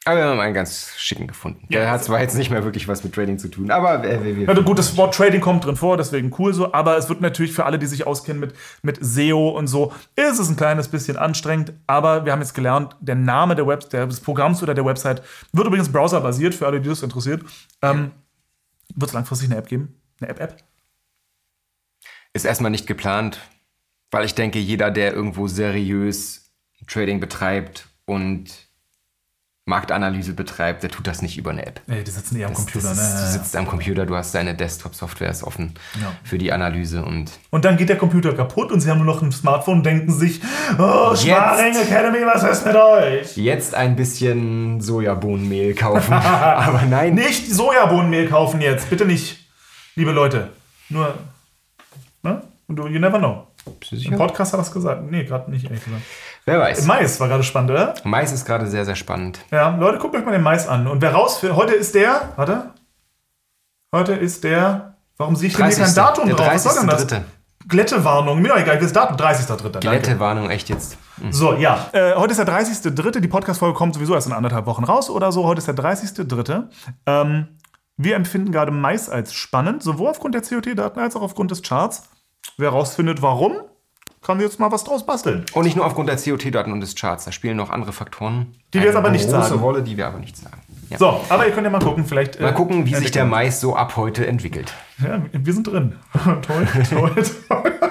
Aber 0.06 0.16
wir 0.16 0.24
haben 0.24 0.40
einen 0.40 0.54
ganz 0.54 0.94
schicken 0.96 1.26
gefunden. 1.26 1.66
Der 1.70 1.82
Ja. 1.82 1.90
hat 1.90 2.02
zwar 2.02 2.20
jetzt 2.22 2.34
nicht 2.34 2.50
mehr 2.50 2.64
wirklich 2.64 2.88
was 2.88 3.04
mit 3.04 3.14
Trading 3.14 3.38
zu 3.38 3.48
tun, 3.48 3.70
aber 3.70 4.02
äh, 4.02 4.24
wir, 4.24 4.36
wir, 4.36 4.48
Also 4.48 4.62
gut, 4.62 4.78
das 4.78 4.96
Wort 4.96 5.14
Trading 5.14 5.42
kommt 5.42 5.66
drin 5.66 5.76
vor, 5.76 5.98
deswegen 5.98 6.34
cool 6.38 6.54
so, 6.54 6.72
aber 6.72 6.96
es 6.96 7.10
wird 7.10 7.20
natürlich 7.20 7.52
für 7.52 7.66
alle, 7.66 7.78
die 7.78 7.84
sich 7.86 8.06
auskennen 8.06 8.40
mit, 8.40 8.54
mit 8.80 8.98
SEO 9.02 9.50
und 9.50 9.66
so, 9.66 9.92
ist 10.16 10.38
es 10.38 10.48
ein 10.48 10.56
kleines 10.56 10.88
bisschen 10.88 11.18
anstrengend, 11.18 11.74
aber 11.86 12.24
wir 12.24 12.32
haben 12.32 12.40
jetzt 12.40 12.54
gelernt, 12.54 12.96
der 13.00 13.14
Name 13.14 13.54
der 13.56 13.66
Web 13.66 13.90
des 13.90 14.20
Programms 14.20 14.62
oder 14.62 14.72
der 14.72 14.86
Website 14.86 15.22
wird 15.52 15.66
übrigens 15.66 15.92
browserbasiert, 15.92 16.54
für 16.54 16.66
alle, 16.66 16.80
die 16.80 16.88
das 16.88 17.02
interessiert. 17.02 17.42
Ähm, 17.82 18.12
wird 18.94 19.10
es 19.10 19.12
langfristig 19.12 19.50
eine 19.50 19.58
App 19.58 19.68
geben? 19.68 20.00
Eine 20.20 20.30
App-App? 20.30 20.56
ist 22.32 22.44
erstmal 22.46 22.70
nicht 22.70 22.86
geplant, 22.86 23.40
weil 24.12 24.24
ich 24.24 24.34
denke, 24.36 24.60
jeder, 24.60 24.90
der 24.92 25.12
irgendwo 25.12 25.48
seriös 25.48 26.50
Trading 26.86 27.18
betreibt 27.20 27.88
und 28.06 28.69
Marktanalyse 29.70 30.34
betreibt, 30.34 30.82
der 30.82 30.90
tut 30.90 31.06
das 31.06 31.22
nicht 31.22 31.38
über 31.38 31.50
eine 31.52 31.64
App. 31.64 31.80
Nee, 31.86 32.02
die 32.02 32.10
sitzen 32.10 32.36
eher 32.36 32.48
am 32.48 32.52
Das- 32.52 32.60
Computer, 32.64 32.88
das 32.90 32.98
ist, 32.98 33.14
ne? 33.14 33.20
Du 33.20 33.26
sitzt 33.32 33.56
am 33.56 33.66
Computer, 33.66 34.04
du 34.04 34.14
hast 34.16 34.34
deine 34.34 34.54
Desktop-Softwares 34.54 35.42
offen 35.42 35.72
Ja. 36.00 36.12
für 36.22 36.36
die 36.36 36.52
Analyse 36.52 37.02
und 37.04 37.30
Und 37.50 37.64
dann 37.64 37.78
geht 37.78 37.88
der 37.88 37.96
Computer 37.96 38.34
kaputt 38.34 38.70
und 38.72 38.80
sie 38.80 38.90
haben 38.90 38.98
nur 39.02 39.06
noch 39.14 39.22
ein 39.22 39.32
Smartphone 39.32 39.78
und 39.78 39.86
denken 39.86 40.12
sich, 40.12 40.40
oh, 40.78 41.14
Sparring 41.16 41.74
Academy, 41.76 42.18
was 42.26 42.42
ist 42.42 42.66
mit 42.66 42.76
euch? 42.76 43.36
jetzt 43.36 43.74
ein 43.74 43.96
bisschen 43.96 44.80
Sojabohnenmehl 44.82 45.74
kaufen. 45.74 46.12
Aber 46.12 46.82
nein, 46.82 47.14
Nicht 47.14 47.50
Sojabohnenmehl 47.50 48.28
kaufen 48.28 48.60
jetzt, 48.60 48.90
bitte 48.90 49.06
nicht, 49.06 49.46
liebe 49.94 50.10
Leute. 50.12 50.50
Nur, 50.88 51.14
ne? 52.22 52.42
Und 52.66 52.76
du, 52.76 52.86
you 52.86 52.98
never 52.98 53.18
know. 53.18 53.46
Im? 53.92 54.16
Podcast 54.16 54.52
hat 54.52 54.60
er 54.60 54.62
es 54.62 54.72
gesagt. 54.72 55.02
Nee, 55.10 55.24
gerade 55.24 55.50
nicht, 55.50 55.64
ehrlich 55.64 55.84
gesagt. 55.84 56.02
Wer 56.46 56.58
weiß. 56.58 56.86
Mais 56.86 57.20
war 57.20 57.28
gerade 57.28 57.42
spannend, 57.42 57.70
oder? 57.70 57.94
Mais 58.04 58.32
ist 58.32 58.44
gerade 58.44 58.66
sehr, 58.66 58.84
sehr 58.84 58.96
spannend. 58.96 59.40
Ja, 59.50 59.76
Leute, 59.76 59.98
guckt 59.98 60.14
euch 60.16 60.24
mal 60.24 60.32
den 60.32 60.42
Mais 60.42 60.66
an. 60.66 60.86
Und 60.86 61.00
wer 61.02 61.12
rausfindet, 61.12 61.56
heute 61.56 61.74
ist 61.74 61.94
der, 61.94 62.32
warte, 62.36 62.70
heute 63.94 64.12
ist 64.14 64.44
der, 64.44 64.96
warum 65.16 65.36
sehe 65.36 65.48
ich 65.48 65.56
denn 65.56 65.66
hier 65.66 65.76
kein 65.76 65.84
30. 65.84 65.94
Datum 65.94 66.26
der 66.26 66.36
drauf? 66.36 66.54
Was 66.54 66.64
soll 66.64 66.74
denn 66.80 66.88
das? 66.88 67.08
30.3. 67.08 67.22
Glättewarnung, 67.68 68.40
mir 68.40 68.48
doch 68.48 68.56
egal, 68.56 68.78
das 68.78 68.92
Datum 68.92 69.16
30.3. 69.16 69.62
danke. 69.62 69.78
Glättewarnung, 69.80 70.50
echt 70.50 70.70
jetzt. 70.70 70.96
So, 71.30 71.54
ja. 71.54 71.88
Äh, 71.92 72.14
heute 72.14 72.32
ist 72.32 72.38
der 72.38 72.48
30.3. 72.48 73.20
Die 73.20 73.28
Podcast-Folge 73.28 73.76
kommt 73.76 73.94
sowieso 73.94 74.14
erst 74.14 74.26
in 74.26 74.32
anderthalb 74.32 74.66
Wochen 74.66 74.84
raus 74.84 75.10
oder 75.10 75.30
so. 75.30 75.44
Heute 75.44 75.58
ist 75.58 75.68
der 75.68 75.74
30.3. 75.76 76.64
Ähm, 77.06 77.48
wir 77.96 78.16
empfinden 78.16 78.50
gerade 78.50 78.70
Mais 78.72 79.10
als 79.10 79.34
spannend, 79.34 79.82
sowohl 79.82 80.08
aufgrund 80.08 80.34
der 80.34 80.40
COT-Daten 80.40 80.98
als 80.98 81.14
auch 81.16 81.22
aufgrund 81.22 81.50
des 81.50 81.62
Charts. 81.62 82.04
Wer 82.56 82.70
rausfindet, 82.70 83.20
warum, 83.20 83.58
kann 84.22 84.38
jetzt 84.40 84.60
mal 84.60 84.70
was 84.70 84.84
draus 84.84 85.04
basteln. 85.06 85.44
Und 85.54 85.64
nicht 85.64 85.76
nur 85.76 85.86
aufgrund 85.86 86.08
der 86.08 86.16
COT-Daten 86.16 86.72
und 86.72 86.80
des 86.80 86.94
Charts, 86.94 87.24
da 87.24 87.32
spielen 87.32 87.56
noch 87.56 87.70
andere 87.70 87.92
Faktoren. 87.92 88.54
Die 88.74 88.78
wir 88.78 88.86
jetzt 88.86 88.96
aber 88.96 89.10
nicht 89.10 89.28
große 89.28 89.48
sagen. 89.48 89.60
Rolle, 89.60 89.82
die 89.82 89.96
wir 89.96 90.06
aber 90.06 90.18
nicht 90.18 90.36
sagen. 90.36 90.58
Ja. 90.90 90.98
So, 90.98 91.20
aber 91.28 91.46
ihr 91.46 91.52
könnt 91.52 91.64
ja 91.64 91.70
mal 91.70 91.78
gucken, 91.80 92.04
vielleicht. 92.04 92.36
äh, 92.36 92.42
Mal 92.42 92.52
gucken, 92.52 92.84
wie 92.84 92.94
sich 92.94 93.10
der. 93.12 93.24
Mais 93.24 93.60
so 93.60 93.76
ab 93.76 93.96
heute 93.96 94.26
entwickelt. 94.26 94.74
Ja, 95.02 95.22
wir 95.32 95.52
sind 95.54 95.66
drin. 95.66 95.94
toll, 96.42 96.66
toll, 96.88 97.22
toll. 97.48 97.72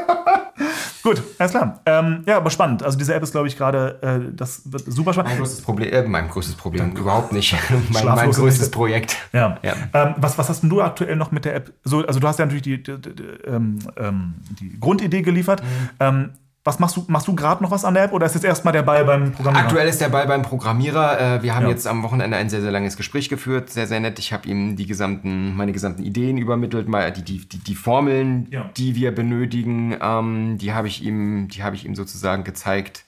Gut, 1.02 1.24
alles 1.38 1.52
klar. 1.52 1.82
Ähm, 1.86 2.24
ja, 2.26 2.38
aber 2.38 2.50
spannend. 2.50 2.84
Also 2.84 2.98
diese 2.98 3.14
App 3.14 3.24
ist, 3.24 3.32
glaube 3.32 3.48
ich, 3.48 3.58
gerade, 3.58 4.00
äh, 4.02 4.36
das 4.36 4.64
wird 4.66 4.84
super 4.86 5.14
spannend. 5.14 5.32
Mein 5.32 5.40
größtes 5.40 5.62
Problem, 5.62 5.94
äh, 5.94 6.04
mein 6.04 6.30
größtes 6.30 6.56
Problem, 6.56 6.92
überhaupt 6.92 7.32
nicht. 7.32 7.56
mein, 7.90 8.06
mein 8.06 8.32
größtes. 8.32 8.70
Projekt. 8.72 9.18
Ja. 9.34 9.58
Ja. 9.62 9.74
Ähm, 9.94 10.16
was, 10.18 10.38
was 10.38 10.50
hast 10.50 10.62
denn 10.62 10.70
du 10.70 10.82
aktuell 10.82 11.16
noch 11.16 11.32
mit 11.32 11.46
der 11.46 11.56
App? 11.56 11.74
So, 11.84 12.06
also 12.06 12.20
du 12.20 12.28
hast 12.28 12.40
ja 12.40 12.46
natürlich 12.46 12.64
die, 12.64 12.84
die, 12.84 13.00
die, 13.00 13.24
ähm, 13.46 13.80
ähm, 13.98 14.36
die 14.60 14.80
Grundidee 14.80 15.22
geliefert. 15.22 15.64
Mhm. 16.00 16.32
Was 16.70 16.78
machst 16.78 16.98
du? 16.98 17.04
Machst 17.08 17.28
du 17.28 17.34
gerade 17.34 17.64
noch 17.64 17.72
was 17.72 17.84
an 17.84 17.96
der 17.96 18.04
App 18.04 18.14
oder 18.14 18.28
ist 18.28 18.36
jetzt 18.36 18.44
erstmal 18.44 18.72
der 18.74 18.84
Ball 18.84 19.04
beim 19.04 19.32
Programmierer? 19.32 19.64
Aktuell 19.66 19.88
ist 19.88 20.00
der 20.02 20.10
Ball 20.10 20.28
beim 20.28 20.44
Programmierer. 20.44 21.20
Äh, 21.38 21.42
Wir 21.42 21.56
haben 21.56 21.64
Ja. 21.64 21.70
jetzt 21.72 21.88
am 21.88 22.04
Wochenende 22.04 22.38
ein 22.38 22.48
sehr, 22.52 22.62
sehr 22.62 22.70
langes 22.70 22.96
Gespräch 22.96 23.28
geführt. 23.28 23.72
Sehr, 23.72 23.88
sehr 23.88 24.00
nett. 24.00 24.20
Ich 24.20 24.32
habe 24.34 24.48
ihm 24.48 24.76
die 24.76 24.86
gesamten, 24.86 25.56
meine 25.58 25.72
gesamten 25.72 26.04
Ideen 26.04 26.38
übermittelt, 26.38 26.88
mal 26.88 27.12
die, 27.12 27.24
die, 27.24 27.40
die, 27.50 27.58
die 27.58 27.74
Formeln, 27.74 28.48
Ja. 28.52 28.70
die 28.78 28.94
wir 28.94 29.16
benötigen, 29.16 29.98
ähm, 30.00 30.60
die 30.60 30.72
habe 30.74 30.88
ich 30.88 31.04
ihm, 31.04 31.48
die 31.48 31.64
habe 31.64 31.76
ich 31.76 31.86
ihm 31.88 31.96
sozusagen 31.96 32.44
gezeigt. 32.44 33.04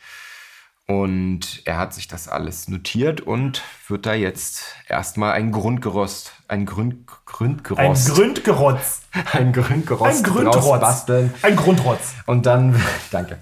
Und 0.88 1.62
er 1.66 1.78
hat 1.78 1.94
sich 1.94 2.08
das 2.08 2.28
alles 2.28 2.68
notiert 2.68 3.22
und 3.22 3.62
wird 3.88 4.06
da 4.08 4.14
jetzt 4.16 4.76
erstmal 4.90 5.34
ein 5.34 5.52
Grundgerüst, 5.52 6.34
ein 6.52 6.66
Grund, 6.66 6.96
Ein 6.96 7.58
Grundgerost, 7.64 8.14
Gründgerotz. 8.14 9.02
ein 9.34 9.54
Grundgerost 9.54 10.18
Ein 10.18 10.24
Gründrotz. 10.24 10.82
basteln. 10.82 11.34
Ein 11.42 11.56
Grundrotz. 11.56 12.14
Und 12.26 12.46
dann, 12.46 12.80
danke. 13.10 13.38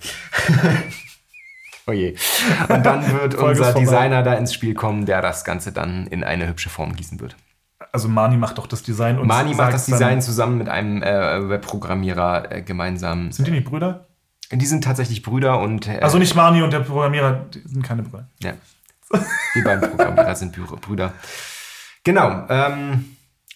oh 1.88 1.92
je. 1.92 2.16
Und 2.68 2.86
dann 2.86 3.12
wird 3.20 3.36
unser. 3.36 3.74
Designer 3.74 4.24
da 4.24 4.34
ins 4.36 4.54
Spiel 4.54 4.74
kommen, 4.76 5.06
der 5.06 5.22
das 5.22 5.44
Ganze 5.44 5.72
dann 5.72 6.08
in 6.08 6.24
eine 6.24 6.48
hübsche 6.48 6.70
Form 6.70 6.96
gießen 6.96 7.20
wird. 7.20 7.36
Also 7.92 8.08
Mani 8.08 8.38
macht 8.38 8.58
doch 8.60 8.68
das 8.68 8.84
Design 8.84 9.18
und 9.18 9.28
Mani 9.28 9.56
macht 9.56 9.74
das 9.74 9.88
Design 9.88 10.22
zusammen 10.22 10.60
mit 10.60 10.70
einem 10.70 11.02
äh, 11.02 11.50
Webprogrammierer 11.50 12.52
äh, 12.52 12.62
gemeinsam. 12.62 13.32
Sind 13.32 13.48
die 13.48 13.52
nicht 13.52 13.66
Brüder? 13.66 14.06
Die 14.52 14.66
sind 14.66 14.84
tatsächlich 14.84 15.24
Brüder 15.24 15.60
und 15.60 15.88
äh, 15.88 16.00
Also 16.02 16.20
nicht 16.20 16.36
Mani 16.36 16.62
und 16.62 16.72
der 16.72 16.82
Programmierer, 16.82 17.46
die 17.54 17.62
sind 17.68 17.84
keine 17.84 18.04
Brüder. 18.04 18.28
ja. 18.44 18.54
die 19.56 19.62
beiden 19.64 19.90
Programmierer 19.90 20.36
sind 20.36 20.56
Brü- 20.56 20.80
Brüder. 20.80 21.14
Genau. 22.10 22.44
Ähm, 22.50 23.06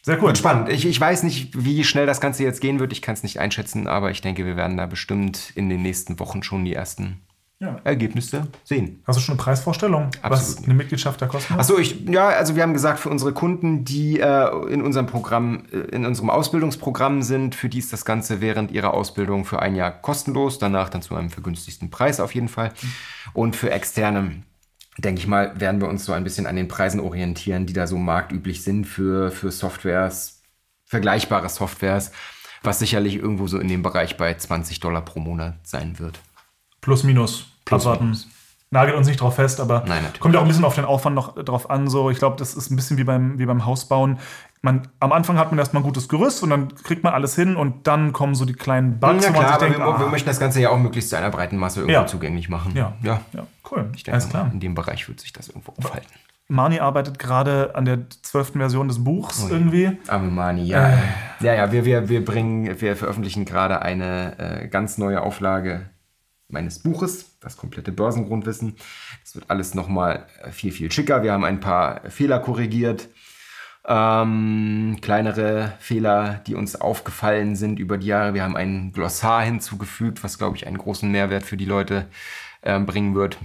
Sehr 0.04 0.22
cool. 0.22 0.36
Spannend. 0.36 0.70
Ich, 0.70 0.86
ich 0.86 1.02
weiß 1.02 1.24
nicht, 1.24 1.66
wie 1.66 1.84
schnell 1.84 2.06
das 2.06 2.22
Ganze 2.22 2.44
jetzt 2.44 2.62
gehen 2.62 2.80
wird. 2.80 2.92
Ich 2.92 3.02
kann 3.02 3.14
es 3.16 3.24
nicht 3.24 3.40
einschätzen, 3.40 3.88
aber 3.88 4.12
ich 4.12 4.22
denke, 4.22 4.46
wir 4.46 4.56
werden 4.56 4.78
da 4.78 4.86
bestimmt 4.86 5.52
in 5.56 5.70
den 5.70 5.82
nächsten 5.82 6.20
Wochen 6.20 6.44
schon 6.44 6.64
die 6.64 6.74
ersten 6.76 7.22
Ja. 7.60 7.78
Ergebnisse 7.84 8.48
sehen. 8.64 9.02
Hast 9.08 9.16
du 9.18 9.22
schon 9.22 9.34
eine 9.34 9.44
Preisvorstellung, 9.44 10.10
was 10.22 10.42
Absolut 10.50 10.66
eine 10.66 10.74
Mitgliedschaft 10.76 11.20
da 11.20 11.26
kosten 11.26 11.56
muss? 11.56 11.72
Achso, 11.72 11.82
ja, 12.12 12.28
also 12.28 12.56
wir 12.56 12.62
haben 12.62 12.74
gesagt, 12.74 13.00
für 13.00 13.10
unsere 13.10 13.32
Kunden, 13.34 13.86
die 13.86 14.20
äh, 14.20 14.50
in 14.70 14.84
unserem 14.84 15.08
Programm, 15.08 15.64
äh, 15.72 15.96
in 15.96 16.06
unserem 16.06 16.30
Ausbildungsprogramm 16.30 17.24
sind, 17.24 17.56
für 17.56 17.70
die 17.70 17.80
ist 17.80 17.92
das 17.92 18.06
Ganze 18.06 18.40
während 18.40 18.72
ihrer 18.72 18.94
Ausbildung 18.94 19.46
für 19.46 19.64
ein 19.64 19.76
Jahr 19.76 19.90
kostenlos, 19.92 20.60
danach 20.60 20.90
dann 20.90 21.02
zu 21.02 21.16
einem 21.16 21.30
vergünstigsten 21.32 21.90
Preis 21.90 22.20
auf 22.20 22.36
jeden 22.36 22.50
Fall. 22.50 22.72
Und 23.34 23.56
für 23.56 23.72
Externe, 23.72 24.44
denke 24.98 25.20
ich 25.20 25.28
mal, 25.28 25.60
werden 25.60 25.82
wir 25.82 25.88
uns 25.88 26.06
so 26.06 26.14
ein 26.14 26.24
bisschen 26.24 26.46
an 26.46 26.56
den 26.56 26.68
Preisen 26.68 27.00
orientieren, 27.00 27.66
die 27.66 27.74
da 27.74 27.88
so 27.88 27.98
marktüblich 27.98 28.64
sind 28.64 28.86
für, 28.86 29.32
für 29.32 29.52
Softwares, 29.52 30.42
vergleichbare 30.86 31.50
Softwares, 31.50 32.12
was 32.62 32.80
sicherlich 32.80 33.16
irgendwo 33.16 33.48
so 33.48 33.60
in 33.60 33.68
dem 33.68 33.82
Bereich 33.82 34.18
bei 34.18 34.34
20 34.34 34.80
Dollar 34.80 35.02
pro 35.02 35.20
Monat 35.20 35.56
sein 35.64 36.00
wird. 36.00 36.20
Plus, 36.82 37.04
minus. 37.04 37.46
Plus, 37.66 37.82
Abwarten. 37.84 38.06
minus. 38.06 38.28
Nagelt 38.70 38.98
uns 38.98 39.08
nicht 39.08 39.22
drauf 39.22 39.36
fest, 39.36 39.60
aber 39.60 39.84
Nein, 39.88 40.04
kommt 40.20 40.36
auch 40.36 40.42
ein 40.42 40.48
bisschen 40.48 40.66
auf 40.66 40.74
den 40.74 40.86
Aufwand 40.86 41.16
noch 41.16 41.36
drauf 41.36 41.70
an. 41.70 41.88
So, 41.88 42.10
ich 42.10 42.18
glaube, 42.18 42.38
das 42.38 42.56
ist 42.56 42.72
ein 42.72 42.76
bisschen 42.76 42.98
wie 42.98 43.04
beim, 43.04 43.38
wie 43.38 43.46
beim 43.46 43.68
Hausbauen. 43.68 44.18
Man, 44.66 44.88
am 45.02 45.12
Anfang 45.12 45.38
hat 45.38 45.52
man 45.52 45.60
erstmal 45.60 45.82
ein 45.82 45.86
gutes 45.86 46.08
Gerüst 46.08 46.42
und 46.42 46.50
dann 46.50 46.74
kriegt 46.74 47.04
man 47.04 47.14
alles 47.14 47.36
hin 47.36 47.58
und 47.58 47.86
dann 47.86 48.14
kommen 48.14 48.34
so 48.34 48.46
die 48.46 48.54
kleinen 48.54 48.98
Bugs, 48.98 49.26
Ja 49.26 49.32
wo 49.32 49.34
man 49.38 49.46
klar, 49.46 49.46
sich 49.46 49.52
aber 49.56 49.66
denkt, 49.66 49.78
wir, 49.80 49.86
ah, 49.86 50.00
wir 50.00 50.08
möchten 50.08 50.30
das 50.30 50.40
Ganze 50.40 50.62
ja 50.62 50.70
auch 50.70 50.78
möglichst 50.80 51.10
zu 51.10 51.18
einer 51.18 51.30
breiten 51.32 51.58
Masse 51.58 51.82
irgendwo 51.82 52.00
Ja. 52.00 52.08
zugänglich 52.08 52.48
machen. 52.48 52.72
ja, 52.74 52.94
ja. 53.04 53.20
ja, 53.34 53.46
cool. 53.70 53.90
Ich 53.94 54.04
denke, 54.04 54.14
Alles 54.16 54.30
klar. 54.30 54.50
in 54.54 54.62
dem 54.62 54.74
Bereich 54.74 55.06
wird 55.10 55.20
sich 55.20 55.34
das 55.34 55.50
irgendwo 55.50 55.74
aufhalten. 55.78 56.08
Mani 56.48 56.80
arbeitet 56.80 57.20
gerade 57.20 57.76
an 57.76 57.84
der 57.84 58.10
zwölften 58.22 58.60
Version 58.60 58.88
des 58.88 59.04
Buchs 59.04 59.46
irgendwie. 59.50 59.98
Amemani, 60.08 60.64
ja. 60.64 60.98
Ja, 61.42 61.54
ja, 61.56 61.72
wir, 61.74 61.84
wir, 61.84 62.08
wir 62.08 62.24
bringen, 62.24 62.80
wir 62.80 62.96
veröffentlichen 62.96 63.44
gerade 63.44 63.82
eine 63.82 64.62
äh, 64.64 64.68
ganz 64.70 64.98
neue 64.98 65.24
Auflage 65.24 65.90
meines 66.48 66.80
Buches, 66.80 67.38
das 67.42 67.58
komplette 67.58 67.92
Börsengrundwissen. 67.92 68.76
Das 69.24 69.36
wird 69.36 69.46
alles 69.50 69.74
nochmal 69.76 70.26
viel, 70.52 70.72
viel 70.72 70.90
schicker. 70.92 71.22
Wir 71.24 71.34
haben 71.34 71.44
ein 71.44 71.60
paar 71.60 72.02
Fehler 72.10 72.40
korrigiert. 72.40 73.10
Ähm, 73.86 74.98
kleinere 75.02 75.74
Fehler, 75.80 76.42
die 76.48 76.56
uns 76.56 76.80
aufgefallen 76.80 77.58
sind 77.58 77.80
über 77.80 77.98
die 77.98 78.08
Jahre. 78.08 78.34
Wir 78.34 78.44
haben 78.44 78.56
ein 78.56 78.94
Glossar 78.94 79.44
hinzugefügt, 79.44 80.24
was, 80.24 80.38
glaube 80.38 80.56
ich, 80.56 80.66
einen 80.68 80.78
großen 80.78 81.12
Mehrwert 81.12 81.44
für 81.44 81.58
die 81.58 81.66
Leute 81.66 82.08
ähm, 82.64 82.86
bringen 82.86 83.14
wird. 83.14 83.38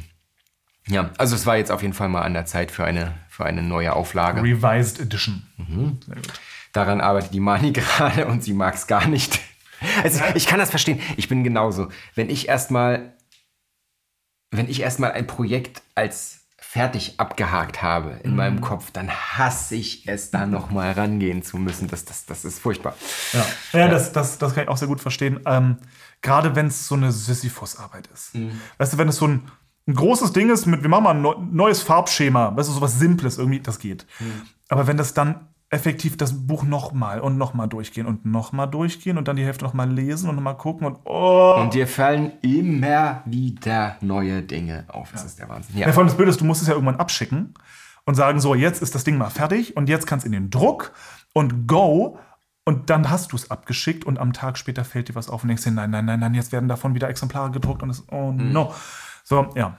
Ja, 0.87 1.11
also 1.19 1.35
es 1.35 1.45
war 1.45 1.57
jetzt 1.57 1.73
auf 1.73 1.83
jeden 1.83 1.95
Fall 1.95 2.09
mal 2.09 2.23
an 2.23 2.35
der 2.35 2.47
Zeit 2.47 2.71
für 2.71 2.85
eine, 2.85 3.15
für 3.29 3.45
eine 3.45 3.63
neue 3.63 3.93
Auflage. 3.93 4.43
Revised 4.43 5.01
Edition. 5.01 5.43
Mhm. 5.57 5.99
Sehr 6.07 6.17
gut. 6.17 6.33
Daran 6.73 7.01
arbeitet 7.01 7.35
die 7.35 7.41
Mani 7.41 7.73
gerade 7.73 8.27
und 8.27 8.43
sie 8.43 8.55
mag 8.55 8.75
es 8.75 8.87
gar 8.87 9.07
nicht. 9.07 9.41
Also 10.03 10.23
ich 10.35 10.47
kann 10.47 10.59
das 10.59 10.71
verstehen. 10.71 11.01
Ich 11.17 11.29
bin 11.29 11.45
genauso. 11.45 11.89
Wenn 12.15 12.31
ich 12.31 12.49
erstmal, 12.49 13.13
wenn 14.51 14.69
ich 14.69 14.81
erstmal 14.81 15.13
ein 15.13 15.27
Projekt 15.27 15.83
als 15.95 16.38
fertig 16.71 17.15
abgehakt 17.19 17.81
habe 17.83 18.21
in 18.25 18.33
Mhm. 18.33 18.37
meinem 18.37 18.61
Kopf, 18.61 18.91
dann 18.91 19.09
hasse 19.11 19.75
ich 19.75 20.07
es, 20.07 20.31
da 20.31 20.45
nochmal 20.45 20.93
rangehen 20.93 21.43
zu 21.43 21.57
müssen. 21.57 21.89
Das, 21.89 22.05
das, 22.05 22.27
das 22.27 22.45
ist 22.45 22.59
furchtbar. 22.59 22.95
Ja, 23.33 23.47
ja, 23.81 23.89
Das, 23.89 24.13
das, 24.13 24.37
das 24.37 24.55
kann 24.55 24.65
ich 24.65 24.69
auch 24.69 24.77
sehr 24.77 24.87
gut 24.89 25.01
verstehen. 25.01 25.41
Ähm, 25.47 25.79
Gerade 26.21 26.55
wenn 26.57 26.67
es 26.67 26.87
so 26.87 26.95
eine 26.95 27.11
Sisyphus-Arbeit 27.11 28.09
ist. 28.13 28.35
Mhm. 28.35 28.61
Weißt 28.77 28.93
du, 28.93 28.99
wenn 28.99 29.09
es 29.09 29.17
so 29.17 29.27
ein, 29.27 29.51
ein 29.87 29.95
großes 29.95 30.33
Ding 30.35 30.51
ist 30.51 30.67
mit, 30.67 30.83
wir 30.83 30.91
machen 30.91 31.05
mal 31.05 31.15
ein 31.15 31.23
neu- 31.23 31.37
neues 31.51 31.81
Farbschema, 31.81 32.55
weißt 32.55 32.69
du, 32.69 32.75
sowas 32.75 32.99
Simples 32.99 33.39
irgendwie, 33.39 33.61
das 33.61 33.79
geht. 33.79 34.05
Mhm. 34.21 34.43
Aber 34.69 34.87
wenn 34.87 34.99
das 34.99 35.15
dann 35.15 35.49
effektiv 35.71 36.17
das 36.17 36.47
Buch 36.47 36.63
nochmal 36.63 37.21
und 37.21 37.37
nochmal 37.37 37.69
durchgehen 37.69 38.07
und 38.07 38.25
nochmal 38.25 38.69
durchgehen 38.69 39.19
und 39.19 39.29
dann 39.29 39.37
die 39.37 39.45
Hälfte 39.45 39.65
nochmal 39.65 39.91
lesen 39.91 40.31
und 40.31 40.37
nochmal 40.37 40.57
gucken 40.57 40.87
und 40.87 40.99
oh. 41.05 41.57
Und 41.61 41.75
dir 41.75 41.87
fallen 41.87 42.33
immer 42.41 43.23
wieder 43.27 43.97
neue 44.01 44.43
Dinge 44.43 44.87
auf. 44.89 45.13
Das 45.13 45.25
ist 45.25 45.39
der 45.39 45.49
Wahnsinn. 45.49 45.77
Ja. 45.77 45.87
Ja, 45.87 45.93
vor 45.93 46.01
allem 46.01 46.09
das 46.09 46.17
Blöde 46.17 46.31
ist, 46.31 46.41
du 46.41 46.45
musst 46.45 46.63
es 46.63 46.69
ja 46.69 46.75
irgendwann 46.75 46.97
abschicken 46.97 47.55
und 48.07 48.15
sagen, 48.15 48.41
so, 48.41 48.55
jetzt 48.55 48.81
ist 48.81 48.95
das 48.95 49.05
Ding 49.05 49.19
mal 49.19 49.29
fertig 49.29 49.77
und 49.77 49.89
jetzt 49.91 50.07
kann 50.07 50.19
es 50.19 50.25
in 50.25 50.33
den 50.33 50.49
Druck 50.49 50.93
und 51.35 51.67
go. 51.67 52.19
Und 52.65 52.91
dann 52.91 53.11
hast 53.11 53.33
du 53.33 53.37
es 53.37 53.51
abgeschickt 53.51 54.05
und 54.05 54.19
am 54.19 54.33
Tag 54.33 54.59
später 54.59 54.85
fällt 54.85 55.09
dir 55.09 55.15
was 55.15 55.31
auf 55.31 55.43
und 55.43 55.49
denkst 55.49 55.65
dir, 55.65 55.71
nein, 55.71 55.91
nein, 55.91 56.05
nein, 56.05 56.21
nein, 56.21 56.35
jetzt 56.35 56.53
werden 56.53 56.69
davon 56.69 56.95
wieder 56.95 57.09
Exemplare 57.09 57.51
gedruckt 57.51 57.83
und 57.83 57.91
es, 57.91 58.05
oh 58.11 58.33
no. 58.33 58.75
So, 59.25 59.49
ja. 59.55 59.79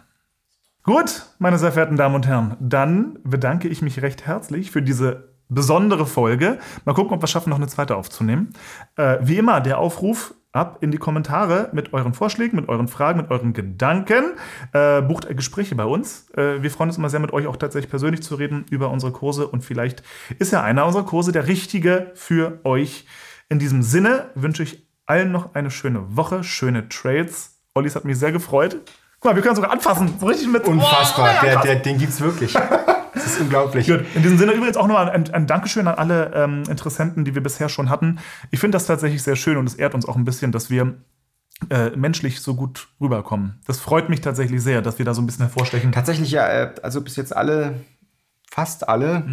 Gut, 0.84 1.26
meine 1.40 1.60
sehr 1.60 1.72
verehrten 1.72 1.98
Damen 1.98 2.16
und 2.16 2.26
Herren, 2.26 2.56
dann 2.60 3.20
bedanke 3.24 3.68
ich 3.68 3.82
mich 3.82 4.02
recht 4.02 4.26
herzlich 4.26 4.72
für 4.72 4.82
diese 4.82 5.29
besondere 5.50 6.06
Folge. 6.06 6.60
Mal 6.86 6.94
gucken, 6.94 7.14
ob 7.14 7.22
wir 7.22 7.26
es 7.26 7.32
schaffen, 7.32 7.50
noch 7.50 7.58
eine 7.58 7.68
zweite 7.68 7.96
aufzunehmen. 7.96 8.54
Äh, 8.96 9.18
wie 9.22 9.38
immer, 9.38 9.60
der 9.62 9.80
Aufruf 9.80 10.34
ab 10.52 10.80
in 10.82 10.92
die 10.92 10.98
Kommentare 10.98 11.70
mit 11.74 11.94
euren 11.94 12.14
Vorschlägen, 12.14 12.56
mit 12.56 12.70
euren 12.70 12.88
Fragen, 12.88 13.20
mit 13.20 13.30
euren 13.30 13.54
Gedanken. 13.54 14.34
Äh, 14.74 15.02
bucht 15.02 15.28
Gespräche 15.36 15.76
bei 15.76 15.86
uns. 15.86 16.30
Äh, 16.36 16.64
wir 16.64 16.72
freuen 16.72 16.90
uns 16.90 16.98
immer 16.98 17.10
sehr, 17.10 17.20
mit 17.20 17.34
euch 17.34 17.46
auch 17.48 17.58
tatsächlich 17.58 17.90
persönlich 17.90 18.24
zu 18.24 18.36
reden 18.36 18.66
über 18.70 18.90
unsere 18.90 19.12
Kurse 19.12 19.48
und 19.48 19.64
vielleicht 19.64 20.04
ist 20.40 20.52
ja 20.52 20.64
einer 20.64 20.86
unserer 20.86 21.06
Kurse 21.06 21.32
der 21.32 21.48
richtige 21.48 22.12
für 22.16 22.60
euch. 22.64 23.06
In 23.50 23.60
diesem 23.60 23.84
Sinne 23.84 24.30
wünsche 24.36 24.64
ich 24.64 24.88
allen 25.06 25.32
noch 25.32 25.56
eine 25.56 25.72
schöne 25.72 26.16
Woche, 26.16 26.44
schöne 26.44 26.90
Trades. 26.90 27.60
Olli, 27.74 27.88
es 27.88 27.96
hat 27.96 28.06
mich 28.06 28.18
sehr 28.18 28.32
gefreut. 28.32 28.78
Guck 29.20 29.32
mal, 29.32 29.36
wir 29.36 29.44
können 29.44 29.56
sogar 29.56 29.72
anfassen. 29.72 30.14
So 30.20 30.28
richtig 30.28 30.48
mit. 30.48 30.66
Unfassbar. 30.66 31.30
Oh, 31.42 31.46
ja, 31.46 31.52
der, 31.54 31.62
der, 31.62 31.76
den 31.78 31.98
gibt's 31.98 32.22
wirklich. 32.22 32.56
Das 33.14 33.26
ist 33.26 33.42
unglaublich. 33.42 33.88
Gut. 33.88 34.06
In 34.16 34.24
diesem 34.24 34.38
Sinne 34.38 34.54
übrigens 34.54 34.78
auch 34.78 34.88
nochmal 34.88 35.10
ein, 35.10 35.30
ein 35.34 35.48
Dankeschön 35.48 35.88
an 35.88 35.96
alle 35.96 36.32
ähm, 36.34 36.64
Interessenten, 36.70 37.26
die 37.26 37.36
wir 37.36 37.44
bisher 37.44 37.70
schon 37.70 37.90
hatten. 37.90 38.20
Ich 38.52 38.60
finde 38.60 38.76
das 38.76 38.86
tatsächlich 38.86 39.24
sehr 39.24 39.36
schön 39.36 39.58
und 39.58 39.68
es 39.68 39.76
ehrt 39.76 39.96
uns 39.96 40.08
auch 40.08 40.16
ein 40.16 40.26
bisschen, 40.26 40.52
dass 40.52 40.70
wir 40.70 40.96
äh, 41.70 41.90
menschlich 41.92 42.42
so 42.42 42.56
gut 42.56 42.88
rüberkommen. 43.02 43.60
Das 43.68 43.80
freut 43.80 44.10
mich 44.10 44.22
tatsächlich 44.22 44.62
sehr, 44.62 44.82
dass 44.82 44.98
wir 44.98 45.06
da 45.06 45.14
so 45.14 45.22
ein 45.22 45.26
bisschen 45.26 45.46
hervorstechen. 45.46 45.92
Tatsächlich 45.92 46.32
ja, 46.32 46.48
äh, 46.48 46.76
also 46.84 47.02
bis 47.02 47.16
jetzt 47.16 47.36
alle, 47.36 47.82
fast 48.50 48.88
alle 48.88 49.24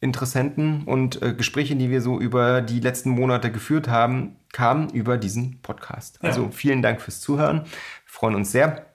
Interessenten 0.00 0.82
und 0.82 1.22
äh, 1.22 1.32
Gespräche, 1.32 1.76
die 1.76 1.88
wir 1.88 2.02
so 2.02 2.20
über 2.20 2.60
die 2.60 2.80
letzten 2.80 3.10
Monate 3.10 3.52
geführt 3.52 3.88
haben, 3.88 4.36
kam 4.52 4.88
über 4.88 5.16
diesen 5.16 5.62
Podcast. 5.62 6.22
Also 6.22 6.50
vielen 6.50 6.82
Dank 6.82 7.00
fürs 7.00 7.20
Zuhören. 7.20 7.62
Wir 7.62 7.70
freuen 8.04 8.34
uns 8.34 8.52
sehr. 8.52 8.91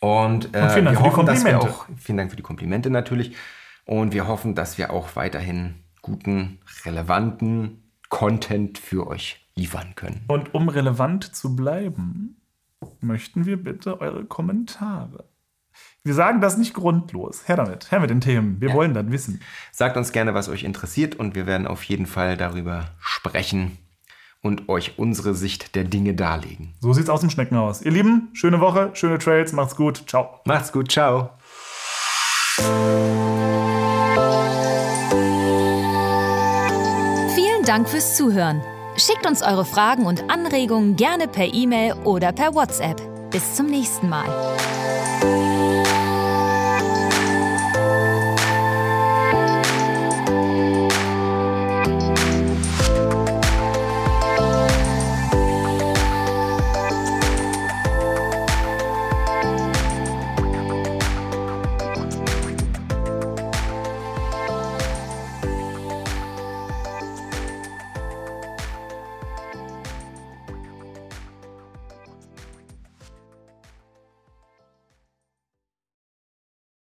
Und, 0.00 0.54
äh, 0.54 0.62
Und 0.62 0.70
vielen 0.72 0.84
Dank 0.86 0.86
wir 0.86 0.96
für 0.96 1.02
die 1.02 1.10
hoffen, 1.10 1.26
dass 1.26 1.44
wir 1.44 1.52
Komplimente. 1.52 1.68
auch, 1.68 1.86
vielen 1.98 2.18
Dank 2.18 2.30
für 2.30 2.36
die 2.36 2.42
Komplimente 2.42 2.90
natürlich. 2.90 3.36
Und 3.84 4.12
wir 4.12 4.26
hoffen, 4.26 4.54
dass 4.54 4.78
wir 4.78 4.90
auch 4.92 5.14
weiterhin 5.16 5.74
guten, 6.02 6.60
relevanten 6.84 7.90
Content 8.08 8.78
für 8.78 9.06
euch 9.06 9.46
liefern 9.54 9.94
können. 9.94 10.24
Und 10.28 10.54
um 10.54 10.68
relevant 10.68 11.34
zu 11.34 11.54
bleiben, 11.54 12.40
möchten 13.00 13.44
wir 13.44 13.62
bitte 13.62 14.00
eure 14.00 14.24
Kommentare. 14.24 15.24
Wir 16.02 16.14
sagen 16.14 16.40
das 16.40 16.56
nicht 16.56 16.72
grundlos. 16.72 17.46
Her 17.46 17.56
damit, 17.56 17.90
her 17.90 18.00
mit 18.00 18.08
den 18.08 18.22
Themen. 18.22 18.60
Wir 18.60 18.72
wollen 18.72 18.94
das 18.94 19.10
wissen. 19.10 19.40
Sagt 19.70 19.98
uns 19.98 20.12
gerne, 20.12 20.32
was 20.32 20.48
euch 20.48 20.64
interessiert 20.64 21.14
und 21.14 21.34
wir 21.34 21.46
werden 21.46 21.66
auf 21.66 21.82
jeden 21.84 22.06
Fall 22.06 22.38
darüber 22.38 22.86
sprechen 22.98 23.76
und 24.42 24.68
euch 24.68 24.98
unsere 24.98 25.34
Sicht 25.34 25.74
der 25.74 25.84
Dinge 25.84 26.14
darlegen. 26.14 26.74
So 26.80 26.92
sieht's 26.92 27.10
aus 27.10 27.22
im 27.22 27.30
Schneckenhaus. 27.30 27.82
Ihr 27.82 27.90
Lieben, 27.90 28.30
schöne 28.32 28.60
Woche, 28.60 28.90
schöne 28.94 29.18
Trails, 29.18 29.52
macht's 29.52 29.76
gut. 29.76 30.04
Ciao. 30.06 30.40
Macht's 30.44 30.72
gut, 30.72 30.90
ciao. 30.90 31.30
Vielen 37.34 37.64
Dank 37.64 37.88
fürs 37.88 38.16
Zuhören. 38.16 38.60
Schickt 38.96 39.26
uns 39.26 39.42
eure 39.42 39.64
Fragen 39.64 40.04
und 40.06 40.30
Anregungen 40.30 40.96
gerne 40.96 41.28
per 41.28 41.52
E-Mail 41.52 41.94
oder 42.04 42.32
per 42.32 42.54
WhatsApp. 42.54 43.00
Bis 43.30 43.54
zum 43.54 43.66
nächsten 43.66 44.08
Mal. 44.08 44.26